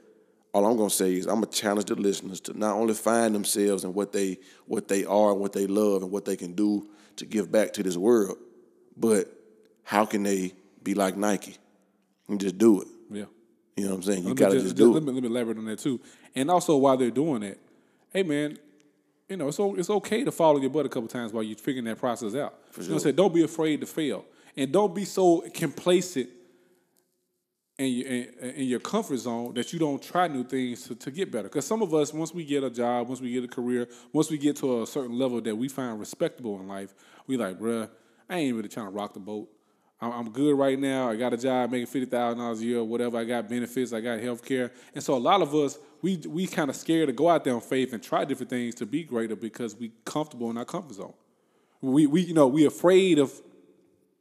all 0.53 0.67
I'm 0.67 0.77
gonna 0.77 0.91
say 0.91 1.15
is 1.15 1.27
I'm 1.27 1.37
gonna 1.37 1.47
challenge 1.47 1.87
the 1.87 1.95
listeners 1.95 2.41
to 2.43 2.59
not 2.59 2.75
only 2.75 2.95
find 2.95 3.35
themselves 3.35 3.85
and 3.85 3.95
what 3.95 4.13
they 4.13 4.39
what 4.67 4.89
they 4.89 5.05
are 5.05 5.33
and 5.33 5.41
what 5.41 5.53
they 5.53 5.67
love 5.67 6.03
and 6.03 6.11
what 6.11 6.25
they 6.25 6.37
can 6.37 6.53
do 6.53 6.89
to 7.17 7.27
give 7.27 7.51
back 7.51 7.73
to 7.75 7.83
this 7.83 7.97
world, 7.97 8.37
but 8.97 9.33
how 9.89 10.05
can 10.05 10.23
they 10.23 10.53
be 10.83 10.93
like 10.93 11.17
Nike 11.17 11.57
and 12.29 12.39
just 12.39 12.59
do 12.59 12.83
it? 12.83 12.89
Yeah. 13.11 13.25
You 13.75 13.85
know 13.85 13.93
what 13.93 13.97
I'm 13.97 14.03
saying? 14.03 14.19
You 14.19 14.29
Let 14.29 14.37
me 14.37 14.41
gotta 14.41 14.55
just, 14.57 14.67
just 14.67 14.77
do 14.77 14.93
let 14.93 15.03
it. 15.03 15.07
Me, 15.07 15.13
let 15.13 15.23
me 15.23 15.29
elaborate 15.31 15.57
on 15.57 15.65
that 15.65 15.79
too. 15.79 15.99
And 16.35 16.51
also, 16.51 16.77
while 16.77 16.99
they're 16.99 17.11
doing 17.11 17.41
that, 17.41 17.59
hey 18.11 18.23
man, 18.23 18.59
you 19.31 19.39
know 19.39 19.49
it's 19.49 19.59
it's 19.59 19.89
okay 19.89 20.25
to 20.25 20.31
follow 20.31 20.61
your 20.61 20.69
butt 20.69 20.85
a 20.85 20.91
couple 20.91 21.09
times 21.09 21.33
while 21.33 21.43
you're 21.43 21.57
figuring 21.57 21.87
that 21.87 21.97
process 21.97 22.35
out. 22.35 22.59
You 22.77 22.83
know 22.83 22.89
what 22.89 22.91
I'm 22.91 22.99
saying? 22.99 23.17
Don't 23.17 23.33
be 23.33 23.45
afraid 23.45 23.81
to 23.81 23.87
fail, 23.87 24.27
and 24.59 24.71
don't 24.71 24.95
be 24.95 25.07
so 25.07 25.41
complacent 25.55 26.29
in 27.79 27.87
your 27.87 28.07
in, 28.09 28.25
in 28.57 28.67
your 28.67 28.81
comfort 28.81 29.17
zone 29.17 29.55
that 29.55 29.73
you 29.73 29.79
don't 29.79 30.03
try 30.03 30.29
new 30.29 30.45
things 30.45 30.87
to, 30.89 30.97
to 30.97 31.11
get 31.11 31.33
better. 31.33 31.49
Because 31.49 31.67
some 31.67 31.81
of 31.81 31.95
us, 31.95 32.13
once 32.13 32.35
we 32.35 32.45
get 32.45 32.63
a 32.63 32.69
job, 32.69 33.09
once 33.09 33.23
we 33.23 33.33
get 33.33 33.43
a 33.43 33.49
career, 33.49 33.89
once 34.13 34.31
we 34.31 34.37
get 34.37 34.57
to 34.57 34.83
a 34.83 34.87
certain 34.87 35.19
level 35.19 35.41
that 35.41 35.57
we 35.57 35.67
find 35.67 35.99
respectable 35.99 36.61
in 36.61 36.69
life, 36.69 36.95
we 37.27 37.39
like, 37.39 37.59
bruh, 37.59 37.89
I 38.29 38.41
ain't 38.41 38.55
really 38.55 38.69
trying 38.69 38.87
to 38.87 38.93
rock 38.93 39.15
the 39.15 39.21
boat. 39.21 39.49
I'm, 40.01 40.13
I'm 40.13 40.31
good 40.31 40.57
right 40.57 40.79
now. 40.79 41.11
I 41.11 41.17
got 41.17 41.33
a 41.33 41.37
job 41.37 41.71
making 41.71 41.87
fifty 41.87 42.07
thousand 42.07 42.39
dollars 42.39 42.61
a 42.61 42.65
year, 42.65 42.85
whatever. 42.85 43.19
I 43.19 43.25
got 43.25 43.49
benefits. 43.49 43.93
I 43.93 44.01
got 44.01 44.21
health 44.21 44.45
care, 44.45 44.71
and 44.95 45.03
so 45.03 45.15
a 45.15 45.19
lot 45.19 45.43
of 45.43 45.55
us 45.55 45.79
we 46.03 46.17
we 46.27 46.47
kind 46.47 46.71
of 46.71 46.77
scared 46.77 47.09
to 47.09 47.13
go 47.13 47.29
out 47.29 47.45
there 47.45 47.55
on 47.55 47.61
faith 47.61 47.93
and 47.93 48.03
try 48.03 48.25
different 48.25 48.51
things 48.51 48.75
to 48.77 48.87
be 48.87 49.03
greater 49.03 49.37
because 49.37 49.77
we 49.77 49.93
comfortable 50.05 50.51
in 50.51 50.57
our 50.57 50.65
comfort 50.65 50.95
zone. 50.95 51.15
We 51.81 52.07
we 52.07 52.23
you 52.23 52.35
know 52.35 52.47
we 52.47 52.67
afraid 52.67 53.19
of 53.19 53.33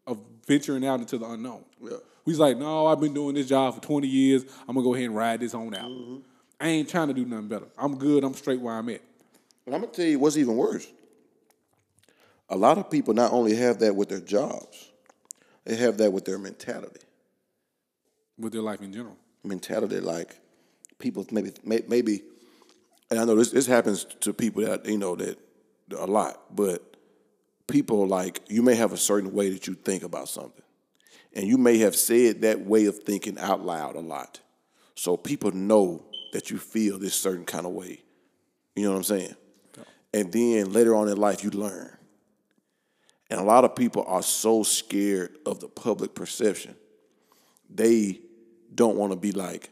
of 0.05 0.19
venturing 0.47 0.85
out 0.85 0.99
into 0.99 1.17
the 1.17 1.29
unknown. 1.29 1.63
Yeah. 1.81 1.97
We's 2.25 2.39
like, 2.39 2.57
no, 2.57 2.87
I've 2.87 2.99
been 2.99 3.13
doing 3.13 3.35
this 3.35 3.47
job 3.47 3.75
for 3.75 3.81
20 3.81 4.05
years. 4.05 4.43
I'm 4.67 4.75
gonna 4.75 4.83
go 4.83 4.93
ahead 4.93 5.05
and 5.05 5.15
ride 5.15 5.39
this 5.39 5.53
on 5.53 5.73
out. 5.73 5.89
Mm-hmm. 5.89 6.17
I 6.59 6.67
ain't 6.67 6.89
trying 6.89 7.07
to 7.07 7.13
do 7.13 7.23
nothing 7.25 7.47
better. 7.47 7.67
I'm 7.77 7.97
good. 7.97 8.23
I'm 8.23 8.33
straight 8.33 8.59
where 8.59 8.73
I'm 8.73 8.89
at. 8.89 9.01
And 9.65 9.75
I'm 9.75 9.81
gonna 9.81 9.93
tell 9.93 10.05
you 10.05 10.19
what's 10.19 10.37
even 10.37 10.55
worse. 10.55 10.87
A 12.49 12.57
lot 12.57 12.77
of 12.77 12.89
people 12.89 13.13
not 13.13 13.31
only 13.31 13.55
have 13.55 13.79
that 13.79 13.95
with 13.95 14.09
their 14.09 14.19
jobs, 14.19 14.86
they 15.67 15.75
have 15.75 15.97
that 15.97 16.11
with 16.11 16.25
their 16.25 16.39
mentality. 16.39 17.01
with 18.39 18.53
their 18.53 18.61
life 18.61 18.81
in 18.81 18.93
general. 18.93 19.17
Mentality, 19.43 19.99
like 19.99 20.39
people 20.99 21.25
maybe 21.31 21.51
may- 21.63 21.83
maybe, 21.87 22.23
and 23.09 23.19
I 23.19 23.25
know 23.25 23.35
this 23.35 23.51
this 23.51 23.67
happens 23.67 24.05
to 24.21 24.33
people 24.33 24.63
that 24.63 24.85
you 24.85 24.97
know 24.97 25.15
that 25.15 25.37
a 25.97 26.05
lot, 26.05 26.55
but 26.55 26.97
people 27.67 28.07
like 28.07 28.41
you 28.47 28.61
may 28.61 28.75
have 28.75 28.93
a 28.93 28.97
certain 28.97 29.33
way 29.33 29.49
that 29.49 29.67
you 29.67 29.73
think 29.73 30.03
about 30.03 30.29
something, 30.29 30.63
and 31.33 31.47
you 31.47 31.57
may 31.57 31.79
have 31.79 31.95
said 31.95 32.41
that 32.41 32.61
way 32.61 32.85
of 32.85 32.99
thinking 32.99 33.37
out 33.39 33.65
loud 33.65 33.95
a 33.95 33.99
lot, 33.99 34.39
so 34.95 35.17
people 35.17 35.51
know 35.51 36.05
that 36.33 36.49
you 36.51 36.57
feel 36.59 36.99
this 36.99 37.15
certain 37.15 37.45
kind 37.45 37.65
of 37.65 37.71
way. 37.73 38.03
You 38.75 38.83
know 38.83 38.91
what 38.91 38.97
I'm 38.97 39.03
saying? 39.03 39.35
And 40.13 40.31
then 40.31 40.71
later 40.71 40.95
on 40.95 41.09
in 41.09 41.17
life, 41.17 41.43
you 41.43 41.49
learn. 41.49 41.96
And 43.29 43.39
a 43.39 43.43
lot 43.43 43.65
of 43.65 43.75
people 43.75 44.03
are 44.07 44.23
so 44.23 44.63
scared 44.63 45.37
of 45.45 45.59
the 45.59 45.67
public 45.67 46.15
perception, 46.15 46.75
they 47.69 48.21
don't 48.73 48.95
want 48.95 49.11
to 49.11 49.17
be 49.17 49.31
like, 49.31 49.69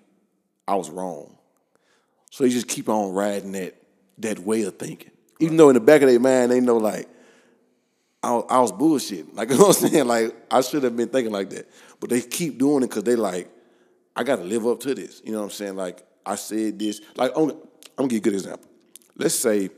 I 0.67 0.75
was 0.75 0.89
wrong. 0.89 1.37
So 2.31 2.43
they 2.43 2.49
just 2.49 2.67
keep 2.67 2.89
on 2.89 3.13
riding 3.13 3.53
that 3.53 3.75
that 4.17 4.39
way 4.39 4.63
of 4.63 4.77
thinking. 4.77 5.11
Even 5.39 5.57
though 5.57 5.69
in 5.69 5.73
the 5.73 5.79
back 5.81 6.01
of 6.01 6.09
their 6.09 6.19
mind, 6.19 6.51
they 6.51 6.61
know 6.61 6.77
like, 6.77 7.07
I, 8.23 8.31
was- 8.31 8.45
I 8.49 8.59
was 8.59 8.71
bullshit. 8.71 9.35
Like, 9.35 9.49
you 9.51 9.57
know 9.57 9.67
what 9.67 9.81
I'm 9.83 9.89
saying? 9.89 10.07
Like, 10.07 10.35
I 10.49 10.61
should 10.61 10.83
have 10.83 10.95
been 10.95 11.09
thinking 11.09 11.33
like 11.33 11.49
that. 11.51 11.69
But 11.99 12.09
they 12.09 12.21
keep 12.21 12.57
doing 12.57 12.83
it 12.83 12.87
because 12.89 13.03
they 13.03 13.15
like, 13.15 13.49
I 14.15 14.23
got 14.23 14.37
to 14.37 14.43
live 14.43 14.65
up 14.65 14.79
to 14.81 14.95
this. 14.95 15.21
You 15.25 15.33
know 15.33 15.39
what 15.39 15.45
I'm 15.45 15.51
saying? 15.51 15.75
Like, 15.75 16.03
I 16.25 16.35
said 16.35 16.79
this. 16.79 17.01
Like, 17.15 17.31
I'm, 17.35 17.51
I'm 17.97 18.07
to 18.07 18.07
give 18.07 18.13
you 18.13 18.17
a 18.17 18.21
good 18.21 18.33
example. 18.33 18.67
Let's 19.17 19.35
say, 19.35 19.69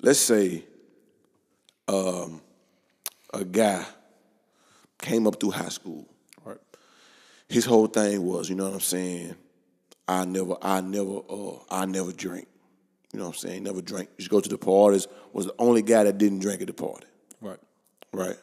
let's 0.00 0.20
say 0.20 0.64
um, 1.88 2.40
a 3.32 3.44
guy 3.44 3.84
came 4.98 5.26
up 5.26 5.40
through 5.40 5.50
high 5.50 5.68
school. 5.68 6.06
Right. 6.44 6.58
His 7.48 7.64
whole 7.64 7.86
thing 7.86 8.22
was, 8.22 8.48
you 8.48 8.56
know 8.56 8.64
what 8.64 8.74
I'm 8.74 8.80
saying? 8.80 9.36
I 10.06 10.24
never, 10.24 10.56
I 10.62 10.80
never, 10.80 11.20
uh, 11.28 11.58
I 11.70 11.84
never 11.84 12.12
drink. 12.12 12.48
You 13.12 13.20
know 13.20 13.26
what 13.26 13.36
I'm 13.36 13.38
saying? 13.38 13.62
Never 13.62 13.80
drank. 13.80 14.10
Just 14.18 14.30
go 14.30 14.40
to 14.40 14.48
the 14.48 14.58
parties. 14.58 15.06
Was 15.32 15.46
the 15.46 15.54
only 15.58 15.82
guy 15.82 16.04
that 16.04 16.18
didn't 16.18 16.40
drink 16.40 16.60
at 16.60 16.66
the 16.66 16.74
party. 16.74 17.06
Right. 17.40 17.58
Right. 18.12 18.36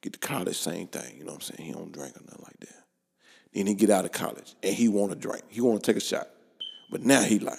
Get 0.00 0.12
to 0.14 0.18
college, 0.18 0.56
same 0.56 0.88
thing. 0.88 1.16
You 1.16 1.24
know 1.24 1.32
what 1.32 1.48
I'm 1.48 1.56
saying? 1.56 1.66
He 1.66 1.72
don't 1.72 1.92
drink 1.92 2.16
or 2.16 2.22
nothing 2.24 2.44
like 2.44 2.60
that. 2.60 2.84
Then 3.52 3.66
he 3.66 3.74
get 3.74 3.90
out 3.90 4.04
of 4.04 4.12
college 4.12 4.54
and 4.62 4.74
he 4.74 4.88
want 4.88 5.12
to 5.12 5.16
drink. 5.16 5.42
He 5.48 5.60
want 5.60 5.82
to 5.82 5.92
take 5.92 5.96
a 5.96 6.04
shot. 6.04 6.28
But 6.90 7.02
now 7.02 7.22
he 7.22 7.38
like, 7.38 7.58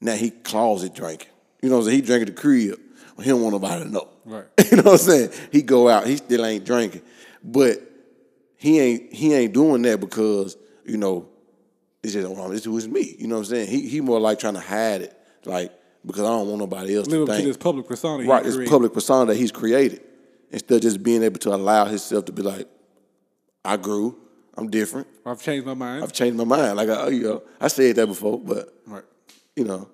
now 0.00 0.14
he 0.14 0.30
closet 0.30 0.94
drinking. 0.94 1.28
You 1.60 1.68
know 1.70 1.76
what 1.76 1.82
I'm 1.82 1.88
saying? 1.88 2.00
He 2.00 2.06
drinking 2.06 2.34
the 2.34 2.40
crib. 2.40 2.80
But 3.16 3.24
he 3.24 3.30
don't 3.30 3.42
want 3.42 3.52
nobody 3.52 3.84
to 3.84 3.90
know. 3.90 4.08
Right. 4.24 4.44
you 4.70 4.76
know 4.78 4.82
what 4.84 4.92
I'm 4.92 4.98
saying? 4.98 5.30
He 5.52 5.62
go 5.62 5.88
out. 5.88 6.06
He 6.06 6.16
still 6.16 6.44
ain't 6.44 6.64
drinking. 6.64 7.02
But 7.42 7.78
he 8.56 8.80
ain't 8.80 9.12
he 9.12 9.34
ain't 9.34 9.52
doing 9.52 9.82
that 9.82 10.00
because 10.00 10.56
you 10.84 10.96
know 10.96 11.28
it's 12.02 12.12
just 12.12 12.26
oh, 12.26 12.48
this 12.50 12.66
was 12.66 12.88
me. 12.88 13.16
You 13.18 13.28
know 13.28 13.36
what 13.36 13.40
I'm 13.40 13.44
saying? 13.46 13.68
He 13.68 13.88
he 13.88 14.00
more 14.00 14.20
like 14.20 14.38
trying 14.38 14.54
to 14.54 14.60
hide 14.60 15.02
it, 15.02 15.18
like 15.44 15.72
because 16.04 16.22
I 16.22 16.28
don't 16.28 16.48
want 16.48 16.60
nobody 16.60 16.96
else 16.96 17.06
Live 17.06 17.26
to 17.26 17.32
think. 17.32 17.46
this 17.46 17.56
public 17.56 17.86
persona. 17.86 18.24
Right, 18.24 18.44
this 18.44 18.56
created. 18.56 18.70
public 18.70 18.92
persona 18.92 19.26
that 19.26 19.36
he's 19.36 19.52
created. 19.52 20.02
Instead 20.50 20.76
of 20.76 20.82
just 20.82 21.02
being 21.02 21.22
able 21.22 21.38
to 21.40 21.54
allow 21.54 21.84
himself 21.86 22.26
to 22.26 22.32
be 22.32 22.42
like, 22.42 22.68
I 23.64 23.76
grew, 23.76 24.16
I'm 24.56 24.70
different, 24.70 25.08
I've 25.26 25.42
changed 25.42 25.66
my 25.66 25.74
mind. 25.74 26.04
I've 26.04 26.12
changed 26.12 26.36
my 26.36 26.44
mind. 26.44 26.76
Like, 26.76 26.88
I, 26.88 27.08
you 27.08 27.22
know, 27.22 27.42
I 27.60 27.68
said 27.68 27.96
that 27.96 28.06
before, 28.06 28.38
but 28.38 28.72
right. 28.86 29.02
you 29.56 29.64
know, 29.64 29.88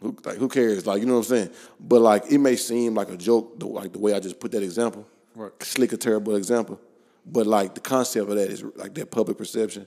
who, 0.00 0.16
like 0.24 0.36
who 0.36 0.48
cares? 0.48 0.86
Like, 0.86 1.00
you 1.00 1.06
know 1.06 1.14
what 1.14 1.30
I'm 1.30 1.36
saying? 1.36 1.50
But 1.80 2.00
like, 2.00 2.24
it 2.30 2.38
may 2.38 2.56
seem 2.56 2.94
like 2.94 3.08
a 3.10 3.16
joke, 3.16 3.58
the, 3.58 3.66
like 3.66 3.92
the 3.92 3.98
way 3.98 4.12
I 4.14 4.20
just 4.20 4.38
put 4.40 4.52
that 4.52 4.62
example, 4.62 5.06
Right. 5.34 5.52
slick 5.62 5.92
a 5.92 5.96
terrible 5.96 6.36
example, 6.36 6.80
but 7.24 7.46
like 7.46 7.74
the 7.74 7.80
concept 7.80 8.28
of 8.30 8.36
that 8.36 8.50
is 8.50 8.64
like 8.76 8.94
that 8.94 9.10
public 9.10 9.36
perception 9.38 9.86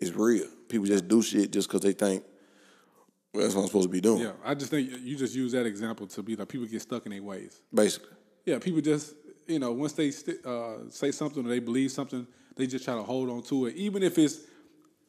is 0.00 0.12
real. 0.14 0.46
People 0.68 0.86
just 0.86 1.06
do 1.08 1.22
shit 1.22 1.50
just 1.52 1.68
because 1.68 1.80
they 1.82 1.92
think 1.92 2.24
well, 3.32 3.42
that's 3.42 3.54
what 3.54 3.62
I'm 3.62 3.66
supposed 3.68 3.84
to 3.88 3.92
be 3.92 4.00
doing. 4.00 4.22
Yeah. 4.22 4.32
I 4.44 4.54
just 4.54 4.70
think 4.70 4.90
you 5.02 5.16
just 5.16 5.34
use 5.34 5.52
that 5.52 5.66
example 5.66 6.06
to 6.08 6.22
be 6.22 6.34
like 6.36 6.48
people 6.48 6.66
get 6.66 6.82
stuck 6.82 7.04
in 7.06 7.12
their 7.12 7.22
ways. 7.22 7.60
Basically, 7.72 8.08
Yeah. 8.46 8.58
People 8.58 8.80
just 8.80 9.14
you 9.46 9.58
know 9.58 9.72
once 9.72 9.92
they 9.92 10.10
st- 10.10 10.44
uh, 10.44 10.88
say 10.90 11.10
something 11.12 11.44
or 11.44 11.48
they 11.48 11.58
believe 11.60 11.92
something, 11.92 12.26
they 12.56 12.66
just 12.66 12.84
try 12.84 12.94
to 12.94 13.02
hold 13.02 13.28
on 13.30 13.42
to 13.44 13.66
it, 13.66 13.76
even 13.76 14.02
if 14.02 14.18
it's 14.18 14.40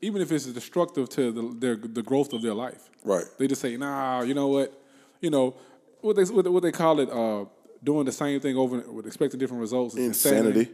even 0.01 0.21
if 0.21 0.31
it's 0.31 0.45
destructive 0.45 1.09
to 1.09 1.31
the, 1.31 1.55
their 1.59 1.75
the 1.75 2.01
growth 2.01 2.33
of 2.33 2.41
their 2.41 2.53
life. 2.53 2.89
right? 3.03 3.25
They 3.37 3.47
just 3.47 3.61
say, 3.61 3.75
nah, 3.77 4.21
you 4.21 4.33
know 4.33 4.47
what, 4.47 4.73
you 5.21 5.29
know 5.29 5.55
what 6.01 6.15
they 6.15 6.23
what, 6.23 6.47
what 6.51 6.63
they 6.63 6.71
call 6.71 6.99
it, 6.99 7.09
uh, 7.09 7.45
doing 7.83 8.05
the 8.05 8.11
same 8.11 8.39
thing 8.39 8.57
over 8.57 8.79
with 8.79 9.05
expecting 9.05 9.39
different 9.39 9.61
results. 9.61 9.95
is 9.95 10.07
Insanity. 10.07 10.69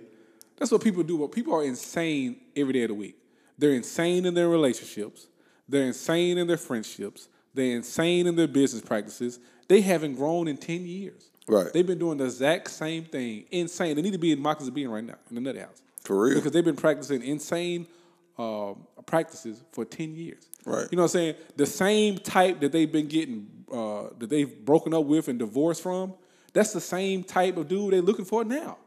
That's 0.58 0.72
what 0.72 0.84
people 0.84 1.04
do. 1.04 1.18
But 1.18 1.32
people 1.32 1.54
are 1.54 1.64
insane 1.64 2.38
every 2.56 2.74
day 2.74 2.84
of 2.84 2.90
the 2.90 2.94
week. 2.96 3.18
They're 3.58 3.74
insane 3.74 4.26
in 4.26 4.34
their 4.34 4.50
relationships. 4.50 5.28
They're 5.68 5.88
insane 5.88 6.38
in 6.38 6.48
their 6.48 6.58
friendships. 6.58 7.28
They're 7.54 7.76
insane 7.76 8.28
in 8.28 8.36
their 8.36 8.48
business 8.48 8.82
practices. 8.82 9.40
They 9.68 9.82
haven't 9.82 10.16
grown 10.16 10.48
in 10.48 10.58
ten 10.58 10.86
years. 10.86 11.32
Right. 11.48 11.72
They've 11.74 11.86
been 11.86 12.00
doing 12.00 12.18
the 12.18 12.26
exact 12.26 12.72
same 12.72 13.06
thing. 13.06 13.46
Insane. 13.52 13.96
They 13.96 14.02
need 14.02 14.14
to 14.14 14.20
be 14.20 14.32
in 14.32 14.40
Moccasin 14.40 14.74
Bend 14.74 14.92
right 14.92 15.04
now 15.04 15.16
in 15.30 15.36
the 15.36 15.42
nut 15.42 15.58
house. 15.58 15.82
For 16.04 16.20
real. 16.22 16.36
Because 16.36 16.52
they've 16.52 16.66
been 16.66 16.76
practicing 16.76 17.24
insane 17.24 17.88
uh, 18.38 18.74
practices 19.06 19.64
for 19.72 19.86
ten 19.86 20.16
years. 20.16 20.50
Right. 20.66 20.88
You 20.92 20.98
know 20.98 21.04
what 21.04 21.12
I'm 21.12 21.20
saying? 21.20 21.36
The 21.56 21.66
same 21.66 22.18
type 22.18 22.60
that 22.62 22.72
they've 22.72 22.92
been 22.92 23.08
getting, 23.08 23.48
uh, 23.72 24.08
that 24.18 24.30
they've 24.30 24.66
broken 24.66 24.94
up 24.94 25.06
with 25.06 25.28
and 25.28 25.38
divorced 25.40 25.82
from. 25.84 26.14
That's 26.54 26.74
the 26.74 26.82
same 26.82 27.24
type 27.24 27.58
of 27.58 27.68
dude 27.68 27.94
they're 27.94 28.02
looking 28.02 28.26
for 28.26 28.44
now. 28.44 28.78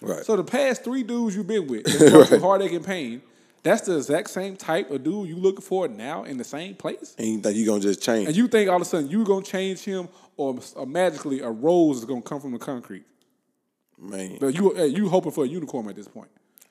Right. 0.00 0.24
So 0.24 0.36
the 0.36 0.44
past 0.44 0.84
three 0.84 1.02
dudes 1.02 1.34
you've 1.34 1.46
been 1.46 1.66
with, 1.66 1.84
going 1.98 2.24
through 2.26 2.40
heartache 2.40 2.72
and 2.72 2.84
pain, 2.84 3.20
that's 3.62 3.82
the 3.82 3.96
exact 3.96 4.30
same 4.30 4.56
type 4.56 4.90
of 4.92 5.02
dude 5.02 5.28
you 5.28 5.36
looking 5.36 5.62
for 5.62 5.88
now 5.88 6.22
in 6.22 6.36
the 6.36 6.44
same 6.44 6.74
place. 6.76 7.16
and 7.18 7.26
you 7.26 7.38
think 7.40 7.56
you 7.56 7.66
gonna 7.66 7.80
just 7.80 8.00
change? 8.02 8.28
And 8.28 8.36
you 8.36 8.46
think 8.46 8.70
all 8.70 8.76
of 8.76 8.82
a 8.82 8.84
sudden 8.84 9.10
you're 9.10 9.24
gonna 9.24 9.44
change 9.44 9.80
him, 9.80 10.08
or, 10.36 10.56
or 10.76 10.86
magically 10.86 11.40
a 11.40 11.50
rose 11.50 11.98
is 11.98 12.04
gonna 12.04 12.22
come 12.22 12.40
from 12.40 12.52
the 12.52 12.58
concrete? 12.58 13.04
Man, 13.98 14.36
But 14.40 14.54
you 14.54 14.78
you 14.84 15.08
hoping 15.08 15.32
for 15.32 15.44
a 15.44 15.48
unicorn 15.48 15.88
at 15.88 15.96
this 15.96 16.06
point. 16.06 16.28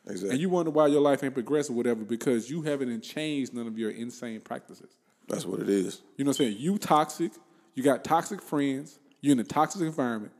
Exactly. 0.08 0.30
And 0.32 0.39
you 0.39 0.50
wonder 0.50 0.72
why 0.72 0.88
your 0.88 1.02
life 1.02 1.24
ain't 1.24 1.34
progressed 1.34 1.70
or 1.70 1.74
whatever 1.74 2.04
because 2.04 2.50
you 2.50 2.62
haven't 2.62 3.02
changed 3.02 3.54
none 3.54 3.68
of 3.68 3.78
your 3.78 3.89
insane 3.91 4.39
practices. 4.39 4.96
That's 5.28 5.46
what 5.46 5.60
it 5.60 5.70
is. 5.70 6.02
You 6.18 6.26
know 6.26 6.30
what 6.30 6.39
I'm 6.39 6.46
saying? 6.46 6.58
You 6.60 6.78
toxic, 6.78 7.32
you 7.74 7.82
got 7.84 8.04
toxic 8.04 8.41
friends, 8.41 9.00
you're 9.22 9.34
in 9.34 9.39
a 9.39 9.44
toxic 9.44 9.82
environment, 9.82 10.34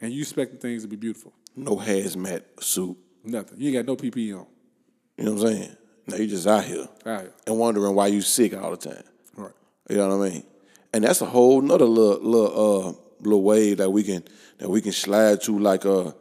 and 0.00 0.12
you 0.12 0.22
expecting 0.22 0.58
things 0.58 0.82
to 0.82 0.88
be 0.88 0.96
beautiful. 0.96 1.32
No 1.54 1.76
hazmat 1.76 2.42
suit. 2.60 2.96
Nothing. 3.22 3.60
You 3.60 3.68
ain't 3.68 3.86
got 3.86 3.90
no 3.92 3.96
PPE 3.96 4.38
on. 4.38 4.46
You 5.16 5.24
know 5.24 5.34
what 5.34 5.42
I'm 5.42 5.48
saying? 5.48 5.76
Now 6.06 6.16
you 6.16 6.26
just 6.26 6.46
out 6.46 6.64
here 6.64 6.88
All 7.06 7.12
right. 7.12 7.30
and 7.46 7.58
wondering 7.58 7.94
why 7.94 8.08
you 8.08 8.20
sick 8.22 8.56
all 8.56 8.70
the 8.70 8.76
time. 8.76 9.04
Right. 9.36 9.52
You 9.88 9.96
know 9.96 10.16
what 10.16 10.26
I 10.26 10.30
mean? 10.30 10.44
And 10.92 11.04
that's 11.04 11.20
a 11.20 11.26
whole 11.26 11.60
nother 11.60 11.84
little 11.84 12.22
little 12.22 12.88
uh 12.88 12.92
little 13.20 13.42
wave 13.42 13.76
that 13.76 13.90
we 13.90 14.02
can 14.02 14.24
that 14.58 14.68
we 14.68 14.80
can 14.80 14.92
slide 14.92 15.42
to 15.42 15.58
like 15.58 15.86
uh 15.86 16.12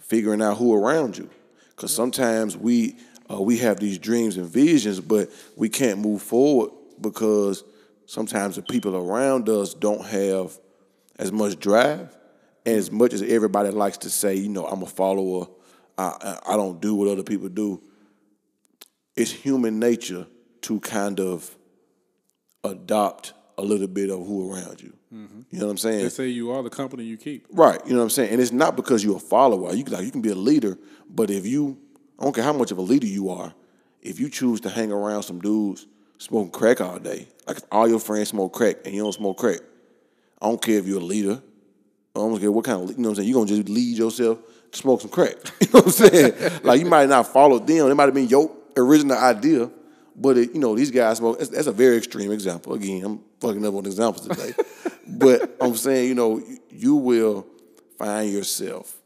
figuring 0.00 0.42
out 0.42 0.58
who 0.58 0.74
around 0.74 1.16
you. 1.16 1.30
Cause 1.76 1.94
sometimes 1.94 2.56
we 2.56 2.96
uh, 3.30 3.40
we 3.40 3.58
have 3.58 3.78
these 3.78 3.98
dreams 3.98 4.36
and 4.36 4.46
visions, 4.46 5.00
but 5.00 5.30
we 5.56 5.68
can't 5.68 5.98
move 5.98 6.22
forward 6.22 6.70
because 7.00 7.64
sometimes 8.06 8.56
the 8.56 8.62
people 8.62 8.96
around 8.96 9.48
us 9.48 9.74
don't 9.74 10.04
have 10.06 10.58
as 11.18 11.32
much 11.32 11.58
drive. 11.58 12.16
And 12.64 12.76
as 12.76 12.90
much 12.90 13.12
as 13.12 13.22
everybody 13.22 13.70
likes 13.70 13.98
to 13.98 14.10
say, 14.10 14.36
you 14.36 14.48
know, 14.48 14.64
I'm 14.66 14.82
a 14.82 14.86
follower, 14.86 15.48
I 15.98 16.38
I 16.46 16.56
don't 16.56 16.80
do 16.80 16.94
what 16.94 17.08
other 17.08 17.22
people 17.22 17.48
do. 17.48 17.82
It's 19.14 19.30
human 19.30 19.78
nature 19.78 20.26
to 20.62 20.80
kind 20.80 21.20
of 21.20 21.54
adopt 22.64 23.34
a 23.58 23.62
little 23.62 23.86
bit 23.86 24.10
of 24.10 24.18
who 24.18 24.52
around 24.52 24.82
you. 24.82 24.92
Mm-hmm. 25.12 25.40
You 25.50 25.58
know 25.58 25.66
what 25.66 25.72
I'm 25.72 25.78
saying? 25.78 26.02
They 26.02 26.08
say 26.08 26.28
you 26.28 26.50
are 26.50 26.62
the 26.62 26.70
company 26.70 27.04
you 27.04 27.16
keep. 27.16 27.46
Right. 27.50 27.80
You 27.86 27.92
know 27.92 27.98
what 27.98 28.04
I'm 28.04 28.10
saying? 28.10 28.32
And 28.32 28.40
it's 28.40 28.52
not 28.52 28.76
because 28.76 29.02
you're 29.02 29.16
a 29.16 29.20
follower. 29.20 29.72
You 29.74 29.84
can 29.84 29.94
like 29.94 30.04
you 30.04 30.10
can 30.10 30.22
be 30.22 30.30
a 30.30 30.34
leader, 30.34 30.78
but 31.08 31.30
if 31.30 31.46
you 31.46 31.78
I 32.18 32.24
don't 32.24 32.34
care 32.34 32.44
how 32.44 32.52
much 32.52 32.70
of 32.70 32.78
a 32.78 32.82
leader 32.82 33.06
you 33.06 33.30
are, 33.30 33.54
if 34.02 34.20
you 34.20 34.28
choose 34.28 34.60
to 34.62 34.70
hang 34.70 34.92
around 34.92 35.22
some 35.22 35.40
dudes 35.40 35.86
smoking 36.18 36.50
crack 36.50 36.80
all 36.80 36.98
day, 36.98 37.28
like 37.46 37.58
if 37.58 37.64
all 37.70 37.88
your 37.88 38.00
friends 38.00 38.28
smoke 38.28 38.52
crack 38.52 38.76
and 38.84 38.94
you 38.94 39.02
don't 39.02 39.12
smoke 39.12 39.38
crack, 39.38 39.60
I 40.40 40.46
don't 40.48 40.60
care 40.60 40.78
if 40.78 40.86
you're 40.86 41.00
a 41.00 41.04
leader. 41.04 41.42
I 42.14 42.18
don't 42.18 42.40
care 42.40 42.50
what 42.50 42.64
kind 42.64 42.82
of 42.82 42.90
you 42.90 42.96
know 42.96 43.10
what 43.10 43.10
I'm 43.10 43.14
saying. 43.16 43.28
You're 43.28 43.44
gonna 43.44 43.56
just 43.56 43.68
lead 43.68 43.98
yourself 43.98 44.38
to 44.72 44.78
smoke 44.78 45.00
some 45.00 45.10
crack. 45.10 45.36
You 45.60 45.68
know 45.72 45.80
what 45.80 45.86
I'm 45.86 45.90
saying? 45.92 46.60
like 46.62 46.80
you 46.80 46.86
might 46.86 47.08
not 47.08 47.26
follow 47.32 47.58
them. 47.58 47.90
It 47.90 47.94
might 47.94 48.04
have 48.04 48.14
been 48.14 48.28
your 48.28 48.50
original 48.76 49.16
idea, 49.16 49.70
but 50.16 50.38
it, 50.38 50.54
you 50.54 50.60
know 50.60 50.74
these 50.74 50.90
guys 50.90 51.18
smoke. 51.18 51.38
That's, 51.38 51.50
that's 51.50 51.66
a 51.66 51.72
very 51.72 51.96
extreme 51.96 52.32
example. 52.32 52.74
Again, 52.74 53.04
I'm 53.04 53.20
fucking 53.40 53.64
up 53.64 53.74
on 53.74 53.86
examples 53.86 54.26
today, 54.26 54.52
but 55.06 55.56
I'm 55.60 55.76
saying 55.76 56.08
you 56.08 56.14
know 56.14 56.42
you, 56.70 56.94
will 56.96 57.46
find 57.98 58.30
yourself 58.30 58.96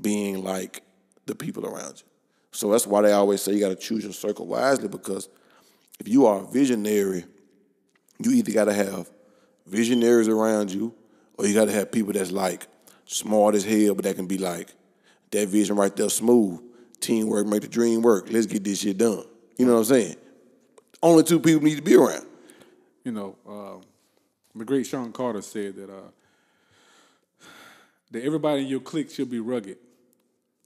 being 0.00 0.42
like 0.42 0.82
the 1.26 1.34
people 1.34 1.66
around 1.66 1.98
you. 1.98 2.04
So 2.52 2.70
that's 2.70 2.86
why 2.86 3.02
they 3.02 3.12
always 3.12 3.42
say 3.42 3.52
you 3.52 3.60
got 3.60 3.70
to 3.70 3.76
choose 3.76 4.04
your 4.04 4.12
circle 4.12 4.46
wisely 4.46 4.88
because 4.88 5.28
if 5.98 6.08
you 6.08 6.26
are 6.26 6.42
a 6.42 6.46
visionary, 6.46 7.24
you 8.18 8.32
either 8.32 8.52
got 8.52 8.64
to 8.66 8.74
have 8.74 9.10
visionaries 9.66 10.28
around 10.28 10.72
you 10.72 10.94
or 11.38 11.46
you 11.46 11.54
got 11.54 11.66
to 11.66 11.72
have 11.72 11.90
people 11.90 12.12
that's 12.12 12.30
like 12.30 12.66
smart 13.06 13.54
as 13.54 13.64
hell, 13.64 13.94
but 13.94 14.04
that 14.04 14.16
can 14.16 14.26
be 14.26 14.38
like, 14.38 14.68
that 15.30 15.48
vision 15.48 15.76
right 15.76 15.94
there, 15.96 16.08
smooth. 16.08 16.60
Teamwork 17.00 17.46
make 17.46 17.62
the 17.62 17.68
dream 17.68 18.02
work. 18.02 18.28
Let's 18.30 18.46
get 18.46 18.62
this 18.62 18.80
shit 18.80 18.98
done. 18.98 19.24
You 19.56 19.66
know 19.66 19.74
what 19.74 19.78
I'm 19.80 19.84
saying? 19.86 20.16
Only 21.02 21.24
two 21.24 21.40
people 21.40 21.62
need 21.62 21.76
to 21.76 21.82
be 21.82 21.96
around. 21.96 22.26
You 23.04 23.12
know, 23.12 23.36
um, 23.48 23.80
the 24.54 24.64
great 24.64 24.86
Sean 24.86 25.12
Carter 25.12 25.42
said 25.42 25.74
that 25.76 25.90
uh, 25.90 26.10
that 28.12 28.22
everybody 28.24 28.62
in 28.62 28.68
your 28.68 28.80
clique 28.80 29.10
should 29.10 29.30
be 29.30 29.40
rugged, 29.40 29.78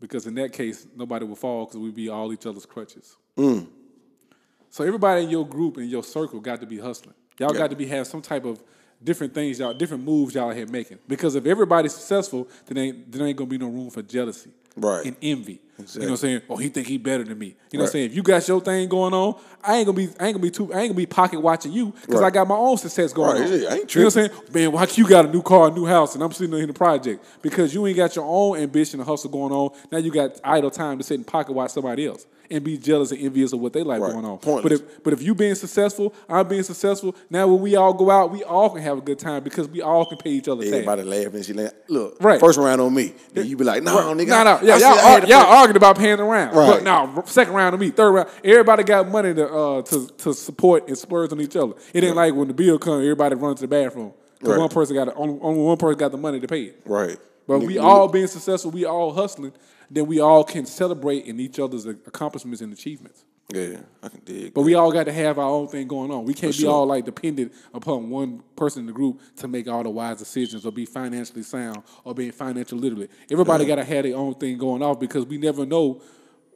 because 0.00 0.26
in 0.26 0.34
that 0.34 0.52
case, 0.52 0.86
nobody 0.96 1.24
will 1.24 1.36
fall 1.36 1.64
because 1.64 1.78
we'd 1.80 1.94
be 1.94 2.08
all 2.08 2.32
each 2.32 2.44
other's 2.46 2.66
crutches. 2.66 3.16
So 3.38 4.84
everybody 4.84 5.22
in 5.24 5.30
your 5.30 5.46
group 5.46 5.78
in 5.78 5.84
your 5.88 6.02
circle 6.02 6.40
got 6.40 6.60
to 6.60 6.66
be 6.66 6.78
hustling. 6.78 7.14
Y'all 7.38 7.52
Yeah. 7.54 7.60
got 7.60 7.70
to 7.70 7.76
be 7.76 7.86
have 7.86 8.06
some 8.06 8.20
type 8.20 8.44
of 8.44 8.62
different 9.02 9.32
things 9.34 9.58
y'all 9.58 9.72
different 9.74 10.04
moves 10.04 10.34
y'all 10.34 10.50
here 10.50 10.66
making. 10.66 10.98
Because 11.08 11.34
if 11.34 11.46
everybody's 11.46 11.94
successful, 11.94 12.48
then 12.66 12.78
ain't 12.78 13.12
there 13.12 13.26
ain't 13.26 13.36
gonna 13.38 13.48
be 13.48 13.58
no 13.58 13.68
room 13.68 13.88
for 13.90 14.02
jealousy. 14.02 14.50
Right. 14.76 15.06
And 15.06 15.16
envy. 15.22 15.60
You 15.78 15.84
know 16.00 16.06
what 16.06 16.10
I'm 16.10 16.16
saying? 16.16 16.42
Oh, 16.48 16.56
he 16.56 16.68
think 16.70 16.86
he 16.86 16.96
better 16.96 17.22
than 17.22 17.38
me. 17.38 17.54
You 17.70 17.78
know 17.78 17.82
what 17.82 17.88
I'm 17.88 17.92
saying? 17.92 18.06
If 18.06 18.14
you 18.16 18.22
got 18.22 18.48
your 18.48 18.62
thing 18.62 18.88
going 18.88 19.12
on, 19.12 19.38
I 19.62 19.76
ain't 19.76 19.86
gonna 19.86 19.96
be 19.96 20.04
I 20.18 20.26
ain't 20.28 20.34
gonna 20.34 20.38
be 20.38 20.50
too 20.50 20.72
I 20.72 20.80
ain't 20.80 20.88
gonna 20.88 20.94
be 20.94 21.04
pocket 21.04 21.38
watching 21.40 21.72
you 21.72 21.92
because 22.00 22.22
I 22.22 22.30
got 22.30 22.48
my 22.48 22.54
own 22.54 22.78
success 22.78 23.12
going 23.12 23.42
Right, 23.42 23.52
on. 23.52 23.60
yeah, 23.60 23.68
I 23.68 23.74
ain't 23.74 23.94
you 23.94 24.00
know 24.00 24.06
what 24.06 24.16
I'm 24.16 24.28
saying? 24.28 24.30
Man, 24.54 24.72
why 24.72 24.86
you 24.94 25.06
got 25.06 25.26
a 25.26 25.28
new 25.30 25.42
car, 25.42 25.68
a 25.68 25.70
new 25.70 25.84
house, 25.84 26.14
and 26.14 26.24
I'm 26.24 26.32
sitting 26.32 26.58
in 26.58 26.68
the 26.68 26.72
project? 26.72 27.22
Because 27.42 27.74
you 27.74 27.86
ain't 27.86 27.96
got 27.96 28.16
your 28.16 28.24
own 28.26 28.58
ambition 28.58 29.00
and 29.00 29.08
hustle 29.08 29.30
going 29.30 29.52
on. 29.52 29.70
Now 29.92 29.98
you 29.98 30.10
got 30.10 30.40
idle 30.42 30.70
time 30.70 30.96
to 30.96 31.04
sit 31.04 31.18
and 31.18 31.26
pocket 31.26 31.52
watch 31.52 31.72
somebody 31.72 32.06
else 32.06 32.26
and 32.50 32.62
be 32.64 32.76
jealous 32.78 33.10
and 33.12 33.20
envious 33.20 33.52
of 33.52 33.60
what 33.60 33.72
they 33.72 33.82
like 33.82 34.00
Right. 34.00 34.12
going 34.12 34.24
on. 34.24 34.38
But 34.62 34.72
if 34.72 35.02
but 35.02 35.12
if 35.12 35.22
you 35.22 35.34
being 35.34 35.54
successful, 35.54 36.14
I'm 36.28 36.46
being 36.48 36.62
successful. 36.62 37.14
Now 37.30 37.46
when 37.48 37.60
we 37.60 37.76
all 37.76 37.92
go 37.92 38.10
out, 38.10 38.30
we 38.32 38.42
all 38.44 38.70
can 38.70 38.82
have 38.82 38.98
a 38.98 39.00
good 39.00 39.18
time 39.18 39.42
because 39.42 39.68
we 39.68 39.82
all 39.82 40.04
can 40.06 40.18
pay 40.18 40.30
each 40.30 40.48
other. 40.48 40.64
Everybody 40.64 41.02
laughing 41.02 41.34
and 41.36 41.44
shit. 41.44 41.56
Like, 41.56 41.72
Look, 41.88 42.16
Right. 42.20 42.40
first 42.40 42.58
round 42.58 42.80
on 42.80 42.94
me. 42.94 43.14
Then 43.32 43.46
you 43.46 43.56
be 43.56 43.64
like, 43.64 43.82
no, 43.82 43.96
nigga. 44.14 44.26
No, 44.28 44.44
no, 44.44 44.50
I 44.56 44.62
yeah, 44.62 44.76
y'all, 44.78 44.98
ar- 44.98 45.26
y'all 45.26 45.46
arguing 45.56 45.76
about 45.76 45.96
paying 45.98 46.18
around. 46.20 46.54
Right. 46.54 46.66
But 46.74 46.82
now, 46.82 47.22
second 47.26 47.54
round 47.54 47.72
to 47.74 47.78
me, 47.78 47.90
third 47.90 48.10
round, 48.12 48.28
everybody 48.44 48.82
got 48.84 49.08
money 49.08 49.34
to 49.34 49.48
uh, 49.52 49.82
to 49.82 50.06
to 50.18 50.34
support 50.34 50.88
and 50.88 50.96
splurge 50.96 51.32
on 51.32 51.40
each 51.40 51.56
other. 51.56 51.74
It 51.92 52.04
ain't 52.04 52.16
like 52.16 52.34
when 52.34 52.48
the 52.48 52.54
bill 52.54 52.78
comes, 52.78 53.02
everybody 53.02 53.34
runs 53.36 53.60
to 53.60 53.66
the 53.66 53.68
bathroom 53.68 54.12
because 54.38 54.52
Right. 54.52 54.60
one 54.60 54.68
person 54.68 54.94
got 54.94 55.16
only, 55.16 55.38
only 55.40 55.60
one 55.62 55.76
person 55.76 55.98
got 55.98 56.10
the 56.12 56.18
money 56.18 56.40
to 56.40 56.46
pay 56.46 56.62
it. 56.64 56.80
Right. 56.86 57.16
But 57.48 57.60
we 57.60 57.78
all 57.78 58.08
being 58.08 58.26
successful, 58.26 58.72
we 58.72 58.84
all 58.84 59.12
hustling, 59.12 59.52
then 59.90 60.06
we 60.06 60.20
all 60.20 60.44
can 60.44 60.66
celebrate 60.66 61.26
in 61.26 61.38
each 61.40 61.58
other's 61.58 61.86
accomplishments 61.86 62.60
and 62.60 62.72
achievements. 62.72 63.24
Yeah, 63.54 63.78
I 64.02 64.08
can 64.08 64.20
dig. 64.24 64.54
But 64.54 64.62
we 64.62 64.74
all 64.74 64.90
got 64.90 65.04
to 65.04 65.12
have 65.12 65.38
our 65.38 65.48
own 65.48 65.68
thing 65.68 65.86
going 65.86 66.10
on. 66.10 66.24
We 66.24 66.34
can't 66.34 66.52
For 66.52 66.58
be 66.58 66.64
sure. 66.64 66.72
all 66.72 66.86
like 66.86 67.04
dependent 67.04 67.52
upon 67.72 68.10
one 68.10 68.42
person 68.56 68.80
in 68.80 68.86
the 68.86 68.92
group 68.92 69.20
to 69.36 69.46
make 69.46 69.68
all 69.68 69.84
the 69.84 69.90
wise 69.90 70.18
decisions 70.18 70.66
or 70.66 70.72
be 70.72 70.84
financially 70.84 71.44
sound 71.44 71.84
or 72.02 72.12
being 72.12 72.32
financially 72.32 72.80
literate. 72.80 73.10
Everybody 73.30 73.64
got 73.64 73.76
to 73.76 73.84
have 73.84 74.02
their 74.02 74.16
own 74.16 74.34
thing 74.34 74.58
going 74.58 74.82
off 74.82 74.98
because 74.98 75.26
we 75.26 75.38
never 75.38 75.64
know 75.64 76.02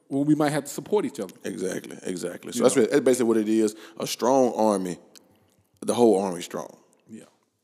when 0.09 0.27
we 0.27 0.35
might 0.35 0.51
have 0.51 0.65
to 0.65 0.71
support 0.71 1.05
each 1.05 1.21
other. 1.21 1.35
Exactly, 1.45 1.97
exactly. 2.03 2.51
So 2.51 2.65
that's, 2.65 2.75
what, 2.75 2.91
that's 2.91 3.05
basically 3.05 3.27
what 3.27 3.37
it 3.37 3.49
is. 3.49 3.77
A 4.01 4.07
strong 4.09 4.53
army, 4.57 4.99
the 5.81 5.95
whole 5.95 6.21
army 6.21 6.43
strong. 6.43 6.77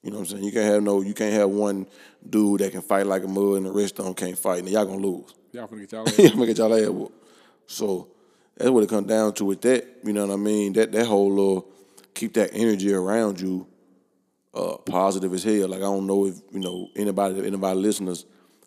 Yeah. 0.07 0.11
You 0.11 0.13
know 0.13 0.21
what 0.21 0.31
I'm 0.31 0.37
saying? 0.39 0.45
You 0.45 0.53
can't 0.53 0.73
have 0.73 0.83
no, 0.83 1.01
you 1.03 1.15
can't 1.15 1.33
have 1.35 1.51
one 1.51 1.87
dude 2.29 2.61
that 2.61 2.73
can 2.73 2.83
fight 2.83 3.07
like 3.07 3.25
a 3.25 3.29
mud 3.29 3.59
and 3.59 3.67
the 3.67 3.73
rest 3.73 3.99
of 3.99 4.05
them 4.05 4.15
can't 4.15 4.39
fight, 4.39 4.61
and 4.61 4.69
y'all 4.69 4.85
gonna 4.85 4.99
lose. 4.99 5.35
Y'all 5.53 5.67
finna 5.69 5.81
get 5.81 5.93
y'all 5.93 6.09
Y'all 6.19 6.31
gonna 6.35 6.47
get 6.47 6.59
y'all 6.59 6.75
ass 6.75 6.89
whooped. 6.89 7.25
So 7.67 8.09
that's 8.57 8.71
what 8.71 8.85
it 8.85 8.89
comes 8.89 9.09
down 9.09 9.33
to 9.35 9.45
with 9.45 9.61
that. 9.63 9.85
You 10.05 10.13
know 10.13 10.27
what 10.27 10.35
I 10.35 10.37
mean? 10.37 10.73
That 10.75 10.93
that 10.93 11.07
whole 11.07 11.31
little 11.31 11.69
keep 12.15 12.35
that 12.35 12.51
energy 12.53 12.93
around 12.93 13.41
you 13.41 13.67
uh, 14.55 14.77
positive 14.79 15.33
as 15.35 15.45
hell. 15.45 15.69
Like 15.69 15.81
I 15.81 15.85
don't 15.85 16.07
know 16.07 16.27
if 16.27 16.41
you 16.53 16.61
know 16.61 16.89
anybody, 16.97 17.47
anybody 17.47 17.79
listeners, 17.79 18.25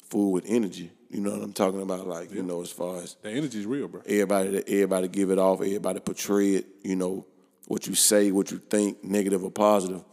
fool 0.10 0.32
with 0.32 0.46
energy. 0.48 0.92
You 1.10 1.22
know 1.22 1.32
what 1.32 1.42
I'm 1.42 1.54
talking 1.54 1.82
about? 1.82 2.08
Like 2.08 2.32
you 2.34 2.44
know, 2.44 2.62
as 2.62 2.72
far 2.72 2.98
as 2.98 3.16
The 3.22 3.32
energy's 3.32 3.66
real, 3.66 3.88
bro. 3.88 4.02
everybody 4.06 4.58
everybody 4.68 5.08
give 5.08 5.32
it 5.32 5.40
off, 5.40 5.62
everybody 5.62 6.00
portray 6.00 6.56
it, 6.56 6.68
you 6.84 6.96
know, 6.96 7.26
what 7.68 7.88
you 7.88 7.96
say, 7.96 8.32
what 8.32 8.52
you 8.52 8.60
think, 8.60 9.04
negative 9.04 9.44
or 9.44 9.52
positive, 9.52 10.04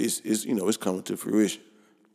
it's 0.00 0.20
it's 0.20 0.44
you 0.44 0.54
know, 0.54 0.68
it's 0.68 0.76
coming 0.76 1.02
to 1.04 1.16
fruition. 1.16 1.62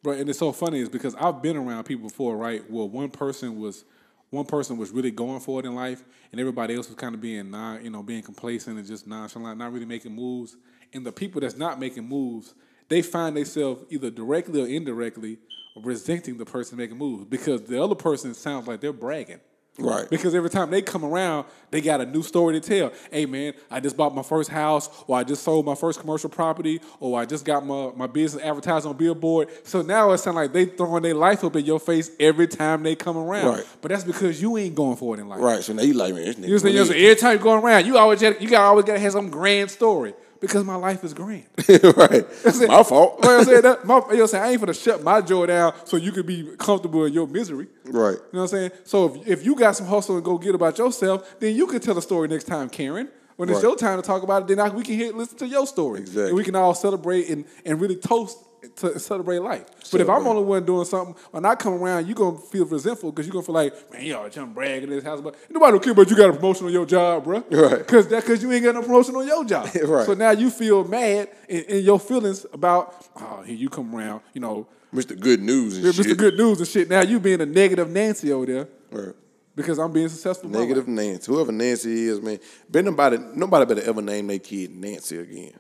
Right, 0.04 0.20
and 0.20 0.30
it's 0.30 0.40
so 0.40 0.52
funny 0.52 0.80
is 0.80 0.90
because 0.90 1.16
I've 1.16 1.42
been 1.42 1.58
around 1.58 1.86
people 1.86 2.10
before, 2.10 2.38
right? 2.38 2.70
Where 2.70 2.86
one 2.86 3.10
person 3.10 3.60
was 3.60 3.86
one 4.30 4.46
person 4.46 4.78
was 4.78 4.92
really 4.92 5.12
going 5.12 5.40
for 5.40 5.60
it 5.60 5.66
in 5.66 5.76
life, 5.76 6.04
and 6.32 6.40
everybody 6.40 6.76
else 6.76 6.88
was 6.88 6.96
kind 6.96 7.16
of 7.16 7.22
being 7.22 7.52
non, 7.52 7.84
you 7.84 7.90
know, 7.90 8.04
being 8.04 8.22
complacent 8.22 8.78
and 8.78 8.86
just 8.88 9.08
nonchalant, 9.08 9.58
not 9.58 9.72
really 9.72 9.86
making 9.86 10.14
moves. 10.14 10.58
And 10.94 11.06
the 11.06 11.12
people 11.12 11.42
that's 11.42 11.58
not 11.58 11.80
making 11.80 12.08
moves, 12.08 12.54
they 12.88 13.02
find 13.02 13.36
themselves 13.36 13.86
either 13.90 14.12
directly 14.12 14.62
or 14.62 14.68
indirectly 14.68 15.40
resenting 15.76 16.38
the 16.38 16.46
person 16.46 16.78
making 16.78 16.98
moves 16.98 17.26
because 17.26 17.64
the 17.64 17.82
other 17.82 17.96
person 17.96 18.34
sounds 18.34 18.68
like 18.68 18.82
they're 18.82 18.94
bragging. 18.94 19.40
Right. 19.78 20.10
Because 20.10 20.34
every 20.34 20.50
time 20.50 20.72
they 20.72 20.82
come 20.82 21.04
around, 21.04 21.46
they 21.70 21.82
got 21.82 22.00
a 22.00 22.06
new 22.06 22.22
story 22.22 22.60
to 22.60 22.66
tell. 22.66 22.94
Hey 23.12 23.26
man, 23.26 23.54
I 23.70 23.82
just 23.82 23.98
bought 23.98 24.16
my 24.16 24.24
first 24.24 24.50
house, 24.50 24.90
or 25.08 25.18
I 25.18 25.24
just 25.24 25.44
sold 25.44 25.66
my 25.66 25.76
first 25.76 26.00
commercial 26.00 26.30
property, 26.30 26.80
or 27.00 27.20
I 27.20 27.26
just 27.26 27.44
got 27.44 27.66
my, 27.66 27.92
my 27.96 28.08
business 28.08 28.42
advertised 28.44 28.86
on 28.86 28.96
Billboard. 28.96 29.50
So 29.64 29.82
now 29.82 30.12
it 30.12 30.20
sounds 30.20 30.36
like 30.36 30.54
they 30.54 30.66
throwing 30.66 31.04
their 31.04 31.14
life 31.14 31.44
up 31.44 31.56
in 31.58 31.66
your 31.66 31.80
face 31.80 32.10
every 32.20 32.48
time 32.48 32.84
they 32.84 32.96
come 32.96 33.18
around. 33.18 33.48
Right. 33.48 33.68
But 33.82 33.90
that's 33.90 34.06
because 34.06 34.42
you 34.42 34.58
ain't 34.58 34.76
going 34.76 34.96
for 34.96 35.16
it 35.16 35.20
in 35.20 35.28
life. 35.28 35.42
Right. 35.42 35.62
So 35.62 35.74
now 35.74 35.84
you 35.84 35.94
like, 35.94 36.14
man, 36.14 36.24
this 36.24 36.36
nigga. 36.36 36.42
You 36.44 36.48
know 36.48 36.54
what 36.54 36.80
I'm 36.80 36.86
saying? 36.88 37.06
Every 37.06 37.16
time 37.16 37.34
you 37.34 37.44
go 37.44 37.54
around, 37.56 37.86
you 37.86 37.98
always 37.98 38.22
you 38.22 38.48
got 38.48 38.64
always 38.64 38.86
gotta 38.86 39.00
have 39.00 39.12
some 39.12 39.30
grand 39.30 39.70
story. 39.72 40.14
Because 40.40 40.64
my 40.64 40.76
life 40.76 41.04
is 41.04 41.14
grand. 41.14 41.46
right. 41.98 42.26
My 42.68 42.84
fault. 42.84 43.20
Well, 43.22 43.40
I'm 43.40 43.46
saying 43.46 43.62
that, 43.62 43.86
my, 43.86 43.96
you 43.96 44.00
know 44.02 44.08
what 44.08 44.20
I'm 44.20 44.28
saying? 44.28 44.44
I 44.44 44.52
ain't 44.52 44.62
finna 44.62 44.84
shut 44.84 45.04
my 45.04 45.22
joy 45.22 45.46
down 45.48 45.74
so 45.86 45.98
you 45.98 46.12
could 46.12 46.26
be 46.26 46.56
comfortable 46.58 47.06
in 47.06 47.14
your 47.14 47.28
misery. 47.28 47.68
Right. 47.86 48.12
You 48.12 48.20
know 48.34 48.42
what 48.42 48.42
I'm 48.42 48.48
saying? 48.48 48.72
So 48.84 49.16
if, 49.16 49.28
if 49.28 49.46
you 49.46 49.56
got 49.56 49.76
some 49.76 49.88
hustle 49.88 50.16
and 50.16 50.24
go 50.26 50.38
get 50.38 50.56
about 50.56 50.78
yourself, 50.78 51.40
then 51.40 51.56
you 51.56 51.68
can 51.68 51.80
tell 51.80 51.98
a 51.98 52.02
story 52.02 52.28
next 52.28 52.46
time, 52.46 52.70
Karen. 52.70 53.10
When 53.38 53.50
it's 53.50 53.58
Right. 53.58 53.64
your 53.64 53.76
time 53.76 54.02
to 54.02 54.06
talk 54.06 54.24
about 54.24 54.44
it, 54.44 54.48
then 54.48 54.60
I, 54.60 54.70
we 54.70 54.82
can 54.84 54.96
hear, 54.96 55.12
listen 55.12 55.38
to 55.40 55.48
your 55.48 55.68
story. 55.68 56.00
Exactly. 56.00 56.28
And 56.28 56.36
we 56.36 56.44
can 56.44 56.56
all 56.56 56.74
celebrate 56.74 57.30
and, 57.30 57.44
and 57.66 57.82
really 57.82 57.98
toast 57.98 58.38
to 58.78 59.00
celebrate 59.00 59.40
life. 59.40 59.66
But 59.92 60.02
if 60.02 60.10
I'm 60.10 60.24
the 60.24 60.30
only 60.30 60.44
one 60.44 60.66
doing 60.66 60.86
something, 60.86 61.16
when 61.32 61.46
I 61.46 61.56
come 61.56 61.74
around, 61.74 62.08
you're 62.08 62.16
gonna 62.16 62.38
feel 62.38 62.66
resentful 62.66 63.12
because 63.12 63.26
you're 63.28 63.34
gonna 63.34 63.46
feel 63.46 63.56
like, 63.56 63.92
man, 63.94 64.06
y'all 64.06 64.30
trying 64.30 64.48
to 64.48 64.54
brag 64.54 64.84
in 64.84 64.90
this 64.90 65.04
house, 65.04 65.22
but 65.22 65.36
nobody 65.50 65.72
don't 65.72 65.84
care 65.84 65.94
but 65.94 66.10
you 66.10 66.16
got 66.16 66.30
a 66.30 66.34
promotion 66.34 66.66
on 66.68 66.74
your 66.74 66.86
job, 66.86 67.24
bro. 67.24 67.44
Right. 67.52 67.78
Because 67.80 68.08
that 68.10 68.24
because 68.24 68.42
you 68.44 68.52
ain't 68.52 68.64
got 68.64 68.76
no 68.76 68.82
promotion 68.82 69.16
on 69.16 69.28
your 69.28 69.44
job. 69.46 69.70
Right. 69.86 70.06
So 70.06 70.14
now 70.14 70.32
you 70.32 70.50
feel 70.50 70.84
mad 70.84 71.30
in, 71.48 71.64
in 71.66 71.84
your 71.86 72.00
feelings 72.00 72.46
about, 72.52 72.96
oh, 73.18 73.44
here 73.46 73.56
you 73.56 73.70
come 73.70 73.94
around, 73.96 74.22
you 74.34 74.42
know, 74.42 74.68
Mr. 74.94 75.20
Good 75.20 75.42
News 75.42 75.76
and 75.76 75.84
you're 75.84 75.94
shit. 75.94 76.06
Mr. 76.08 76.18
Good 76.18 76.38
News 76.38 76.60
and 76.60 76.68
shit. 76.68 76.90
Now 76.90 77.02
you 77.02 77.20
being 77.20 77.42
a 77.42 77.46
negative 77.46 77.90
Nancy 77.90 78.32
over 78.32 78.46
there 78.46 78.68
Right. 78.92 79.14
because 79.56 79.78
I'm 79.78 79.92
being 79.92 80.08
successful. 80.10 80.50
Negative. 80.50 80.88
Nancy. 80.88 81.32
Whoever 81.32 81.52
Nancy 81.52 82.08
is, 82.08 82.22
man. 82.22 82.40
Bet 82.70 82.86
nobody 82.86 83.18
nobody 83.36 83.66
better 83.66 83.88
ever 83.90 84.02
name 84.02 84.28
their 84.28 84.40
kid 84.40 84.72
Nancy 84.76 85.18
again. 85.18 85.54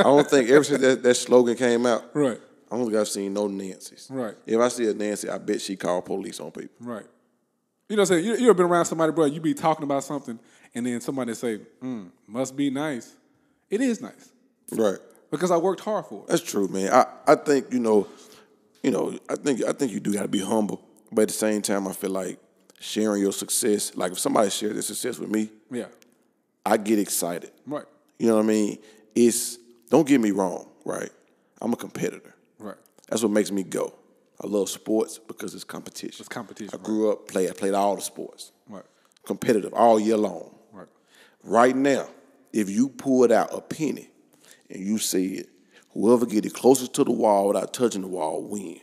I 0.00 0.02
don't 0.04 0.28
think 0.28 0.50
ever 0.50 0.64
since 0.64 0.80
that, 0.80 1.02
that 1.02 1.14
slogan 1.14 1.56
came 1.56 1.86
out, 1.86 2.04
Right. 2.14 2.40
I 2.72 2.76
don't 2.76 2.86
think 2.86 2.96
I've 2.98 3.08
seen 3.08 3.34
no 3.34 3.48
Nancy's. 3.48 4.06
Right. 4.10 4.34
If 4.46 4.60
I 4.60 4.68
see 4.68 4.88
a 4.88 4.94
Nancy, 4.94 5.28
I 5.28 5.38
bet 5.38 5.60
she 5.60 5.74
called 5.76 6.04
police 6.04 6.38
on 6.38 6.50
people. 6.52 6.70
Right. 6.80 7.04
You 7.88 7.96
know 7.96 8.02
what 8.02 8.10
I'm 8.12 8.16
saying? 8.16 8.24
You, 8.24 8.36
you 8.36 8.44
ever 8.44 8.54
been 8.54 8.66
around 8.66 8.84
somebody, 8.84 9.10
bro, 9.12 9.24
you 9.24 9.40
be 9.40 9.54
talking 9.54 9.82
about 9.82 10.04
something, 10.04 10.38
and 10.74 10.86
then 10.86 11.00
somebody 11.00 11.34
say, 11.34 11.60
mm, 11.82 12.10
must 12.28 12.56
be 12.56 12.70
nice. 12.70 13.16
It 13.68 13.80
is 13.80 14.00
nice. 14.00 14.30
Right. 14.72 14.98
Because 15.32 15.50
I 15.50 15.56
worked 15.56 15.80
hard 15.80 16.06
for 16.06 16.22
it. 16.22 16.28
That's 16.28 16.42
true, 16.42 16.68
man. 16.68 16.92
I, 16.92 17.06
I 17.26 17.34
think, 17.34 17.72
you 17.72 17.80
know, 17.80 18.06
you 18.82 18.92
know, 18.92 19.18
I 19.28 19.34
think 19.34 19.64
I 19.64 19.72
think 19.72 19.92
you 19.92 20.00
do 20.00 20.12
gotta 20.14 20.28
be 20.28 20.40
humble. 20.40 20.80
But 21.12 21.22
at 21.22 21.28
the 21.28 21.34
same 21.34 21.60
time 21.62 21.86
I 21.88 21.92
feel 21.92 22.10
like 22.10 22.38
sharing 22.78 23.20
your 23.22 23.32
success, 23.32 23.94
like 23.96 24.12
if 24.12 24.18
somebody 24.20 24.50
shares 24.50 24.72
their 24.72 24.82
success 24.82 25.18
with 25.18 25.28
me, 25.30 25.50
Yeah. 25.70 25.86
I 26.64 26.76
get 26.76 26.98
excited. 27.00 27.50
Right. 27.66 27.84
You 28.18 28.28
know 28.28 28.36
what 28.36 28.44
I 28.44 28.48
mean? 28.48 28.78
It's 29.14 29.58
don't 29.90 30.06
get 30.06 30.20
me 30.20 30.30
wrong, 30.30 30.68
right? 30.84 31.10
I'm 31.60 31.72
a 31.72 31.76
competitor. 31.76 32.34
Right. 32.58 32.76
That's 33.08 33.22
what 33.22 33.32
makes 33.32 33.50
me 33.50 33.62
go. 33.62 33.94
I 34.42 34.46
love 34.46 34.70
sports 34.70 35.18
because 35.18 35.54
it's 35.54 35.64
competition. 35.64 36.16
It's 36.20 36.28
competition, 36.28 36.70
I 36.72 36.76
right. 36.78 36.82
grew 36.84 37.12
up 37.12 37.28
play. 37.28 37.48
I 37.48 37.52
played 37.52 37.74
all 37.74 37.94
the 37.96 38.00
sports, 38.02 38.52
Right. 38.68 38.84
competitive 39.24 39.74
all 39.74 40.00
year 40.00 40.16
long. 40.16 40.54
Right. 40.72 40.86
Right 41.44 41.76
now, 41.76 42.08
if 42.52 42.70
you 42.70 42.88
pulled 42.88 43.30
out 43.32 43.52
a 43.52 43.60
penny 43.60 44.08
and 44.70 44.80
you 44.82 44.96
said, 44.98 45.46
"Whoever 45.90 46.24
get 46.24 46.46
it 46.46 46.54
closest 46.54 46.94
to 46.94 47.04
the 47.04 47.12
wall 47.12 47.48
without 47.48 47.74
touching 47.74 48.00
the 48.00 48.08
wall 48.08 48.42
win," 48.42 48.80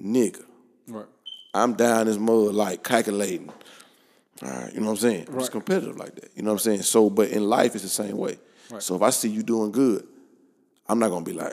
nigga, 0.00 0.44
Right. 0.86 1.06
I'm 1.54 1.74
down 1.74 2.06
this 2.06 2.18
mud 2.18 2.54
like 2.54 2.84
calculating. 2.84 3.50
All 4.42 4.48
right, 4.50 4.72
you 4.74 4.80
know 4.80 4.86
what 4.86 4.92
I'm 4.92 4.98
saying? 4.98 5.26
Right. 5.28 5.40
It's 5.40 5.48
competitive 5.48 5.96
like 5.96 6.14
that. 6.16 6.30
You 6.36 6.42
know 6.42 6.50
what 6.52 6.60
I'm 6.60 6.64
saying? 6.64 6.82
So, 6.82 7.08
but 7.10 7.30
in 7.30 7.48
life, 7.48 7.74
it's 7.74 7.84
the 7.84 7.90
same 7.90 8.16
way. 8.16 8.38
Right. 8.70 8.82
So 8.82 8.94
if 8.96 9.02
I 9.02 9.10
see 9.10 9.28
you 9.28 9.42
doing 9.42 9.70
good, 9.72 10.06
I'm 10.88 10.98
not 10.98 11.08
gonna 11.10 11.24
be 11.24 11.32
like, 11.32 11.52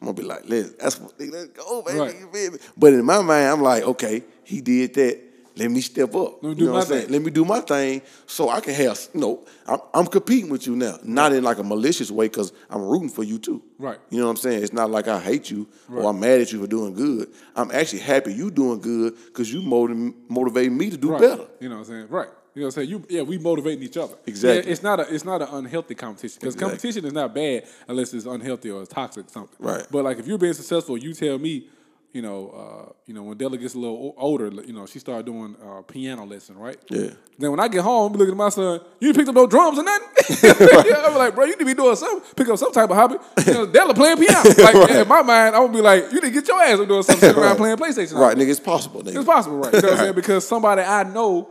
I'm 0.00 0.06
gonna 0.06 0.14
be 0.14 0.22
like, 0.22 0.42
let's 0.46 0.70
that's 0.72 1.00
let's 1.18 1.46
go, 1.48 1.82
baby. 1.82 1.98
Right. 1.98 2.58
But 2.76 2.94
in 2.94 3.04
my 3.04 3.20
mind, 3.22 3.48
I'm 3.48 3.62
like, 3.62 3.82
okay, 3.84 4.22
he 4.44 4.60
did 4.60 4.94
that. 4.94 5.20
Let 5.54 5.70
me 5.70 5.82
step 5.82 6.14
up. 6.14 6.42
Let 6.42 6.44
me 6.44 6.48
you 6.48 6.54
do 6.54 6.64
know 6.64 6.70
my 6.72 6.78
what 6.78 6.84
I'm 6.84 6.88
saying? 6.88 7.02
thing. 7.02 7.12
Let 7.12 7.22
me 7.22 7.30
do 7.30 7.44
my 7.44 7.60
thing 7.60 8.00
so 8.26 8.48
I 8.48 8.60
can 8.62 8.72
have, 8.72 8.98
you 9.12 9.20
know, 9.20 9.44
I'm, 9.66 9.80
I'm 9.92 10.06
competing 10.06 10.48
with 10.48 10.66
you 10.66 10.74
now. 10.76 10.96
Not 11.02 11.34
in 11.34 11.44
like 11.44 11.58
a 11.58 11.62
malicious 11.62 12.10
way 12.10 12.28
because 12.28 12.54
I'm 12.70 12.80
rooting 12.80 13.10
for 13.10 13.22
you 13.22 13.38
too. 13.38 13.62
Right. 13.78 13.98
You 14.08 14.20
know 14.20 14.24
what 14.24 14.30
I'm 14.30 14.36
saying? 14.38 14.62
It's 14.62 14.72
not 14.72 14.90
like 14.90 15.08
I 15.08 15.20
hate 15.20 15.50
you 15.50 15.68
or 15.90 16.08
I'm 16.08 16.18
mad 16.18 16.40
at 16.40 16.52
you 16.52 16.60
for 16.62 16.66
doing 16.66 16.94
good. 16.94 17.28
I'm 17.54 17.70
actually 17.70 17.98
happy 17.98 18.32
you 18.32 18.50
doing 18.50 18.80
good 18.80 19.14
because 19.26 19.52
you 19.52 19.60
motiv- 19.60 20.14
motivate 20.26 20.72
me 20.72 20.88
to 20.88 20.96
do 20.96 21.10
Right. 21.10 21.20
better. 21.20 21.44
You 21.60 21.68
know 21.68 21.74
what 21.76 21.88
I'm 21.88 21.92
saying? 21.96 22.06
Right. 22.08 22.28
You 22.54 22.60
know 22.60 22.66
what 22.66 22.76
I'm 22.76 22.86
saying? 22.86 22.90
You 22.90 23.04
yeah, 23.08 23.22
we 23.22 23.38
motivating 23.38 23.82
each 23.82 23.96
other. 23.96 24.14
Exactly. 24.26 24.66
Yeah, 24.66 24.72
it's 24.72 24.82
not 24.82 25.00
a 25.00 25.14
it's 25.14 25.24
not 25.24 25.40
an 25.40 25.48
unhealthy 25.52 25.94
competition 25.94 26.38
because 26.40 26.54
Exactly. 26.54 26.70
competition 26.76 27.04
is 27.06 27.12
not 27.12 27.34
bad 27.34 27.64
unless 27.88 28.12
it's 28.12 28.26
unhealthy 28.26 28.70
or 28.70 28.82
it's 28.82 28.92
toxic 28.92 29.26
or 29.26 29.30
something. 29.30 29.56
Right. 29.58 29.86
But 29.90 30.04
like 30.04 30.18
if 30.18 30.26
you're 30.26 30.36
being 30.38 30.52
successful, 30.52 30.98
you 30.98 31.14
tell 31.14 31.38
me, 31.38 31.68
you 32.12 32.20
know, 32.20 32.50
uh, 32.50 32.92
you 33.06 33.14
know, 33.14 33.22
when 33.22 33.38
Della 33.38 33.56
gets 33.56 33.72
a 33.72 33.78
little 33.78 34.14
older, 34.18 34.50
you 34.66 34.74
know, 34.74 34.84
she 34.84 34.98
started 34.98 35.24
doing 35.24 35.56
uh, 35.64 35.80
piano 35.80 36.26
lesson, 36.26 36.58
right? 36.58 36.76
Yeah. 36.90 37.12
Then 37.38 37.52
when 37.52 37.58
I 37.58 37.68
get 37.68 37.80
home, 37.80 38.12
I'm 38.12 38.18
looking 38.18 38.32
at 38.32 38.36
my 38.36 38.50
son. 38.50 38.80
You 39.00 39.14
picked 39.14 39.30
up 39.30 39.34
no 39.34 39.46
drums 39.46 39.78
or 39.78 39.84
nothing. 39.84 40.36
yeah, 40.86 41.06
I'm 41.06 41.14
like, 41.14 41.34
bro, 41.34 41.44
you 41.44 41.52
need 41.52 41.60
to 41.60 41.64
be 41.64 41.72
doing 41.72 41.96
something. 41.96 42.34
Pick 42.36 42.48
up 42.50 42.58
some 42.58 42.70
type 42.70 42.90
of 42.90 42.96
hobby. 42.96 43.16
You 43.46 43.54
know, 43.54 43.66
Della 43.72 43.94
playing 43.94 44.18
piano. 44.18 44.42
Like 44.58 44.90
in 44.90 45.08
my 45.08 45.22
mind, 45.22 45.56
I 45.56 45.60
would 45.60 45.72
be 45.72 45.80
like, 45.80 46.12
you 46.12 46.20
need 46.20 46.28
to 46.28 46.30
get 46.30 46.46
your 46.46 46.62
ass 46.62 46.78
up 46.78 46.86
doing 46.86 47.02
something, 47.02 47.28
sitting 47.28 47.42
around 47.42 47.56
playing 47.56 47.78
PlayStation. 47.78 48.18
Right, 48.18 48.36
nigga, 48.36 48.50
it's 48.50 48.60
possible, 48.60 49.00
nigga. 49.02 49.16
It's 49.16 49.24
possible, 49.24 49.56
right? 49.56 49.72
You 49.72 49.80
know 49.80 49.88
what 49.88 49.92
I'm 49.92 49.98
saying? 50.04 50.14
Because 50.14 50.46
somebody 50.46 50.82
I 50.82 51.04
know 51.04 51.48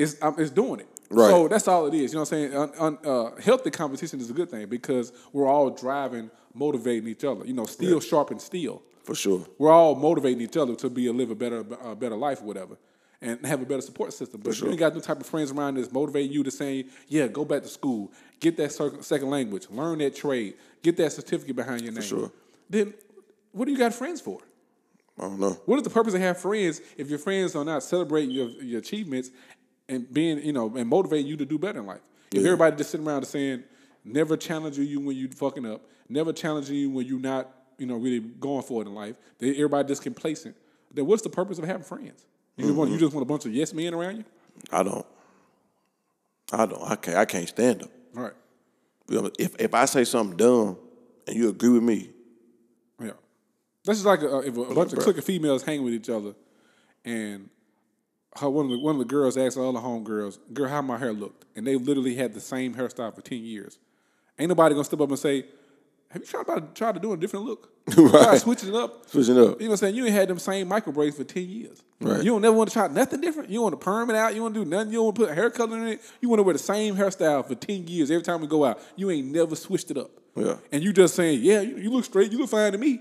is 0.00 0.16
um, 0.22 0.34
is 0.38 0.50
doing 0.50 0.80
it. 0.80 0.88
Right. 1.10 1.28
So 1.28 1.48
that's 1.48 1.66
all 1.68 1.86
it 1.86 1.94
is. 1.94 2.12
You 2.12 2.18
know 2.18 2.22
what 2.22 2.32
I'm 2.32 2.50
saying? 2.50 2.54
Un, 2.54 2.72
un, 2.78 2.98
uh, 3.04 3.40
healthy 3.40 3.70
competition 3.70 4.20
is 4.20 4.30
a 4.30 4.32
good 4.32 4.50
thing 4.50 4.68
because 4.68 5.12
we're 5.32 5.48
all 5.48 5.70
driving, 5.70 6.30
motivating 6.54 7.08
each 7.08 7.24
other. 7.24 7.44
You 7.44 7.52
know, 7.52 7.66
steel 7.66 8.00
sharpens 8.00 8.44
steel. 8.44 8.82
For 9.02 9.14
sure. 9.14 9.46
We're 9.58 9.72
all 9.72 9.94
motivating 9.94 10.40
each 10.40 10.56
other 10.56 10.74
to 10.76 10.90
be 10.90 11.06
a 11.06 11.12
live 11.12 11.30
a 11.30 11.34
better, 11.34 11.64
a 11.82 11.96
better 11.96 12.16
life, 12.16 12.42
or 12.42 12.44
whatever, 12.44 12.76
and 13.20 13.44
have 13.44 13.60
a 13.60 13.66
better 13.66 13.80
support 13.80 14.12
system. 14.12 14.40
But 14.42 14.50
if 14.50 14.60
you 14.60 14.68
ain't 14.68 14.78
got 14.78 14.94
no 14.94 15.00
type 15.00 15.20
of 15.20 15.26
friends 15.26 15.50
around 15.50 15.76
that's 15.76 15.90
motivating 15.90 16.32
you 16.32 16.44
to 16.44 16.50
say, 16.50 16.86
yeah, 17.08 17.26
go 17.26 17.44
back 17.44 17.62
to 17.62 17.68
school, 17.68 18.12
get 18.38 18.56
that 18.58 18.70
second 18.72 19.30
language, 19.30 19.66
learn 19.70 19.98
that 19.98 20.14
trade, 20.14 20.54
get 20.82 20.96
that 20.98 21.12
certificate 21.12 21.56
behind 21.56 21.82
your 21.82 21.92
name. 21.92 22.02
sure. 22.02 22.30
Then 22.68 22.94
what 23.52 23.64
do 23.64 23.72
you 23.72 23.78
got 23.78 23.94
friends 23.94 24.20
for? 24.20 24.38
I 25.18 25.22
don't 25.22 25.40
know. 25.40 25.60
What 25.66 25.76
is 25.76 25.82
the 25.82 25.90
purpose 25.90 26.14
of 26.14 26.20
having 26.20 26.40
friends 26.40 26.80
if 26.96 27.10
your 27.10 27.18
friends 27.18 27.54
are 27.54 27.64
not 27.64 27.82
celebrating 27.82 28.30
your, 28.30 28.48
your 28.62 28.78
achievements 28.78 29.30
and 29.90 30.12
being, 30.12 30.38
you 30.44 30.52
know, 30.52 30.74
and 30.76 30.88
motivating 30.88 31.26
you 31.26 31.36
to 31.36 31.44
do 31.44 31.58
better 31.58 31.80
in 31.80 31.86
life? 31.86 32.00
If 32.32 32.44
everybody 32.44 32.76
just 32.76 32.90
sitting 32.90 33.06
around 33.06 33.18
and 33.18 33.26
saying, 33.26 33.64
never 34.04 34.36
challenging 34.36 34.86
you 34.86 35.00
when 35.00 35.16
you're 35.16 35.30
fucking 35.30 35.66
up, 35.66 35.82
never 36.08 36.32
challenging 36.32 36.76
you 36.76 36.90
when 36.90 37.06
you're 37.06 37.20
not, 37.20 37.50
you 37.78 37.86
know, 37.86 37.96
really 37.96 38.20
going 38.20 38.62
for 38.62 38.82
it 38.82 38.86
in 38.86 38.94
life, 38.94 39.16
they, 39.38 39.50
everybody 39.50 39.88
just 39.88 40.02
complacent, 40.02 40.56
then 40.92 41.06
what's 41.06 41.22
the 41.22 41.30
purpose 41.30 41.58
of 41.58 41.64
having 41.64 41.82
friends? 41.82 42.24
You 42.56 42.66
just 42.66 42.76
want 42.76 42.90
you 42.90 42.96
mm-hmm. 42.96 43.04
just 43.04 43.14
want 43.14 43.22
a 43.22 43.26
bunch 43.26 43.46
of 43.46 43.54
yes 43.54 43.72
men 43.72 43.94
around 43.94 44.18
you? 44.18 44.24
I 44.70 44.82
don't. 44.82 45.06
I 46.52 46.66
don't. 46.66 46.82
I 46.82 46.96
can't. 46.96 47.16
I 47.16 47.24
can't 47.24 47.48
stand 47.48 47.80
them. 47.80 47.88
All 48.16 48.22
right. 48.24 48.32
You 49.08 49.22
know, 49.22 49.30
If 49.38 49.56
if 49.58 49.74
I 49.74 49.86
say 49.86 50.04
something 50.04 50.36
dumb 50.36 50.76
and 51.26 51.36
you 51.36 51.48
agree 51.48 51.70
with 51.70 51.82
me, 51.82 52.10
Yeah. 53.00 53.12
That's 53.84 54.02
just 54.02 54.06
like 54.06 54.22
a, 54.22 54.40
if 54.40 54.56
a 54.56 54.74
bunch 54.74 54.92
of 54.92 54.98
clique 54.98 55.18
of 55.18 55.24
females 55.24 55.62
hang 55.62 55.82
with 55.82 55.94
each 55.94 56.10
other, 56.10 56.34
and 57.04 57.48
her 58.38 58.48
one 58.48 58.66
of 58.66 58.70
the 58.72 58.78
one 58.78 58.94
of 58.94 58.98
the 59.00 59.04
girls 59.04 59.36
asked 59.36 59.56
all 59.56 59.72
the 59.72 59.80
homegirls, 59.80 60.38
"Girl, 60.52 60.68
how 60.68 60.82
my 60.82 60.98
hair 60.98 61.12
looked?" 61.12 61.44
And 61.56 61.66
they 61.66 61.76
literally 61.76 62.14
had 62.14 62.32
the 62.34 62.40
same 62.40 62.74
hairstyle 62.74 63.14
for 63.14 63.22
ten 63.22 63.38
years. 63.44 63.78
Ain't 64.38 64.48
nobody 64.48 64.74
gonna 64.74 64.84
step 64.84 65.00
up 65.00 65.08
and 65.08 65.18
say, 65.18 65.44
"Have 66.08 66.22
you 66.22 66.26
tried 66.28 66.42
about 66.42 66.74
tried 66.74 66.94
to 66.94 67.00
do 67.00 67.12
a 67.12 67.16
different 67.16 67.44
look? 67.46 67.68
Try 67.90 68.04
Right. 68.04 68.40
switching 68.40 68.68
it 68.68 68.74
up." 68.74 69.08
switching 69.10 69.36
up. 69.36 69.60
You 69.60 69.66
know 69.66 69.70
what 69.70 69.70
I'm 69.70 69.76
saying? 69.78 69.94
You 69.96 70.04
ain't 70.06 70.14
had 70.14 70.28
them 70.28 70.38
same 70.38 70.68
micro 70.68 70.92
braids 70.92 71.16
for 71.16 71.24
10 71.24 71.42
years. 71.48 71.82
Right. 72.00 72.18
You 72.22 72.30
don't 72.32 72.42
never 72.42 72.54
want 72.56 72.70
to 72.70 72.72
try 72.74 72.86
nothing 72.88 73.20
different. 73.20 73.50
You 73.50 73.56
don't 73.56 73.64
want 73.64 73.80
to 73.80 73.84
perm 73.84 74.10
it 74.10 74.16
out. 74.16 74.34
You 74.34 74.42
want 74.42 74.54
to 74.54 74.64
do 74.64 74.70
nothing. 74.70 74.92
You 74.92 74.98
don't 74.98 75.04
want 75.06 75.16
to 75.16 75.26
put 75.26 75.34
hair 75.34 75.50
color 75.50 75.76
in 75.78 75.88
it. 75.88 76.00
You 76.20 76.28
want 76.28 76.38
to 76.38 76.42
wear 76.44 76.52
the 76.52 76.58
same 76.58 76.94
hairstyle 76.96 77.44
for 77.46 77.54
10 77.56 77.88
years 77.88 78.10
every 78.10 78.22
time 78.22 78.40
we 78.40 78.46
go 78.46 78.64
out. 78.64 78.80
You 78.96 79.10
ain't 79.10 79.28
never 79.32 79.56
switched 79.56 79.90
it 79.90 79.98
up. 79.98 80.10
Yeah. 80.36 80.56
And 80.72 80.82
you 80.84 80.92
just 80.92 81.14
saying, 81.14 81.40
yeah, 81.42 81.60
you, 81.62 81.76
you 81.78 81.90
look 81.90 82.04
straight. 82.04 82.30
You 82.32 82.38
look 82.38 82.50
fine 82.50 82.72
to 82.72 82.78
me. 82.78 83.00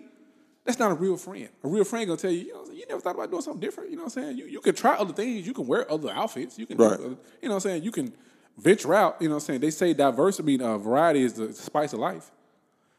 That's 0.65 0.77
not 0.77 0.91
a 0.91 0.95
real 0.95 1.17
friend. 1.17 1.49
A 1.63 1.67
real 1.67 1.83
friend 1.83 2.05
gonna 2.07 2.19
tell 2.19 2.31
you, 2.31 2.41
you 2.45 2.53
know, 2.53 2.65
you 2.71 2.85
never 2.87 3.01
thought 3.01 3.15
about 3.15 3.31
doing 3.31 3.41
something 3.41 3.59
different. 3.61 3.89
You 3.89 3.95
know 3.97 4.03
what 4.03 4.17
I'm 4.17 4.23
saying? 4.23 4.37
You, 4.37 4.45
you 4.45 4.59
can 4.61 4.75
try 4.75 4.95
other 4.95 5.13
things. 5.13 5.47
You 5.47 5.53
can 5.53 5.65
wear 5.67 5.89
other 5.91 6.11
outfits. 6.11 6.59
You 6.59 6.65
can, 6.65 6.77
Right. 6.77 6.93
other- 6.93 7.03
you 7.41 7.47
know 7.47 7.49
what 7.49 7.53
I'm 7.55 7.59
saying? 7.61 7.83
You 7.83 7.91
can 7.91 8.13
venture 8.57 8.93
out. 8.93 9.17
You 9.19 9.29
know 9.29 9.35
what 9.35 9.43
I'm 9.43 9.47
saying? 9.47 9.61
They 9.61 9.71
say 9.71 9.93
diversity, 9.93 10.61
uh, 10.61 10.77
variety 10.77 11.23
is 11.23 11.33
the 11.33 11.53
spice 11.53 11.93
of 11.93 11.99
life. 11.99 12.29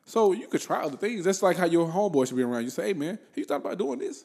So 0.05 0.33
you 0.33 0.49
could 0.49 0.61
try 0.61 0.83
other 0.83 0.97
things. 0.97 1.25
That's 1.25 1.43
like 1.43 1.57
how 1.57 1.67
your 1.67 1.87
homeboy 1.87 2.27
should 2.27 2.37
be 2.37 2.43
around. 2.43 2.65
You 2.65 2.71
say, 2.71 2.89
hey 2.89 2.93
man, 2.95 3.11
have 3.11 3.37
you 3.37 3.45
thought 3.45 3.57
about 3.57 3.79
doing 3.79 3.99
this? 4.01 4.25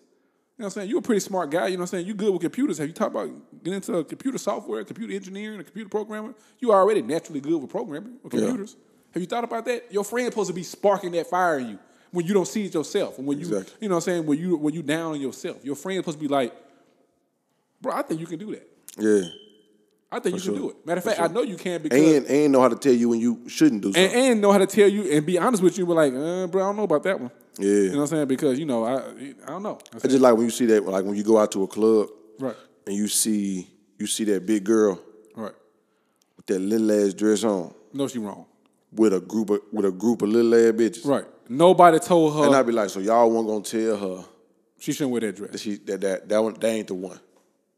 You 0.57 0.61
know 0.61 0.65
what 0.65 0.65
I'm 0.67 0.71
saying? 0.71 0.89
You're 0.89 0.99
a 0.99 1.03
pretty 1.03 1.19
smart 1.19 1.49
guy. 1.51 1.67
You 1.67 1.75
know 1.75 1.81
what 1.81 1.83
I'm 1.83 1.87
saying? 1.97 2.05
You're 2.07 2.15
good 2.15 2.31
with 2.31 2.41
computers. 2.41 2.77
Have 2.77 2.87
you 2.87 2.93
thought 2.93 3.09
about 3.09 3.29
getting 3.61 3.73
into 3.75 4.03
computer 4.05 4.37
software, 4.37 4.83
computer 4.85 5.13
engineering, 5.13 5.59
a 5.59 5.63
computer 5.65 5.89
programmer? 5.89 6.33
You 6.59 6.71
already 6.71 7.01
naturally 7.01 7.41
good 7.41 7.61
with 7.61 7.69
programming, 7.69 8.17
with 8.23 8.33
Yeah. 8.33 8.39
computers. 8.39 8.77
Have 9.11 9.21
you 9.21 9.27
thought 9.27 9.43
about 9.43 9.65
that? 9.65 9.91
Your 9.91 10.05
friend's 10.05 10.31
supposed 10.31 10.47
to 10.47 10.53
be 10.53 10.63
sparking 10.63 11.11
that 11.11 11.27
fire 11.27 11.59
in 11.59 11.67
you 11.71 11.79
when 12.11 12.25
you 12.25 12.33
don't 12.33 12.47
see 12.47 12.65
it 12.65 12.73
yourself. 12.73 13.17
And 13.17 13.27
when 13.27 13.39
you, 13.39 13.45
Exactly. 13.47 13.73
you 13.81 13.89
know 13.89 13.95
what 13.95 14.03
I'm 14.03 14.13
saying? 14.13 14.25
When 14.25 14.37
you 14.39 14.57
when 14.57 14.73
you 14.73 14.81
down 14.83 15.13
on 15.13 15.21
yourself. 15.21 15.63
Your 15.65 15.75
friend's 15.75 15.99
supposed 15.99 16.17
to 16.19 16.21
be 16.21 16.27
like, 16.27 16.53
bro, 17.81 17.93
I 17.93 18.01
think 18.03 18.19
you 18.19 18.27
can 18.27 18.39
do 18.39 18.51
that. 18.51 18.67
Yeah. 18.97 19.29
I 20.11 20.19
think 20.19 20.35
you 20.35 20.39
sure. 20.41 20.53
can 20.53 20.61
do 20.61 20.69
it. 20.69 20.85
Matter 20.85 20.99
of 20.99 21.03
fact, 21.03 21.19
I 21.19 21.27
know 21.27 21.41
you 21.41 21.57
can 21.57 21.81
because 21.81 21.99
And 21.99 22.25
and 22.27 22.51
know 22.53 22.61
how 22.61 22.69
to 22.69 22.75
tell 22.77 22.93
you 22.93 23.09
when 23.09 23.19
you 23.19 23.49
shouldn't 23.49 23.81
do 23.81 23.91
something. 23.91 24.03
and, 24.05 24.31
and 24.33 24.41
know 24.41 24.51
how 24.51 24.59
to 24.59 24.67
tell 24.67 24.87
you 24.87 25.11
and 25.11 25.25
be 25.25 25.37
honest 25.37 25.61
with 25.61 25.77
you, 25.77 25.85
but 25.85 25.95
like, 25.95 26.13
uh, 26.13 26.47
bro, 26.47 26.63
I 26.63 26.67
don't 26.67 26.77
know 26.77 26.83
about 26.83 27.03
that 27.03 27.19
one. 27.19 27.31
Yeah. 27.57 27.69
You 27.69 27.89
know 27.91 27.95
what 27.97 28.01
I'm 28.03 28.07
saying? 28.07 28.27
Because 28.27 28.57
you 28.59 28.65
know, 28.65 28.85
I 28.85 28.95
I 29.43 29.47
don't 29.47 29.63
know. 29.63 29.79
I 29.93 30.07
just 30.07 30.19
like 30.21 30.35
when 30.35 30.45
you 30.45 30.51
see 30.51 30.67
that, 30.67 30.85
like 30.85 31.03
when 31.03 31.15
you 31.15 31.23
go 31.23 31.37
out 31.37 31.51
to 31.53 31.63
a 31.63 31.67
club 31.67 32.07
right, 32.39 32.55
and 32.87 32.95
you 32.95 33.07
see 33.07 33.67
you 33.97 34.07
see 34.07 34.23
that 34.25 34.45
big 34.45 34.63
girl 34.63 35.01
right. 35.35 35.53
with 36.37 36.45
that 36.47 36.59
little 36.59 36.91
ass 36.91 37.13
dress 37.13 37.43
on 37.43 37.73
No, 37.93 38.07
she 38.07 38.19
wrong. 38.19 38.45
with 38.93 39.13
a 39.13 39.19
group 39.19 39.49
of 39.49 39.59
with 39.73 39.85
a 39.85 39.91
group 39.91 40.21
of 40.21 40.29
little 40.29 40.53
ass 40.53 40.71
bitches. 40.73 41.05
Right. 41.05 41.25
Nobody 41.49 41.99
told 41.99 42.35
her 42.35 42.45
And 42.45 42.55
I'd 42.55 42.65
be 42.65 42.71
like, 42.71 42.89
so 42.89 42.99
y'all 42.99 43.29
weren't 43.29 43.47
gonna 43.47 43.61
tell 43.61 43.97
her 43.97 44.25
she 44.79 44.91
shouldn't 44.91 45.11
wear 45.11 45.21
that 45.21 45.35
that 45.35 45.47
dress. 45.51 45.61
she 45.61 45.75
that 45.77 46.01
that 46.01 46.29
that, 46.29 46.43
one, 46.43 46.53
that 46.55 46.67
ain't 46.67 46.87
the 46.87 46.93
one. 46.95 47.19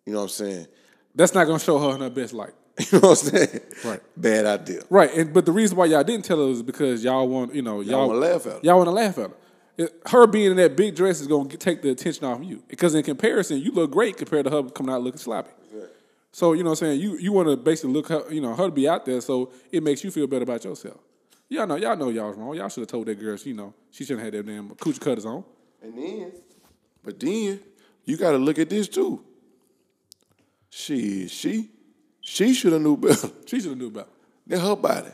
You 0.06 0.14
know 0.14 0.20
what 0.20 0.24
I'm 0.26 0.30
saying? 0.30 0.68
That's 1.14 1.34
not 1.34 1.46
gonna 1.46 1.60
show 1.60 1.78
her 1.80 1.96
in 1.96 2.02
her 2.02 2.10
best 2.10 2.34
light. 2.34 2.54
You 2.92 3.00
know 3.00 3.10
what 3.10 3.24
I'm 3.24 3.38
saying? 3.38 3.60
Right. 3.84 4.00
Bad 4.16 4.46
idea. 4.46 4.82
Right. 4.90 5.12
And 5.16 5.34
but 5.34 5.46
the 5.46 5.52
reason 5.52 5.76
why 5.78 5.86
y'all 5.86 6.04
didn't 6.04 6.26
tell 6.26 6.38
her 6.46 6.52
is 6.52 6.62
because 6.62 7.04
y'all 7.04 7.28
want, 7.28 7.56
you 7.56 7.62
know, 7.64 7.82
y'all, 7.82 8.08
wanna 8.08 8.20
laugh 8.20 8.46
at 8.46 8.54
her. 8.54 8.60
Y'all 8.62 8.78
want 8.78 8.88
to 8.88 8.92
laugh 8.92 9.18
at 9.18 9.30
her. 9.32 9.36
it- 9.78 10.02
her 10.08 10.28
being 10.28 10.52
in 10.52 10.58
that 10.58 10.76
big 10.78 10.96
dress 10.96 11.20
is 11.20 11.28
gonna 11.28 11.50
take 11.50 11.82
the 11.82 11.90
attention 11.90 12.26
off 12.26 12.40
you 12.44 12.62
because 12.68 12.94
in 12.96 13.04
comparison, 13.04 13.60
you 13.60 13.72
look 13.72 13.92
great 13.92 14.16
compared 14.18 14.46
to 14.46 14.52
her 14.52 14.64
coming 14.70 14.94
out 14.94 15.02
looking 15.02 15.20
sloppy. 15.20 15.50
So 16.32 16.54
you 16.54 16.64
know 16.64 16.70
what 16.70 16.82
I'm 16.82 16.88
saying? 16.88 17.02
You 17.02 17.18
you 17.18 17.32
want 17.34 17.48
to 17.50 17.58
basically 17.58 17.94
look 17.94 18.10
her, 18.10 18.24
you 18.32 18.42
know, 18.42 18.54
her 18.54 18.66
to 18.66 18.72
be 18.72 18.88
out 18.88 19.06
there, 19.06 19.22
so 19.22 19.52
it 19.72 19.82
makes 19.82 20.04
you 20.04 20.12
feel 20.12 20.28
better 20.28 20.44
about 20.44 20.64
yourself. 20.64 20.98
Y'all 21.50 21.66
know, 21.66 21.76
y'all 21.76 21.96
know 21.96 22.10
y'all 22.10 22.30
was 22.30 22.38
wrong. 22.38 22.56
Y'all 22.56 22.68
should 22.70 22.82
have 22.82 22.90
told 22.90 23.06
that 23.06 23.20
girl, 23.20 23.38
she, 23.38 23.50
you 23.50 23.56
know, 23.56 23.74
she 23.92 24.04
shouldn't 24.04 24.26
have 24.26 24.34
had 24.34 24.46
that 24.46 24.52
damn 24.52 24.70
coochie 24.70 25.00
cutters 25.00 25.26
on. 25.26 25.44
And 25.82 25.98
then, 25.98 26.32
but 27.04 27.20
then 27.20 27.60
you 28.04 28.18
got 28.18 28.32
to 28.32 28.38
look 28.38 28.60
at 28.60 28.70
this 28.70 28.88
too. 28.88 29.24
She, 30.70 31.28
she, 31.28 31.70
she 32.22 32.54
should 32.54 32.74
have 32.74 32.82
knew 32.82 32.98
better 32.98 33.30
She 33.46 33.60
should 33.62 33.70
have 33.70 33.78
knew 33.78 33.88
about. 33.88 34.08
it. 34.08 34.50
than 34.50 34.60
her 34.60 34.76
body. 34.76 35.10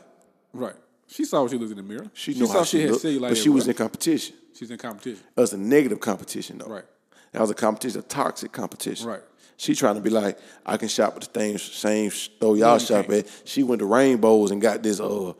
Right. 0.52 0.74
She 1.06 1.24
saw 1.24 1.42
what 1.42 1.50
she 1.52 1.58
looked 1.58 1.70
in 1.70 1.76
the 1.76 1.82
mirror. 1.82 2.10
She, 2.14 2.34
knew 2.34 2.46
saw 2.46 2.54
how 2.54 2.64
she, 2.64 2.80
had 2.80 2.90
looked, 2.90 3.04
cellulite 3.04 3.28
but 3.28 3.36
she 3.36 3.48
was 3.48 3.68
in 3.68 3.74
competition. 3.74 4.34
She's 4.54 4.70
in 4.70 4.78
competition. 4.78 5.22
That 5.34 5.40
was 5.40 5.52
a 5.52 5.58
negative 5.58 6.00
competition, 6.00 6.58
though. 6.58 6.66
Right. 6.66 6.84
That 7.32 7.40
was 7.40 7.50
a 7.50 7.54
competition, 7.54 8.00
a 8.00 8.02
toxic 8.02 8.52
competition. 8.52 9.08
Right. 9.08 9.22
She 9.56 9.74
trying 9.74 9.94
to 9.94 10.00
be 10.00 10.10
like, 10.10 10.38
I 10.66 10.76
can 10.76 10.88
shop 10.88 11.14
at 11.16 11.32
the 11.32 11.40
same 11.40 11.58
same 11.58 12.10
store 12.10 12.56
y'all 12.56 12.78
shop 12.78 13.08
at. 13.10 13.28
She 13.44 13.62
went 13.62 13.78
to 13.80 13.86
Rainbows 13.86 14.50
and 14.50 14.60
got 14.60 14.82
this 14.82 14.98
uh 14.98 15.32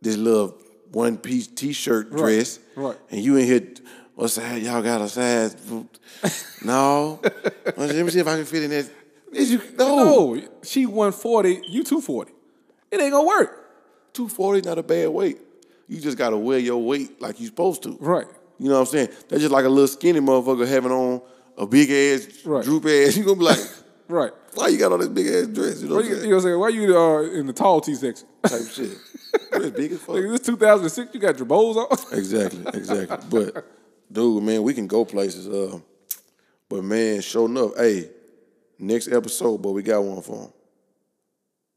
this 0.00 0.16
little 0.16 0.56
one 0.92 1.16
piece 1.18 1.46
t 1.46 1.72
shirt 1.72 2.10
dress. 2.10 2.58
Right. 2.76 2.96
And 3.10 3.20
you 3.22 3.36
in 3.36 3.44
here, 3.46 3.62
what 4.14 4.28
size 4.28 4.62
y'all 4.62 4.82
got 4.82 5.00
a 5.00 5.08
size? 5.08 5.56
no. 6.64 7.20
Let 7.76 7.78
me 8.04 8.10
see 8.10 8.20
if 8.20 8.26
I 8.26 8.36
can 8.36 8.44
fit 8.44 8.64
in 8.64 8.70
that. 8.70 8.90
Is 9.32 9.52
you 9.52 9.60
no. 9.76 10.34
No, 10.34 10.42
she 10.62 10.86
140, 10.86 11.62
you 11.68 11.84
240. 11.84 12.32
It 12.90 13.00
ain't 13.00 13.12
gonna 13.12 13.26
work. 13.26 13.66
240 14.14 14.66
not 14.68 14.78
a 14.78 14.82
bad 14.82 15.10
weight. 15.10 15.38
You 15.86 16.00
just 16.00 16.16
gotta 16.18 16.36
wear 16.36 16.58
your 16.58 16.82
weight 16.82 17.20
like 17.20 17.38
you're 17.40 17.46
supposed 17.48 17.82
to. 17.84 17.96
Right. 18.00 18.26
You 18.58 18.68
know 18.68 18.74
what 18.74 18.80
I'm 18.80 18.86
saying? 18.86 19.08
That's 19.28 19.40
just 19.42 19.52
like 19.52 19.64
a 19.64 19.68
little 19.68 19.86
skinny 19.86 20.20
motherfucker 20.20 20.66
having 20.66 20.90
on 20.90 21.22
a 21.56 21.66
big 21.66 21.90
ass, 21.90 22.44
Right. 22.44 22.64
droop 22.64 22.86
ass. 22.86 23.16
You 23.16 23.24
gonna 23.24 23.36
be 23.38 23.44
like, 23.44 23.58
Right. 24.08 24.32
why 24.54 24.68
you 24.68 24.78
got 24.78 24.92
all 24.92 24.98
this 24.98 25.08
big 25.08 25.26
ass 25.26 25.46
dress? 25.48 25.82
You 25.82 25.88
know 25.88 25.96
what 25.96 26.04
you, 26.06 26.16
I'm 26.16 26.22
you 26.24 26.30
know 26.30 26.36
what 26.36 26.36
I'm 26.36 26.42
saying? 26.48 26.58
Why 26.60 26.68
you 26.70 26.96
uh, 26.98 27.22
in 27.38 27.46
the 27.46 27.52
tall 27.52 27.80
T 27.80 27.94
section? 27.94 28.26
Type 28.46 28.62
shit. 28.72 28.96
Dress 29.52 29.70
big 29.70 29.92
as 29.92 30.00
fuck. 30.00 30.16
Nigga, 30.16 30.30
this 30.32 30.40
2006, 30.46 31.14
you 31.14 31.20
got 31.20 31.36
your 31.38 31.46
bows 31.46 31.76
on. 31.76 31.86
Exactly, 32.18 32.62
exactly. 32.74 33.18
But 33.30 33.64
dude, 34.10 34.42
man, 34.42 34.62
we 34.62 34.74
can 34.74 34.86
go 34.86 35.04
places. 35.04 35.48
Uh, 35.48 35.78
but 36.68 36.82
man, 36.84 37.20
sure 37.20 37.46
enough, 37.48 37.76
hey, 37.76 38.10
next 38.78 39.08
episode, 39.08 39.58
but 39.62 39.72
we 39.72 39.82
got 39.82 40.02
one 40.02 40.22
for 40.22 40.42
him. 40.44 40.52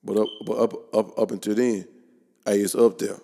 But 0.04 0.18
up, 0.18 0.28
but 0.46 0.54
up, 0.58 0.96
up, 0.96 1.20
up 1.20 1.32
until 1.32 1.56
then, 1.56 1.88
hey, 2.46 2.60
it's 2.60 2.76
up 2.76 2.98
there, 2.98 3.18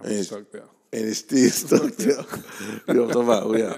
and 0.00 0.12
it's, 0.12 0.28
Stuck 0.28 0.50
there. 0.52 0.62
and 0.92 1.02
it's 1.04 1.18
still 1.18 1.50
stuck 1.50 1.92
there. 1.96 2.16
you 2.88 2.94
know 2.94 3.02
what 3.06 3.16
I'm 3.16 3.26
talking 3.26 3.48
about? 3.50 3.58
Yeah. 3.58 3.76